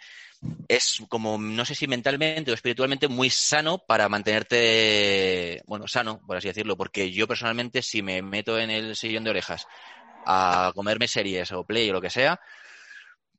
[0.67, 6.37] es como, no sé si mentalmente o espiritualmente muy sano para mantenerte, bueno, sano, por
[6.37, 9.65] así decirlo, porque yo personalmente si me meto en el sillón de orejas
[10.25, 12.39] a comerme series o play o lo que sea,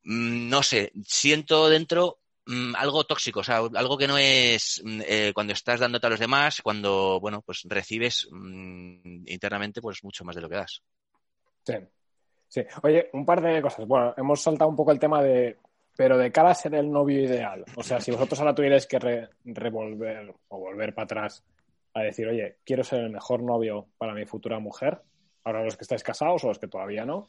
[0.05, 5.33] no sé, siento dentro mm, algo tóxico, o sea, algo que no es mm, eh,
[5.35, 10.43] cuando estás dándote a los demás, cuando, bueno, pues recibes internamente pues mucho más de
[10.43, 10.83] lo que das.
[11.65, 11.75] Sí,
[12.49, 12.63] sí.
[12.83, 13.87] Oye, un par de cosas.
[13.87, 15.59] Bueno, hemos saltado un poco el tema de,
[15.97, 17.65] pero de cara a ser el novio ideal.
[17.77, 21.45] O sea, si vosotros ahora tuvierais que revolver o volver para atrás
[21.93, 25.03] a decir, oye, quiero ser el mejor novio para mi futura mujer,
[25.45, 27.29] ahora los que estáis casados o los que todavía no,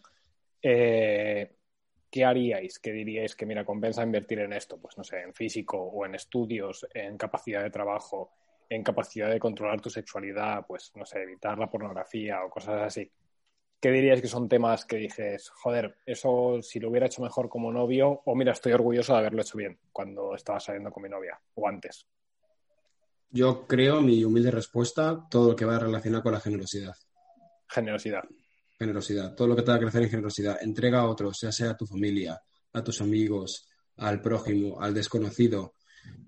[0.62, 1.52] eh,
[2.12, 2.78] ¿qué haríais?
[2.80, 4.80] ¿Qué diríais que, mira, compensa invertir en esto?
[4.80, 8.34] Pues no sé, en físico o en estudios, en capacidad de trabajo,
[8.70, 13.10] en capacidad de controlar tu sexualidad, pues, no sé, evitar la pornografía o cosas así.
[13.80, 17.72] ¿Qué dirías que son temas que dices, joder, eso si lo hubiera hecho mejor como
[17.72, 21.42] novio, o mira, estoy orgulloso de haberlo hecho bien cuando estaba saliendo con mi novia,
[21.56, 22.08] o antes?
[23.32, 26.96] Yo creo, mi humilde respuesta, todo lo que va relacionado con la generosidad.
[27.68, 28.24] Generosidad.
[28.82, 30.58] Generosidad, todo lo que te va a crecer en generosidad.
[30.60, 32.42] Entrega a otros, ya sea a tu familia,
[32.74, 35.76] a tus amigos, al prójimo, al desconocido.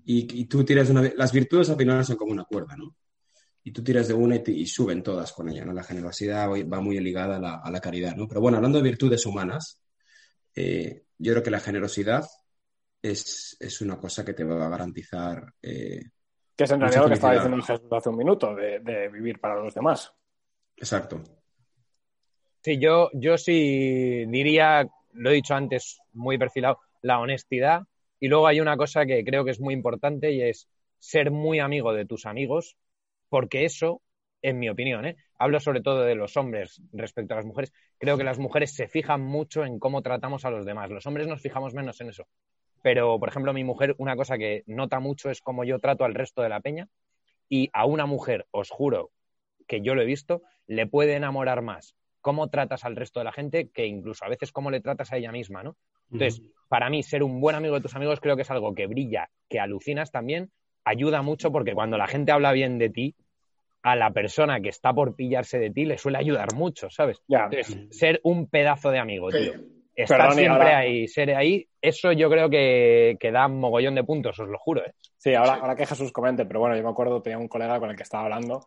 [0.04, 1.02] Y, tú tiras una...
[1.16, 2.94] Las virtudes al final son como una cuerda, ¿no?
[3.64, 5.72] Y tú tiras de una y, suben todas con ella, ¿no?
[5.72, 8.28] La generosidad va muy ligada a la, caridad, ¿no?
[8.28, 9.82] Pero bueno, hablando de virtudes humanas,
[10.54, 12.24] eh, yo creo que la generosidad
[13.02, 15.52] es, una cosa que te va a garantizar...
[15.60, 16.04] Eh,
[16.54, 19.56] que es en realidad lo que estaba diciendo Jesús hace un minuto, de, vivir para
[19.56, 20.12] los demás.
[20.76, 21.20] Exacto.
[22.64, 27.82] Sí, yo, yo sí diría, lo he dicho antes, muy perfilado, la honestidad.
[28.18, 30.66] Y luego hay una cosa que creo que es muy importante y es
[30.98, 32.78] ser muy amigo de tus amigos,
[33.28, 34.00] porque eso,
[34.40, 35.16] en mi opinión, ¿eh?
[35.38, 38.88] hablo sobre todo de los hombres respecto a las mujeres, creo que las mujeres se
[38.88, 40.88] fijan mucho en cómo tratamos a los demás.
[40.88, 42.26] Los hombres nos fijamos menos en eso.
[42.82, 46.14] Pero, por ejemplo, mi mujer, una cosa que nota mucho es cómo yo trato al
[46.14, 46.88] resto de la peña.
[47.46, 49.10] Y a una mujer, os juro
[49.66, 53.32] que yo lo he visto, le puede enamorar más cómo tratas al resto de la
[53.32, 55.76] gente que incluso a veces cómo le tratas a ella misma, ¿no?
[56.10, 58.86] Entonces, para mí, ser un buen amigo de tus amigos creo que es algo que
[58.86, 60.50] brilla, que alucinas también,
[60.86, 63.14] ayuda mucho porque cuando la gente habla bien de ti,
[63.82, 67.20] a la persona que está por pillarse de ti le suele ayudar mucho, ¿sabes?
[67.28, 69.52] Entonces, ser un pedazo de amigo, tío.
[69.94, 74.40] Estar siempre ahí, ser ahí, eso yo creo que, que, da un mogollón de puntos,
[74.40, 74.82] os lo juro.
[74.82, 74.94] ¿eh?
[75.18, 77.90] Sí, ahora, ahora que Jesús comente, pero bueno, yo me acuerdo, tenía un colega con
[77.90, 78.64] el que estaba hablando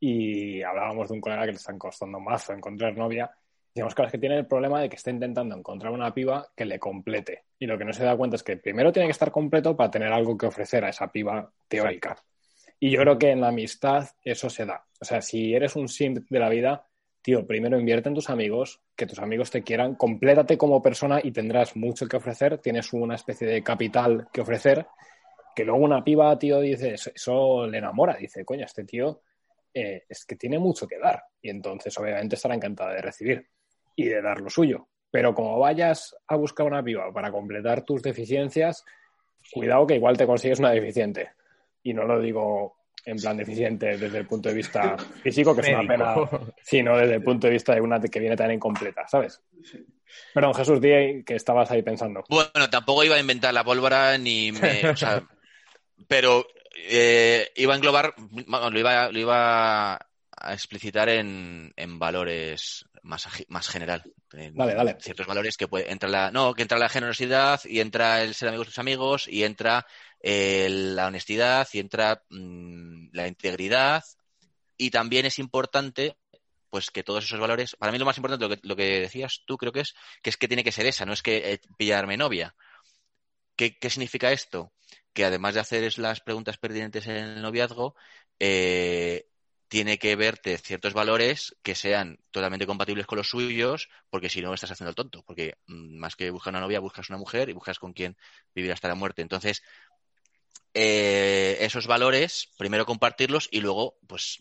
[0.00, 3.30] y hablábamos de un colega que le están costando mazo encontrar novia.
[3.72, 6.64] Digamos que es que tiene el problema de que está intentando encontrar una piba que
[6.64, 7.44] le complete.
[7.58, 9.90] Y lo que no se da cuenta es que primero tiene que estar completo para
[9.90, 12.16] tener algo que ofrecer a esa piba teórica.
[12.80, 14.84] Y yo creo que en la amistad eso se da.
[15.00, 16.86] O sea, si eres un simp de la vida,
[17.20, 21.30] tío, primero invierte en tus amigos, que tus amigos te quieran, complétate como persona y
[21.30, 24.86] tendrás mucho que ofrecer, tienes una especie de capital que ofrecer,
[25.54, 29.20] que luego una piba, tío, dice, eso le enamora, dice, coño, este tío
[29.72, 33.48] eh, es que tiene mucho que dar y entonces obviamente estará encantada de recibir
[33.96, 34.88] y de dar lo suyo.
[35.10, 38.84] Pero como vayas a buscar una piba para completar tus deficiencias,
[39.52, 41.30] cuidado que igual te consigues una deficiente.
[41.82, 45.68] Y no lo digo en plan deficiente desde el punto de vista físico, que es
[45.68, 46.14] una pena,
[46.62, 49.42] sino desde el punto de vista de una que viene tan incompleta, ¿sabes?
[50.34, 52.24] Perdón, Jesús, di que estabas ahí pensando.
[52.28, 54.82] Bueno, tampoco iba a inventar la pólvora ni me.
[56.08, 56.44] pero
[56.88, 63.68] eh, iba a englobar, lo iba, lo iba a explicitar en, en valores más, más
[63.68, 64.02] general.
[64.52, 64.96] vale, dale.
[65.00, 68.48] Ciertos valores que puede, entra la, no, que entra la generosidad y entra el ser
[68.48, 69.86] amigos de tus amigos y entra
[70.20, 74.04] eh, la honestidad y entra mm, la integridad
[74.76, 76.16] y también es importante
[76.70, 79.42] pues que todos esos valores, para mí lo más importante, lo que, lo que decías
[79.44, 81.60] tú creo que es, que es que tiene que ser esa, no es que eh,
[81.76, 82.54] pillarme novia.
[83.56, 84.72] ¿Qué, ¿Qué significa esto?
[85.12, 87.94] Que además de hacer las preguntas pertinentes en el noviazgo,
[88.38, 89.26] eh,
[89.68, 94.52] tiene que verte ciertos valores que sean totalmente compatibles con los suyos, porque si no
[94.52, 97.52] estás haciendo el tonto, porque mm, más que buscar una novia, buscas una mujer y
[97.52, 98.16] buscas con quien
[98.54, 99.22] vivir hasta la muerte.
[99.22, 99.62] Entonces,
[100.74, 104.38] eh, esos valores, primero compartirlos y luego, pues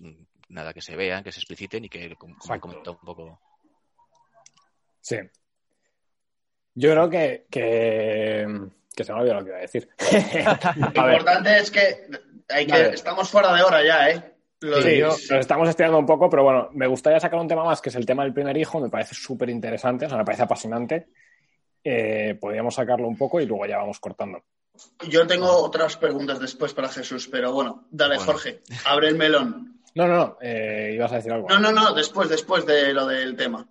[0.48, 3.40] nada, que se vean, que se expliciten y que, comentado un poco.
[5.02, 5.18] Sí.
[6.74, 8.70] Yo creo que, que
[9.00, 9.90] que se me olvidado lo que iba a decir.
[10.94, 12.08] Lo importante es que,
[12.50, 14.34] hay que estamos fuera de hora ya, ¿eh?
[14.60, 17.88] sí, nos estamos estirando un poco, pero bueno, me gustaría sacar un tema más, que
[17.90, 18.82] es el tema del primer hijo.
[18.82, 21.08] Me parece súper interesante, o sea, me parece apasionante.
[21.82, 24.44] Eh, podríamos sacarlo un poco y luego ya vamos cortando.
[25.08, 29.80] Yo tengo otras preguntas después para Jesús, pero bueno, dale, Jorge, abre el melón.
[29.96, 31.48] No, no, no, eh, ibas a decir algo.
[31.48, 33.66] No, no, no, después, después de lo del tema.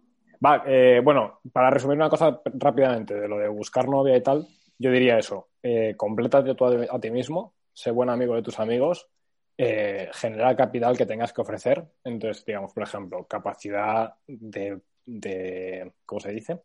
[0.44, 4.46] Va, eh, bueno, para resumir una cosa rápidamente de lo de buscar novia y tal,
[4.78, 9.09] yo diría eso, eh, complétate tú a, ti mismo, sé buen amigo de tus amigos,
[9.56, 11.84] eh, genera capital que tengas que ofrecer.
[12.05, 16.60] Entonces, digamos, por ejemplo, capacidad de, de ¿cómo se dice?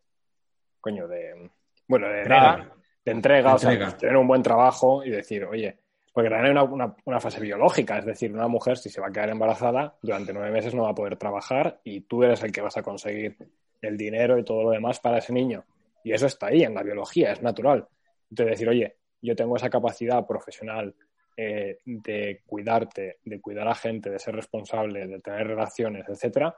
[0.80, 1.50] Coño, de,
[1.88, 2.72] bueno, de entrega,
[3.04, 5.76] de entrega, o sea, tener un buen trabajo y decir, oye,
[6.12, 9.10] porque también hay una, una, fase biológica, es decir, una mujer si se va a
[9.10, 12.60] quedar embarazada, durante nueve meses no va a poder trabajar y tú eres el que
[12.60, 13.36] vas a conseguir
[13.82, 15.64] el dinero y todo lo demás para ese niño.
[16.04, 17.88] Y eso está ahí en la biología, es natural
[18.34, 20.94] de decir, oye, yo tengo esa capacidad profesional
[21.36, 26.54] eh, de cuidarte, de cuidar a gente, de ser responsable, de tener relaciones, etcétera,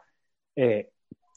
[0.55, 0.91] eh,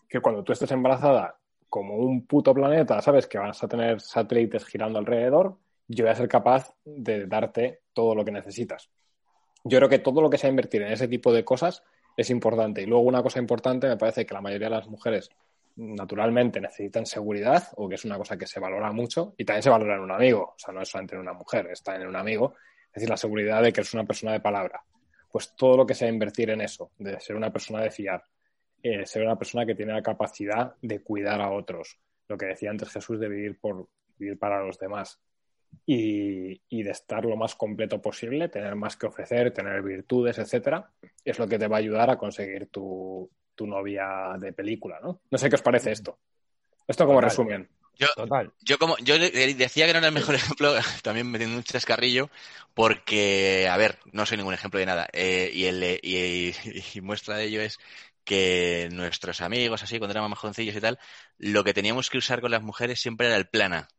[0.08, 1.38] que cuando tú estés embarazada
[1.70, 5.58] como un puto planeta, sabes que vas a tener satélites girando alrededor,
[5.88, 8.90] yo voy a ser capaz de darte todo lo que necesitas.
[9.64, 11.84] yo creo que todo lo que sea invertir en ese tipo de cosas
[12.18, 12.82] es importante.
[12.82, 15.30] Y luego una cosa importante, me parece que la mayoría de las mujeres
[15.80, 19.70] naturalmente necesitan seguridad o que es una cosa que se valora mucho y también se
[19.70, 20.54] valora en un amigo.
[20.56, 22.56] O sea, no es solamente en una mujer, está en un amigo.
[22.88, 24.84] Es decir, la seguridad de que es una persona de palabra.
[25.32, 28.24] Pues todo lo que sea invertir en eso, de ser una persona de fiar,
[28.84, 31.98] eh, ser una persona que tiene la capacidad de cuidar a otros.
[32.28, 33.88] Lo que decía antes Jesús de vivir por
[34.18, 35.20] vivir para los demás
[35.86, 40.92] y, de estar lo más completo posible, tener más que ofrecer, tener virtudes, etcétera,
[41.24, 43.30] es lo que te va a ayudar a conseguir tu,
[43.68, 45.22] novia de película, ¿no?
[45.30, 46.20] No sé qué os parece esto.
[46.88, 47.70] Esto como resumen.
[48.00, 48.08] Yo,
[48.62, 50.74] yo como yo decía que no era el mejor ejemplo,
[51.04, 52.30] también metiendo un chascarrillo,
[52.74, 55.08] porque, a ver, no soy ningún ejemplo de nada.
[55.12, 56.56] Eh, y, el, y,
[56.94, 57.78] y, muestra de ello es
[58.24, 60.98] que nuestros amigos, así, cuando éramos más jovencillos y tal,
[61.38, 63.90] lo que teníamos que usar con las mujeres siempre era el plana.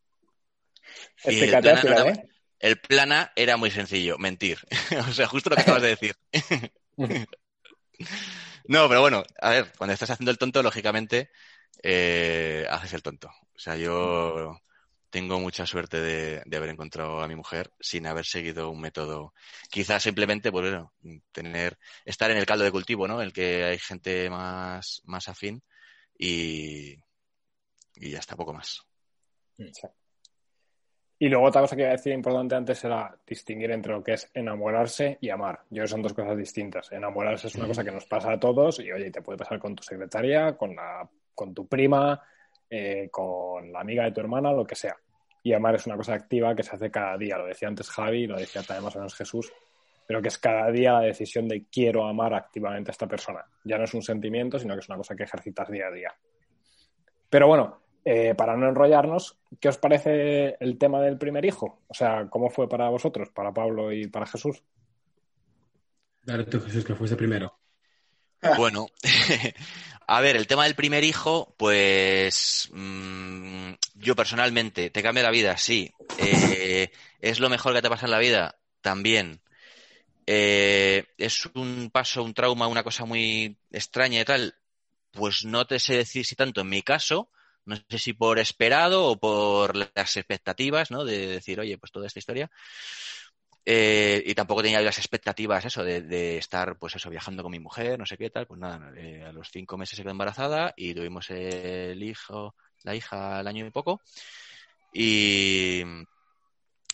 [1.25, 4.59] El plana, era, muy sencillo, mentir.
[5.09, 6.17] o sea, justo lo que acabas de decir.
[8.69, 11.31] no, pero bueno, a ver, cuando estás haciendo el tonto, lógicamente,
[11.83, 13.29] eh, haces el tonto.
[13.29, 14.59] O sea, yo
[15.11, 19.35] tengo mucha suerte de, haber encontrado a mi mujer sin haber seguido un método.
[19.71, 20.93] Quizás simplemente, pues bueno,
[21.33, 23.21] tener, estar en el caldo de cultivo, ¿no?
[23.21, 25.63] El que hay gente más, más afín
[26.19, 26.95] y,
[27.97, 28.83] y ya está, poco más.
[31.23, 34.15] Y luego otra cosa que iba a decir importante antes era distinguir entre lo que
[34.15, 35.61] es enamorarse y amar.
[35.69, 36.91] Yo creo que son dos cosas distintas.
[36.93, 39.77] Enamorarse es una cosa que nos pasa a todos y oye, te puede pasar con
[39.77, 42.23] tu secretaria, con, la, con tu prima,
[42.71, 44.97] eh, con la amiga de tu hermana, lo que sea.
[45.43, 47.37] Y amar es una cosa activa que se hace cada día.
[47.37, 49.53] Lo decía antes Javi, lo decía también más o menos Jesús,
[50.07, 53.45] pero que es cada día la decisión de quiero amar activamente a esta persona.
[53.65, 56.15] Ya no es un sentimiento, sino que es una cosa que ejercitas día a día.
[57.29, 61.81] Pero bueno, eh, para no enrollarnos, ¿qué os parece el tema del primer hijo?
[61.89, 64.63] O sea, ¿cómo fue para vosotros, para Pablo y para Jesús?
[66.23, 67.59] Dale tú, Jesús, que fuiste primero.
[68.57, 68.87] Bueno,
[70.07, 75.57] a ver, el tema del primer hijo, pues mm, yo personalmente, ¿te cambia la vida?
[75.59, 75.93] Sí.
[76.19, 76.91] Eh,
[77.21, 78.59] ¿Es lo mejor que te pasa en la vida?
[78.81, 79.43] También.
[80.27, 84.55] Eh, ¿Es un paso, un trauma, una cosa muy extraña y tal?
[85.11, 87.31] Pues no te sé decir si tanto en mi caso,
[87.65, 91.05] no sé si por esperado o por las expectativas, ¿no?
[91.05, 92.51] De decir, oye, pues toda esta historia.
[93.67, 97.99] Eh, y tampoco tenía las expectativas, eso, de, estar, pues eso, viajando con mi mujer,
[97.99, 98.47] no sé qué tal.
[98.47, 102.95] Pues nada, eh, a los cinco meses se quedó embarazada y tuvimos el hijo, la
[102.95, 104.01] hija al año y poco.
[104.93, 105.83] Y,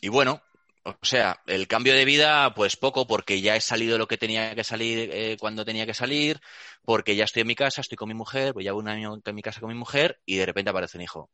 [0.00, 0.42] y bueno,
[0.86, 4.54] o sea, el cambio de vida, pues poco, porque ya he salido lo que tenía
[4.54, 6.40] que salir eh, cuando tenía que salir,
[6.84, 9.34] porque ya estoy en mi casa, estoy con mi mujer, pues llevo un año en
[9.34, 11.30] mi casa con mi mujer y de repente aparece un hijo.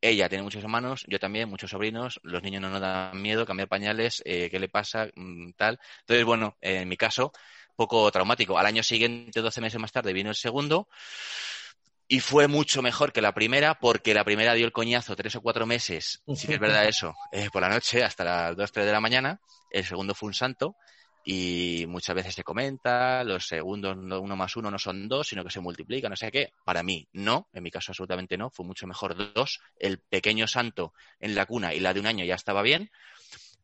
[0.00, 3.68] Ella tiene muchos hermanos, yo también, muchos sobrinos, los niños no nos dan miedo, cambiar
[3.68, 5.80] pañales, eh, qué le pasa, mm, tal.
[6.00, 7.32] Entonces, bueno, en mi caso,
[7.76, 8.58] poco traumático.
[8.58, 10.88] Al año siguiente, 12 meses más tarde, vino el segundo
[12.08, 15.40] y fue mucho mejor que la primera porque la primera dio el coñazo tres o
[15.40, 18.86] cuatro meses, sí que es verdad eso, eh, por la noche hasta las dos, tres
[18.86, 19.40] de la mañana.
[19.70, 20.76] El segundo fue un santo
[21.24, 25.50] y muchas veces se comenta, los segundos uno más uno no son dos, sino que
[25.50, 26.52] se multiplican, no sé qué.
[26.64, 29.60] Para mí, no, en mi caso absolutamente no, fue mucho mejor dos.
[29.78, 32.90] El pequeño santo en la cuna y la de un año ya estaba bien.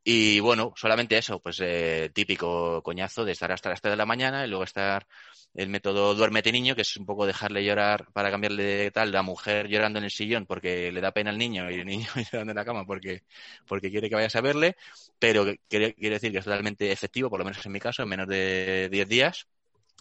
[0.05, 4.07] Y bueno, solamente eso, pues eh, típico coñazo de estar hasta las 3 de la
[4.07, 5.07] mañana y luego estar
[5.55, 9.23] el método duérmete niño, que es un poco dejarle llorar para cambiarle de tal, la
[9.23, 12.53] mujer llorando en el sillón porque le da pena al niño y el niño llorando
[12.53, 13.23] en la cama porque,
[13.67, 14.77] porque quiere que vayas a verle,
[15.19, 18.29] pero quiere, decir que es totalmente efectivo, por lo menos en mi caso, en menos
[18.29, 19.47] de 10 días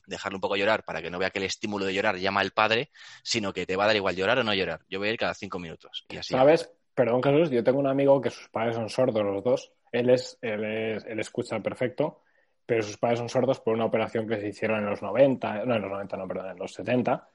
[0.06, 2.52] dejarle un poco llorar para que no vea que el estímulo de llorar llama al
[2.52, 2.92] padre,
[3.24, 4.82] sino que te va a dar igual llorar o no llorar.
[4.88, 6.06] Yo voy a ir cada cinco minutos.
[6.08, 6.34] Y así.
[6.34, 6.72] ¿Sabes?
[6.96, 10.38] Perdón, Jesús, yo tengo un amigo que sus padres son sordos los dos él, es,
[10.42, 12.22] él, es, él escucha perfecto,
[12.66, 15.76] pero sus padres son sordos por una operación que se hicieron en los 90, no
[15.76, 17.30] en los 90, no, perdón, en los 70.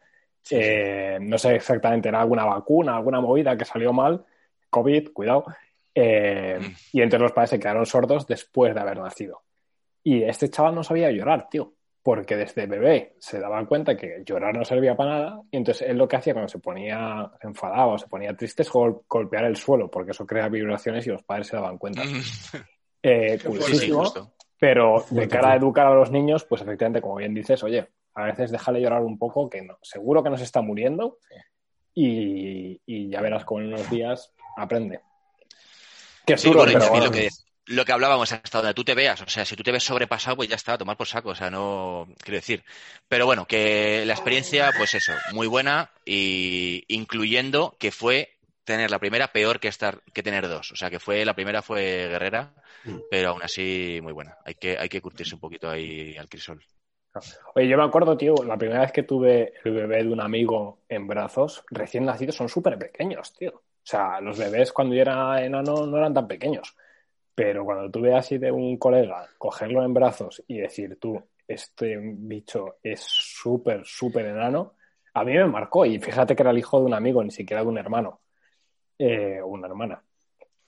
[0.51, 4.25] Eh, no sé exactamente, era alguna vacuna, alguna movida que salió mal,
[4.71, 5.45] COVID, cuidado.
[5.95, 6.73] Eh, mm.
[6.93, 9.43] y entonces los padres se quedaron sordos después de haber nacido.
[10.03, 14.57] Y este chaval no sabía llorar, tío porque desde bebé se daba cuenta que llorar
[14.57, 17.99] no servía para nada y entonces él lo que hacía cuando se ponía enfadado o
[17.99, 21.57] se ponía triste es golpear el suelo porque eso crea vibraciones y los padres se
[21.57, 22.03] daban cuenta.
[23.03, 23.39] eh,
[24.59, 28.25] pero de cara a educar a los niños, pues efectivamente, como bien dices, oye, a
[28.25, 31.19] veces déjale llorar un poco que no, seguro que no se está muriendo
[31.95, 35.01] y, ya verás cómo en unos días aprende.
[36.25, 37.29] Que es duro, pero que
[37.67, 39.21] lo que hablábamos hasta donde tú te veas.
[39.23, 41.31] O sea, si tú te ves sobrepasado, pues ya está, a tomar por saco.
[41.31, 42.65] O sea, no quiero decir.
[43.09, 48.31] Pero bueno, que la experiencia, pues eso, muy buena y incluyendo que fue
[48.65, 50.73] tener la primera peor que estar que tener dos.
[50.73, 52.99] O sea que fue la primera fue guerrera, Mm.
[53.11, 54.37] pero aún así muy buena.
[54.45, 56.65] Hay que, hay que curtirse un poquito ahí al crisol.
[57.55, 60.79] Oye, yo me acuerdo, tío, la primera vez que tuve el bebé de un amigo
[60.89, 63.51] en brazos, recién nacidos, son súper pequeños, tío.
[63.55, 66.75] O sea, los bebés cuando yo era enano no eran tan pequeños.
[67.35, 72.77] Pero cuando tuve así de un colega, cogerlo en brazos y decir, tú, este bicho
[72.83, 74.75] es súper, súper enano,
[75.15, 75.87] a mí me marcó.
[75.87, 78.21] Y fíjate que era el hijo de un amigo, ni siquiera de un hermano
[78.99, 80.03] eh, o una hermana.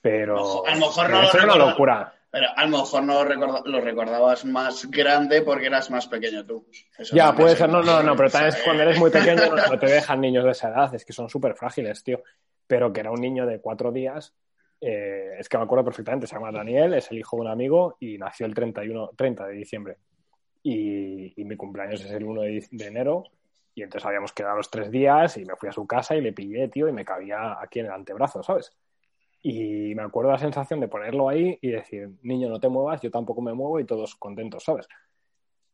[0.01, 2.15] Pero A lo mejor no lo una locura.
[2.31, 6.45] Pero a lo mejor no lo, recorda- lo recordabas más grande porque eras más pequeño
[6.45, 6.67] tú.
[6.99, 9.57] Eso Ya, puede ser, no, no, no, pero también es cuando eres muy pequeño no,
[9.69, 12.23] no te dejan niños de esa edad, es que son súper frágiles, tío.
[12.67, 14.35] Pero que era un niño de cuatro días,
[14.87, 17.97] eh, es que me acuerdo perfectamente, se llama Daniel, es el hijo de un amigo
[18.01, 19.97] y nació el 31, 30 de diciembre.
[20.63, 23.25] Y, y mi cumpleaños es el 1 de, de enero
[23.75, 26.33] y entonces habíamos quedado los tres días y me fui a su casa y le
[26.33, 28.73] pillé, tío, y me cabía aquí en el antebrazo, ¿sabes?
[29.43, 33.11] Y me acuerdo la sensación de ponerlo ahí y decir, niño, no te muevas, yo
[33.11, 34.89] tampoco me muevo y todos contentos, ¿sabes?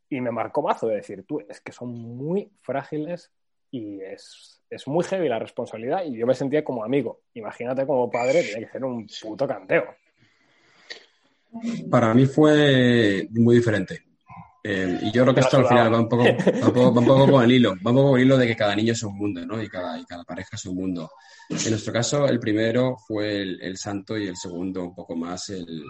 [0.08, 3.30] Y me marcó mazo de decir, tú, es que son muy frágiles
[3.70, 7.22] y es, es muy heavy la responsabilidad y yo me sentía como amigo.
[7.34, 9.84] Imagínate como padre, tiene que ser un puto canteo.
[11.90, 14.04] Para mí fue muy diferente.
[14.62, 15.92] Eh, y yo creo que esto al final sudado.
[15.92, 17.70] va un poco, va un poco, va un poco con el hilo.
[17.84, 19.60] Va un poco con el hilo de que cada niño es un mundo, ¿no?
[19.60, 21.10] Y cada, y cada pareja es un mundo.
[21.48, 25.48] En nuestro caso, el primero fue el, el santo y el segundo un poco más
[25.48, 25.84] el, el,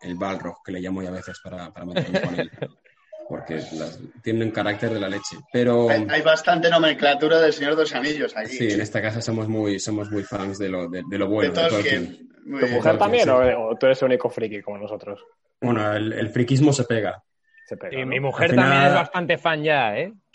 [0.00, 2.50] el Balrog, que le llamo yo a veces para, para meterme con él.
[3.28, 5.36] Porque las- tiene un carácter de la leche.
[5.52, 8.56] Pero Hay, hay bastante nomenclatura del Señor de los Anillos aquí.
[8.56, 11.30] sí, en esta casa somos muy, somos muy fans de lo, de, de lo de
[11.32, 12.28] bueno, de Tolkien.
[12.44, 13.30] ¿Tu mujer también sí.
[13.30, 15.20] o, o tú eres el único friki como nosotros?
[15.60, 17.22] Bueno, el, el friquismo se pega.
[17.66, 18.06] Se pega, Y ¿no?
[18.08, 20.12] mi mujer final- también es bastante fan ya, ¿eh?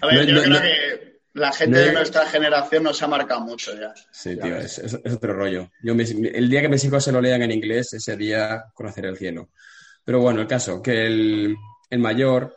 [0.00, 0.60] A ver, No, yo no, creo no.
[0.60, 1.84] que la gente No.
[1.86, 3.92] de nuestra generación nos ha marcado mucho ya.
[4.12, 5.68] Sí, Ya tío, es, es- es otro rollo.
[5.82, 9.08] Yo me- el día que mis hijos se lo lean en inglés, ese día conoceré
[9.08, 9.48] el cielo.
[10.04, 11.56] Pero bueno, el caso, que el,
[11.90, 12.54] el mayor,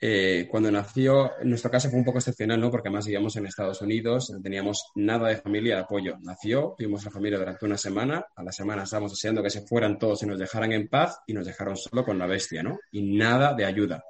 [0.00, 2.70] eh, cuando nació, en nuestro caso fue un poco excepcional, ¿no?
[2.70, 6.16] Porque además vivíamos en Estados Unidos, no teníamos nada de familia de apoyo.
[6.22, 9.98] Nació, vimos la familia durante una semana, a la semana estábamos deseando que se fueran
[9.98, 12.78] todos y nos dejaran en paz y nos dejaron solo con la bestia, ¿no?
[12.92, 14.02] Y nada de ayuda.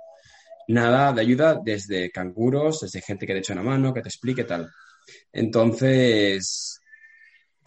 [0.69, 4.45] Nada de ayuda desde canguros, desde gente que te echa una mano, que te explique
[4.45, 4.71] tal.
[5.33, 6.78] Entonces,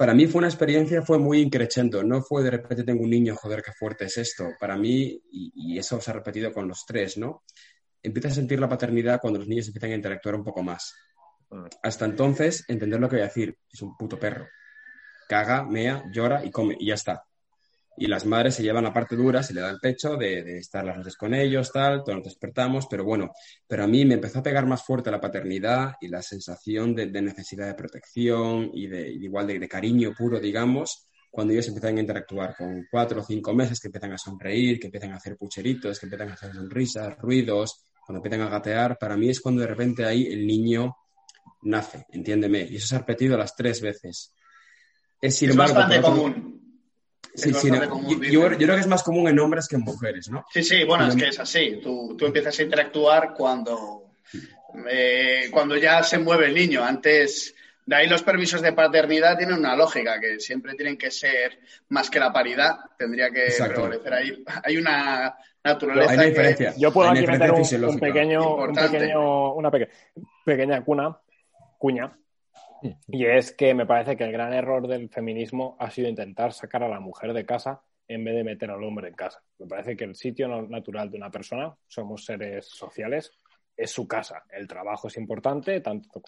[0.02, 2.02] para mí fue una experiencia, fue muy increchendo.
[2.02, 4.50] No fue de repente tengo un niño, joder, qué fuerte es esto.
[4.60, 7.44] Para mí, y, y eso se ha repetido con los tres, ¿no?
[8.02, 10.92] Empiezas a sentir la paternidad cuando los niños empiezan a interactuar un poco más.
[11.52, 11.66] Mm.
[11.84, 13.56] Hasta entonces, entender lo que voy a decir.
[13.72, 14.48] Es un puto perro.
[15.30, 17.24] Caga, mea, llora y come, y ya está.
[17.98, 20.58] Y las madres se llevan la parte dura, se le da el pecho de, de
[20.58, 23.32] estar las noches con ellos, tal, todos nos despertamos, pero bueno,
[23.68, 27.08] pero a mí me empezó a pegar más fuerte la paternidad y la sensación de,
[27.08, 31.98] de necesidad de protección y de, igual de, de cariño puro, digamos, cuando ellos empiezan
[31.98, 35.38] a interactuar con cuatro o cinco meses, que empiezan a sonreír, que empiezan a hacer
[35.38, 39.62] pucheritos, que empiezan a hacer sonrisas, ruidos, cuando empiezan a gatear, para mí es cuando
[39.62, 40.96] de repente ahí el niño
[41.64, 44.34] nace, entiéndeme, y eso se ha repetido las tres veces.
[45.22, 46.51] Es, sin es embargo, bastante por otro- común.
[47.34, 48.34] Sí, es sí, bastante no, común, yo, dicen.
[48.34, 50.46] yo- yo creo que es más común en hombres que en mujeres, ¿no?
[50.52, 51.80] Sí, sí, bueno, es que es así.
[51.82, 54.12] Tú, tú empiezas a interactuar cuando,
[54.90, 56.84] eh, cuando ya se mueve el niño.
[56.84, 57.56] Antes,
[57.86, 61.60] de ahí los permisos de paternidad tienen una lógica, que siempre tienen que ser
[61.90, 62.76] más que la paridad.
[62.98, 63.82] Tendría que Exacto.
[63.82, 64.44] prevalecer ahí.
[64.64, 66.74] Hay una naturaleza Hay una que-.
[66.78, 68.98] Yo puedo Hay aquí meter un, pequeño, un Importante.
[69.00, 69.90] pequeño, una peque-
[70.46, 71.18] pequeña cuna,
[71.78, 72.12] cuña.
[73.08, 76.84] Y es que me parece que el gran error del feminismo ha sido intentar sacar
[76.84, 79.42] a la mujer de casa en vez de meter al hombre en casa.
[79.60, 83.32] Me parece que el sitio natural de una persona, somos seres sociales,
[83.76, 84.44] es su casa.
[84.50, 86.22] El trabajo es importante, tanto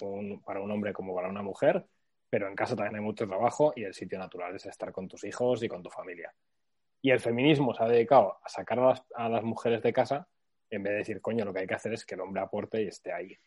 [0.46, 1.86] para un hombre como para una mujer,
[2.30, 5.24] pero en casa también hay mucho trabajo y el sitio natural es estar con tus
[5.24, 6.34] hijos y con tu familia.
[7.02, 10.28] Y el feminismo se ha dedicado a sacar a las, a las mujeres de casa
[10.70, 12.82] en vez de decir, coño, lo que hay que hacer es que el hombre aporte
[12.82, 13.38] y esté ahí.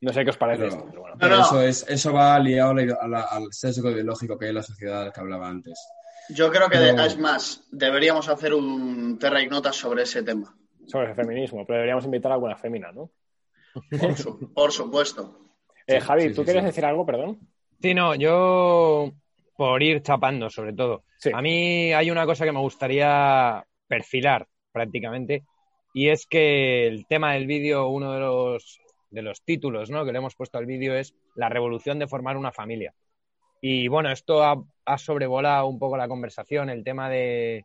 [0.00, 1.16] No sé qué os parece Pero- esto, pero bueno.
[1.18, 1.42] Pero no.
[1.42, 4.54] Eso, es, eso va liado a la- a la- al sesgo ideológico que hay en
[4.56, 5.78] la sociedad del que hablaba antes.
[6.28, 10.54] Yo creo que, de- es más, deberíamos hacer un Terra Ignota sobre ese tema.
[10.86, 13.10] Sobre el feminismo, pero deberíamos invitar a alguna fémina, ¿no?
[14.00, 15.40] Por, su- por supuesto.
[15.86, 16.66] Eh, Sí, Javi, sí, ¿tú sí, quieres sí.
[16.66, 17.38] decir algo, perdón?
[17.80, 19.12] Sí, no, yo
[19.56, 21.04] por ir chapando sobre todo.
[21.18, 21.30] Sí.
[21.32, 25.44] A mí hay una cosa que me gustaría perfilar prácticamente
[25.94, 28.80] y es que el tema del vídeo, uno de los,
[29.16, 30.04] de los títulos ¿no?
[30.04, 32.94] que le hemos puesto al vídeo es la revolución de formar una familia.
[33.62, 37.64] Y bueno, esto ha, sobrevolado un poco la conversación, el tema de,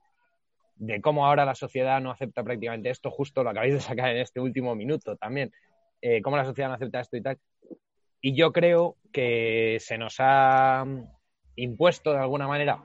[0.78, 4.22] de cómo ahora la sociedad no acepta prácticamente esto, justo lo acabáis de sacar en
[4.22, 5.52] este último minuto también,
[6.02, 7.38] eh, cómo la sociedad no acepta esto y tal.
[8.22, 10.86] Y yo creo que se nos ha
[11.58, 12.82] impuesto de alguna manera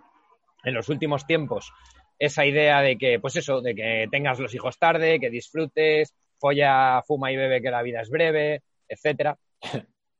[0.65, 1.73] en los últimos tiempos
[2.19, 7.03] esa idea de que, pues eso, de que tengas los hijos tarde, que disfrutes, folla,
[7.07, 9.39] fuma y bebe, que la vida es breve, etcétera.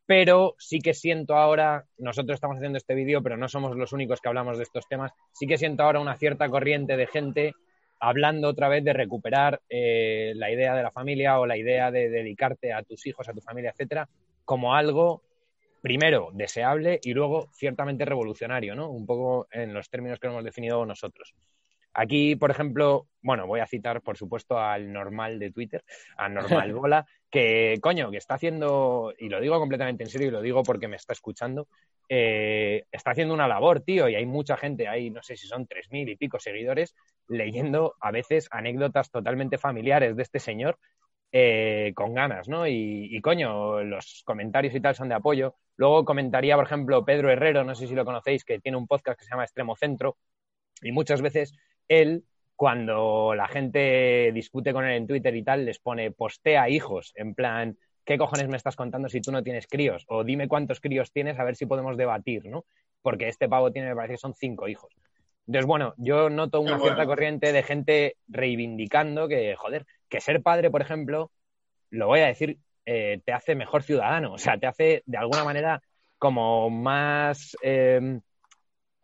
[0.07, 4.21] Pero sí que siento ahora, nosotros estamos haciendo este vídeo, pero no somos los únicos
[4.21, 7.55] que hablamos de estos temas, sí que siento ahora una cierta corriente de gente
[7.99, 12.09] hablando otra vez de recuperar eh, la idea de la familia o la idea de
[12.09, 14.09] dedicarte a tus hijos, a tu familia, etcétera,
[14.45, 15.23] como algo
[15.81, 18.91] primero deseable y luego ciertamente revolucionario, ¿no?
[18.91, 21.35] Un poco en los términos que hemos definido nosotros.
[21.99, 25.83] Aquí, por ejemplo, bueno, voy a citar, por supuesto, al normal de Twitter,
[26.19, 30.31] a Normal Bola, que, coño, que está haciendo, y lo digo completamente en serio y
[30.31, 31.69] lo digo porque me está escuchando,
[32.11, 35.67] eh, está haciendo una labor, tío, y hay mucha gente, hay no sé si son
[35.67, 36.95] tres mil y pico seguidores,
[37.29, 40.79] leyendo a veces anécdotas totalmente familiares de este señor
[41.33, 42.67] eh, con ganas, ¿no?
[42.67, 45.55] Y, y, coño, los comentarios y tal son de apoyo.
[45.77, 49.19] Luego comentaría, por ejemplo, Pedro Herrero, no sé si lo conocéis, que tiene un podcast
[49.19, 50.19] que se llama Extremo Centro,
[50.83, 51.55] y muchas veces
[51.89, 57.13] él, cuando la gente discute con él en Twitter y tal, les pone postea hijos,
[57.17, 60.05] en plan, ¿qué cojones me estás contando si tú no tienes críos?
[60.09, 62.65] O dime cuántos críos tienes a ver si podemos debatir, ¿no?
[63.03, 64.95] Porque este pavo tiene, me parece que son cinco hijos.
[65.47, 70.71] Entonces, bueno, yo noto una cierta corriente de gente reivindicando que, joder, que ser padre,
[70.71, 71.31] por ejemplo,
[71.91, 75.45] lo voy a decir, eh, te hace mejor ciudadano, o sea, te hace de alguna
[75.45, 75.83] manera
[76.19, 78.21] como más eh,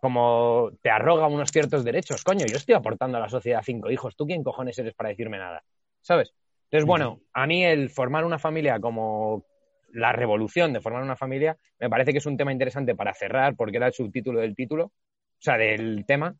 [0.02, 2.24] como te arroga unos ciertos derechos.
[2.24, 4.16] Coño, yo estoy aportando a la sociedad cinco hijos.
[4.16, 5.62] ¿Tú quién cojones eres para decirme nada?
[6.00, 6.34] ¿Sabes?
[6.64, 9.44] Entonces, bueno, a mí el formar una familia como
[9.92, 13.54] la revolución de formar una familia me parece que es un tema interesante para cerrar
[13.54, 14.92] porque era el subtítulo del título, o
[15.38, 16.34] sea, del tema.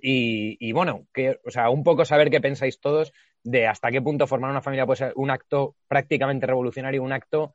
[0.00, 4.28] Y, bueno, que, o sea, un poco saber qué pensáis todos de hasta qué punto
[4.28, 7.52] formar una familia puede ser un acto prácticamente revolucionario, un acto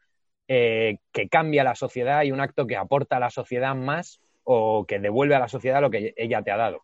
[0.50, 4.86] eh, que cambia la sociedad y un acto que aporta a la sociedad más o
[4.86, 6.84] que devuelve a la sociedad lo que ella te ha dado.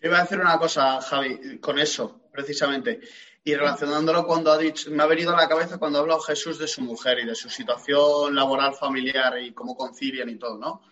[0.00, 3.00] Yo iba a decir una cosa, Javi, con eso, precisamente.
[3.42, 6.58] Y relacionándolo cuando ha dicho, me ha venido a la cabeza cuando ha hablado Jesús
[6.58, 10.82] de su mujer y de su situación laboral familiar y cómo concilian y todo, ¿no?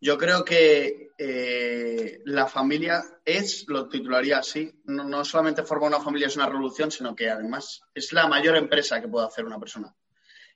[0.00, 6.28] Yo creo que eh, la familia es, lo titularía así, no, solamente formar una familia
[6.28, 9.94] es una revolución, sino que además es la mayor empresa que puede hacer una persona.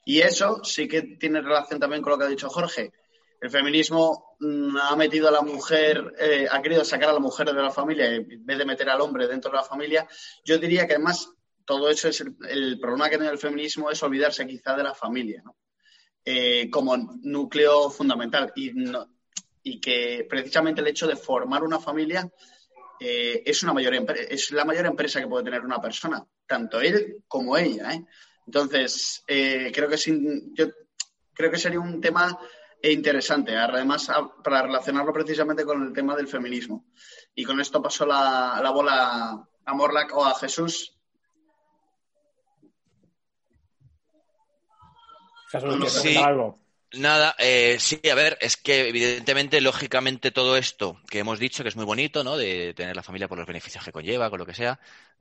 [0.06, 2.92] Y eso sí que tiene relación también con lo que ha dicho Jorge
[3.40, 7.46] el feminismo mm, ha metido a la mujer, eh, ha querido sacar a la mujer
[7.46, 10.06] de la familia en vez de meter al hombre dentro de la familia.
[10.44, 11.30] Yo diría que además
[11.64, 15.42] todo eso es el, problema que tiene el feminismo es olvidarse quizá de la familia,
[15.44, 15.56] ¿no?
[16.26, 22.30] Eh, como núcleo fundamental y, que precisamente el hecho de formar una familia
[22.98, 23.94] eh, es, una mayor
[24.30, 27.90] es la mayor empresa que puede tener una persona, tanto él como ella.
[28.46, 29.96] Entonces, creo que
[30.54, 30.66] yo
[31.34, 32.38] creo que sería un tema
[32.84, 34.10] e interesante, además
[34.42, 36.84] para relacionarlo precisamente con el tema del feminismo.
[37.34, 40.94] Y con esto paso la, bola a Morlac o a Jesús.
[45.88, 46.18] sí,
[46.92, 51.70] Nada, eh, sí, a ver, es que evidentemente, lógicamente, todo esto que hemos dicho, que
[51.70, 52.36] es muy bonito, ¿no?
[52.36, 54.78] De tener la familia por los beneficios que conlleva, con lo que sea,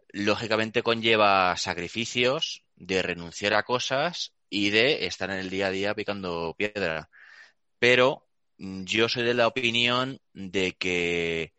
[0.10, 5.96] lógicamente conlleva sacrificios, de renunciar a cosas y de estar en el día a día
[5.96, 7.10] picando piedra
[7.84, 8.26] pero
[8.60, 11.52] mm, yo soy de la opinión de que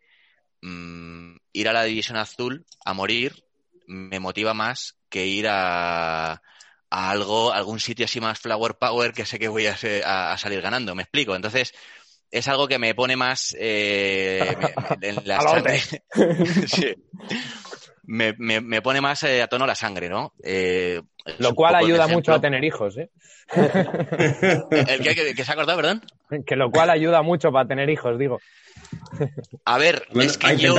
[0.63, 3.45] mm, ir a la División Azul a morir
[3.85, 6.41] me motiva más que ir a,
[6.89, 10.95] algo, algún sitio así más flower power que sé que voy a, salir ganando.
[10.95, 11.35] ¿Me explico?
[11.35, 11.73] Entonces,
[12.31, 14.57] es algo que me pone más eh,
[15.01, 15.37] en la
[16.67, 16.95] sí
[18.07, 20.33] me, pone más eh, a tono la sangre, ¿no?
[20.43, 21.01] Eh,
[21.39, 23.09] Lo cual ayuda mucho a tener hijos, ¿eh?
[23.55, 26.01] ¿El que, se ha cortado, perdón?
[26.45, 28.39] Que lo cual ayuda mucho para tener hijos, digo.
[29.63, 30.75] A ver, es que yo...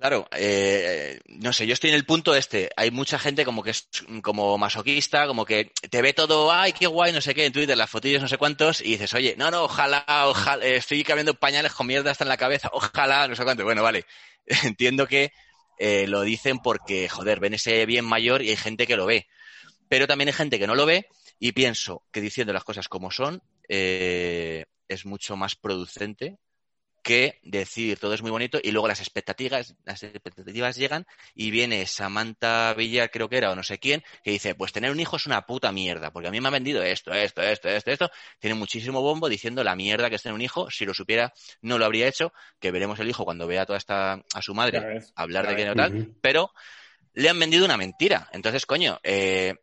[0.00, 2.70] Claro, eh, no sé, yo estoy en el punto este.
[2.76, 3.88] Hay mucha gente como que es
[4.22, 7.76] como masoquista, como que te ve todo, ay, qué guay, no sé qué, en Twitter,
[7.76, 11.72] las fotillos, no sé cuántos, y dices, oye, no, no, ojalá, ojalá, estoy cambiando pañales
[11.72, 13.64] con mierda hasta en la cabeza, ojalá, no sé cuánto.
[13.64, 14.06] Bueno, vale,
[14.64, 15.32] entiendo que
[15.84, 19.26] eh, lo dicen porque, joder, ven ese bien mayor y hay gente que lo ve.
[19.88, 21.08] Pero también hay gente que no lo ve
[21.40, 26.38] y pienso que diciendo las cosas como son eh, es mucho más producente
[27.02, 31.86] que decir todo es muy bonito y luego las expectativas, las expectativas llegan y viene
[31.86, 35.16] Samantha Villar, creo que era, o no sé quién, que dice, pues tener un hijo
[35.16, 38.10] es una puta mierda, porque a mí me ha vendido esto, esto, esto, esto, esto,
[38.38, 41.78] tiene muchísimo bombo diciendo la mierda que es tener un hijo, si lo supiera no
[41.78, 45.48] lo habría hecho, que veremos el hijo cuando vea toda esta a su madre hablar
[45.48, 46.52] de que no tal, pero
[47.14, 48.28] le han vendido una mentira.
[48.32, 49.54] Entonces, coño, eh,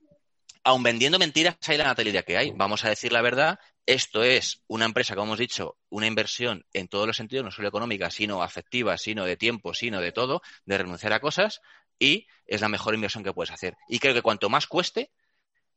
[0.64, 2.52] aun vendiendo mentiras, hay la natalidad que hay.
[2.52, 3.60] Vamos a decir la verdad.
[3.86, 7.70] Esto es una empresa, como hemos dicho, una inversión en todos los sentidos, no solo
[7.70, 11.62] económica, sino afectiva, sino de tiempo, sino de todo, de renunciar a cosas,
[11.98, 13.76] y es la mejor inversión que puedes hacer.
[13.88, 15.12] Y creo que cuanto más cueste,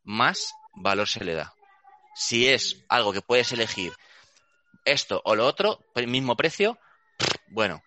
[0.03, 1.55] más valor se le da.
[2.15, 3.93] Si es algo que puedes elegir
[4.85, 6.79] esto o lo otro, el mismo precio,
[7.49, 7.83] bueno,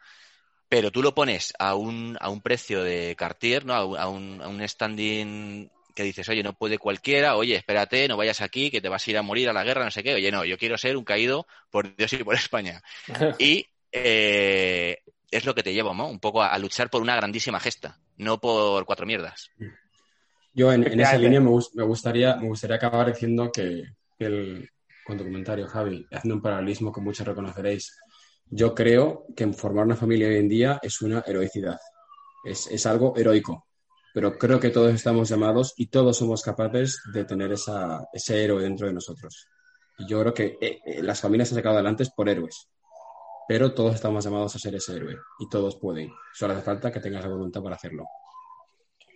[0.70, 3.76] pero tú lo pones a un, a un precio de Cartier, ¿no?
[3.76, 8.42] A un, a un standing que dices, oye, no puede cualquiera, oye, espérate, no vayas
[8.42, 10.14] aquí, que te vas a ir a morir a la guerra, no sé qué.
[10.14, 12.84] Oye, no, yo quiero ser un caído por Dios y por España.
[13.40, 15.00] y eh,
[15.32, 16.08] es lo que te lleva, ¿no?
[16.10, 19.50] Un poco a, luchar por una grandísima gesta, no por cuatro mierdas.
[20.54, 23.84] Yo en, esa línea me, gustaría, me gustaría acabar diciendo que,
[24.20, 24.70] el,
[25.06, 27.98] con tu comentario, Javi, haciendo un paralelismo que muchos reconoceréis,
[28.48, 31.80] yo creo que formar una familia hoy en día es una heroicidad,
[32.44, 33.66] es, es algo heroico
[34.16, 38.64] pero creo que todos estamos llamados y todos somos capaces de tener esa, ese héroe
[38.64, 39.50] dentro de nosotros.
[39.98, 42.70] Y yo creo que eh, eh, las familias se han sacado adelante por héroes,
[43.46, 46.14] pero todos estamos llamados a ser ese héroe y todos pueden.
[46.34, 48.06] Solo hace falta que tengas la voluntad para hacerlo.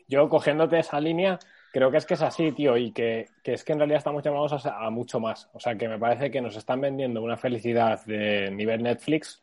[0.05, 1.39] Yo cogiéndote esa línea,
[1.71, 4.21] creo que es que es así, tío, y que, que es que en realidad estamos
[4.21, 5.49] llamados a, a, mucho más.
[5.53, 9.41] O sea, que me parece que nos están vendiendo una felicidad de nivel Netflix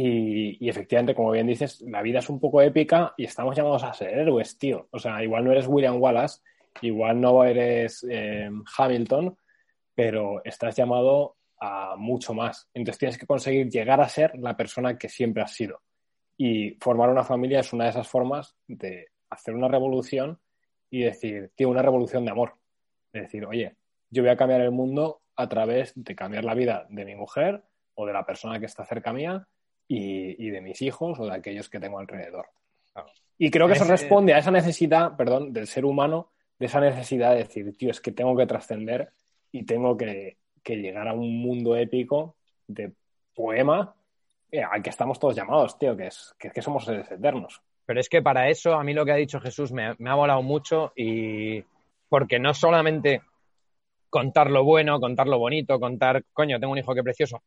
[0.00, 3.92] y, efectivamente, como bien dices, la vida es un poco épica y estamos llamados a
[3.92, 4.86] ser héroes, tío.
[4.92, 6.40] O sea, igual no eres William Wallace,
[6.82, 9.36] igual no eres eh, Hamilton,
[9.96, 12.68] pero estás llamado a mucho más.
[12.74, 15.82] Entonces tienes que conseguir llegar a ser la persona que siempre has sido.
[16.36, 20.38] Y formar una familia es una de esas formas de hacer una revolución
[20.90, 22.54] y decir, tío, una revolución de amor.
[23.12, 23.74] Es decir, oye,
[24.10, 27.64] yo voy a cambiar el mundo a través de cambiar la vida de mi mujer
[27.94, 29.48] o de la persona que está cerca mía
[29.88, 32.46] y, de mis hijos o de aquellos que tengo alrededor.
[33.38, 37.32] Y creo que eso responde a esa necesidad, perdón, del ser humano, de esa necesidad
[37.32, 39.12] de decir, tío, es que tengo que trascender
[39.50, 42.36] y tengo que, llegar a un mundo épico
[42.66, 42.92] de
[43.34, 43.94] poema
[44.52, 47.62] eh, al que estamos todos llamados, tío, que es que, somos seres eternos.
[47.86, 50.14] Pero es que para eso a mí lo que ha dicho Jesús me, me ha
[50.14, 51.64] volado mucho y
[52.10, 53.22] porque no solamente
[54.10, 57.42] contar lo bueno, contar lo bonito, contar, coño, tengo un hijo que precioso,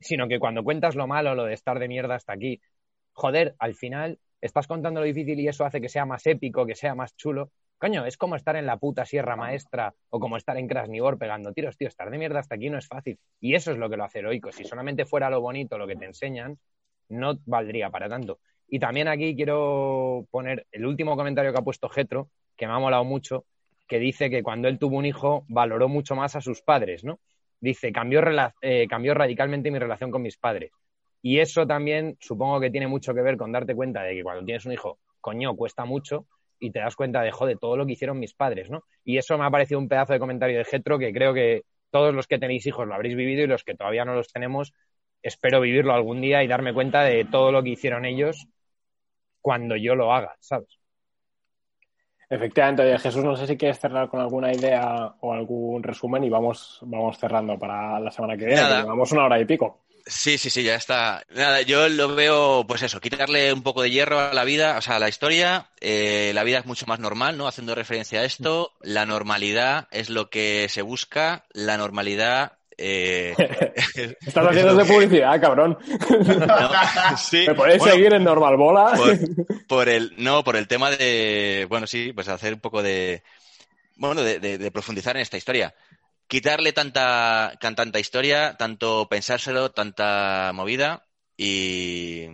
[0.00, 2.60] sino que cuando cuentas lo malo, lo de estar de mierda hasta aquí,
[3.12, 6.74] joder, al final estás contando lo difícil y eso hace que sea más épico, que
[6.74, 7.50] sea más chulo.
[7.78, 11.52] Coño, es como estar en la puta Sierra Maestra o como estar en Krasnivor pegando
[11.52, 13.18] tiros, tío, estar de mierda hasta aquí no es fácil.
[13.40, 14.50] Y eso es lo que lo hace heroico.
[14.50, 16.58] Si solamente fuera lo bonito lo que te enseñan,
[17.08, 18.40] no valdría para tanto.
[18.68, 22.78] Y también aquí quiero poner el último comentario que ha puesto Getro, que me ha
[22.78, 23.46] molado mucho,
[23.86, 27.20] que dice que cuando él tuvo un hijo valoró mucho más a sus padres, ¿no?
[27.60, 28.22] Dice, cambió,
[28.60, 30.72] eh, cambió radicalmente mi relación con mis padres.
[31.22, 34.44] Y eso también supongo que tiene mucho que ver con darte cuenta de que cuando
[34.44, 36.26] tienes un hijo, coño, cuesta mucho
[36.60, 38.84] y te das cuenta de, joder, todo lo que hicieron mis padres, ¿no?
[39.04, 42.14] Y eso me ha parecido un pedazo de comentario de Getro que creo que todos
[42.14, 44.72] los que tenéis hijos lo habréis vivido y los que todavía no los tenemos,
[45.22, 48.46] espero vivirlo algún día y darme cuenta de todo lo que hicieron ellos
[49.40, 50.77] cuando yo lo haga, ¿sabes?
[52.30, 56.28] Efectivamente, oye, Jesús, no sé si quieres cerrar con alguna idea o algún resumen y
[56.28, 58.84] vamos, vamos cerrando para la semana que viene, Nada.
[58.84, 59.80] vamos una hora y pico.
[60.08, 61.22] Sí, sí, sí, ya está.
[61.34, 64.80] Nada, yo lo veo, pues eso, quitarle un poco de hierro a la vida, o
[64.80, 65.68] sea, a la historia.
[65.80, 67.46] Eh, la vida es mucho más normal, ¿no?
[67.46, 73.34] Haciendo referencia a esto, la normalidad es lo que se busca, la normalidad eh,
[74.20, 75.76] Estás haciendo de publicidad, cabrón.
[77.46, 78.92] ¿Me podéis seguir en Normal Bola?
[79.68, 83.22] Por, el, no, por el tema de, bueno, sí, pues hacer un poco de,
[83.96, 85.74] bueno, de, profundizar en esta historia.
[86.26, 91.06] Quitarle tanta, tanta historia, tanto pensárselo, tanta movida
[91.36, 92.26] y,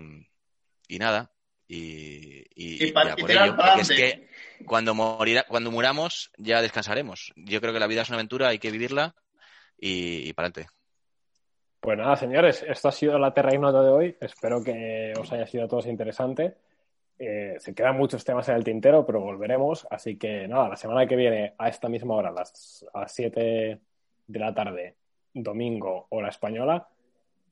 [0.87, 1.33] y nada.
[1.67, 4.29] Y, y, por ello, porque es que
[4.65, 7.33] cuando, morirá, cuando muramos ya descansaremos.
[7.35, 9.17] Yo creo que la vida es una aventura, hay que vivirla
[9.79, 10.73] y, para adelante.
[11.81, 14.17] Pues nada, señores, esto ha sido la Terra Ignota de hoy.
[14.21, 16.57] Espero que os haya sido a todos interesante.
[17.19, 19.87] Eh, se quedan muchos temas en el tintero, pero volveremos.
[19.91, 23.81] Así que nada, la semana que viene, a esta misma hora, a las, a 7
[24.27, 24.97] de la tarde,
[25.35, 26.89] domingo, hora española,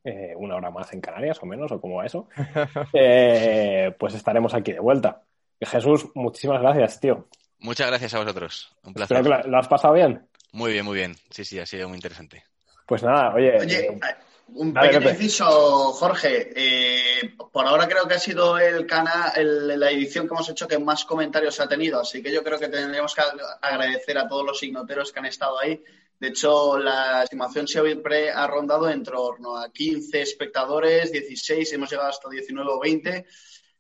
[0.05, 2.29] eh, una hora más en Canarias o menos, o como eso,
[2.93, 5.23] eh, pues estaremos aquí de vuelta.
[5.61, 7.29] Jesús, muchísimas gracias, tío.
[7.61, 8.77] Muchas gracias a vosotros.
[8.83, 9.19] Un placer.
[9.19, 10.27] Espero que lo has pasado bien.
[10.53, 11.17] Muy bien, muy bien.
[11.31, 12.45] Sí, sí, ha sido muy interesante.
[12.87, 13.59] Pues nada, oye.
[13.59, 14.01] Oye, eh,
[14.49, 16.53] un pequeño inciso, Jorge.
[16.55, 20.79] Eh, por ahora creo que ha sido el canal, la edición que hemos hecho que
[20.79, 22.01] más comentarios ha tenido.
[22.01, 23.23] Así que yo creo que tendríamos que
[23.63, 25.83] agradecer a todos los signoteros que han estado ahí.
[26.19, 32.11] De hecho, la estimación siempre ha rondado en torno a 15 espectadores, 16, hemos llegado
[32.11, 33.27] hasta 19 o 20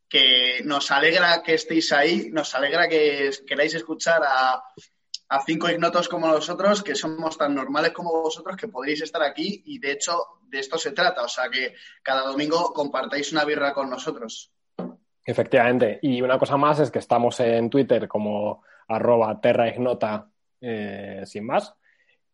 [0.09, 4.62] que nos alegra que estéis ahí, nos alegra que queráis escuchar a,
[5.32, 9.62] a cinco ignotos como nosotros, que somos tan normales como vosotros, que podréis estar aquí
[9.64, 11.22] y de hecho de esto se trata.
[11.22, 11.72] O sea que
[12.02, 14.52] cada domingo compartáis una birra con nosotros.
[15.24, 15.98] Efectivamente.
[16.02, 20.28] Y una cosa más es que estamos en Twitter como arroba terraignota
[20.60, 21.72] eh, sin más.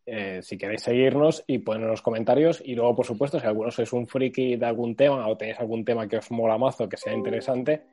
[0.04, 2.60] Eh, si queréis seguirnos y ponernos los comentarios.
[2.64, 5.84] Y luego, por supuesto, si alguno sois un friki de algún tema o tenéis algún
[5.84, 7.84] tema que os mola mazo, que sea interesante,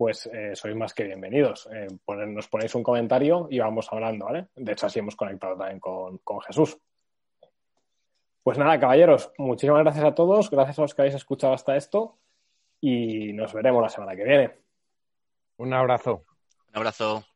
[0.00, 1.68] pues eh, sois más que bienvenidos.
[2.08, 4.48] nos ponéis un comentario y vamos hablando, ¿vale?
[4.56, 6.78] De hecho, así hemos conectado también con, con Jesús.
[8.42, 12.16] Pues nada, caballeros, muchísimas gracias a todos, gracias a los que habéis escuchado hasta esto
[12.80, 14.56] y nos veremos la semana que viene.
[15.58, 16.24] Un abrazo.
[16.70, 17.29] Un abrazo.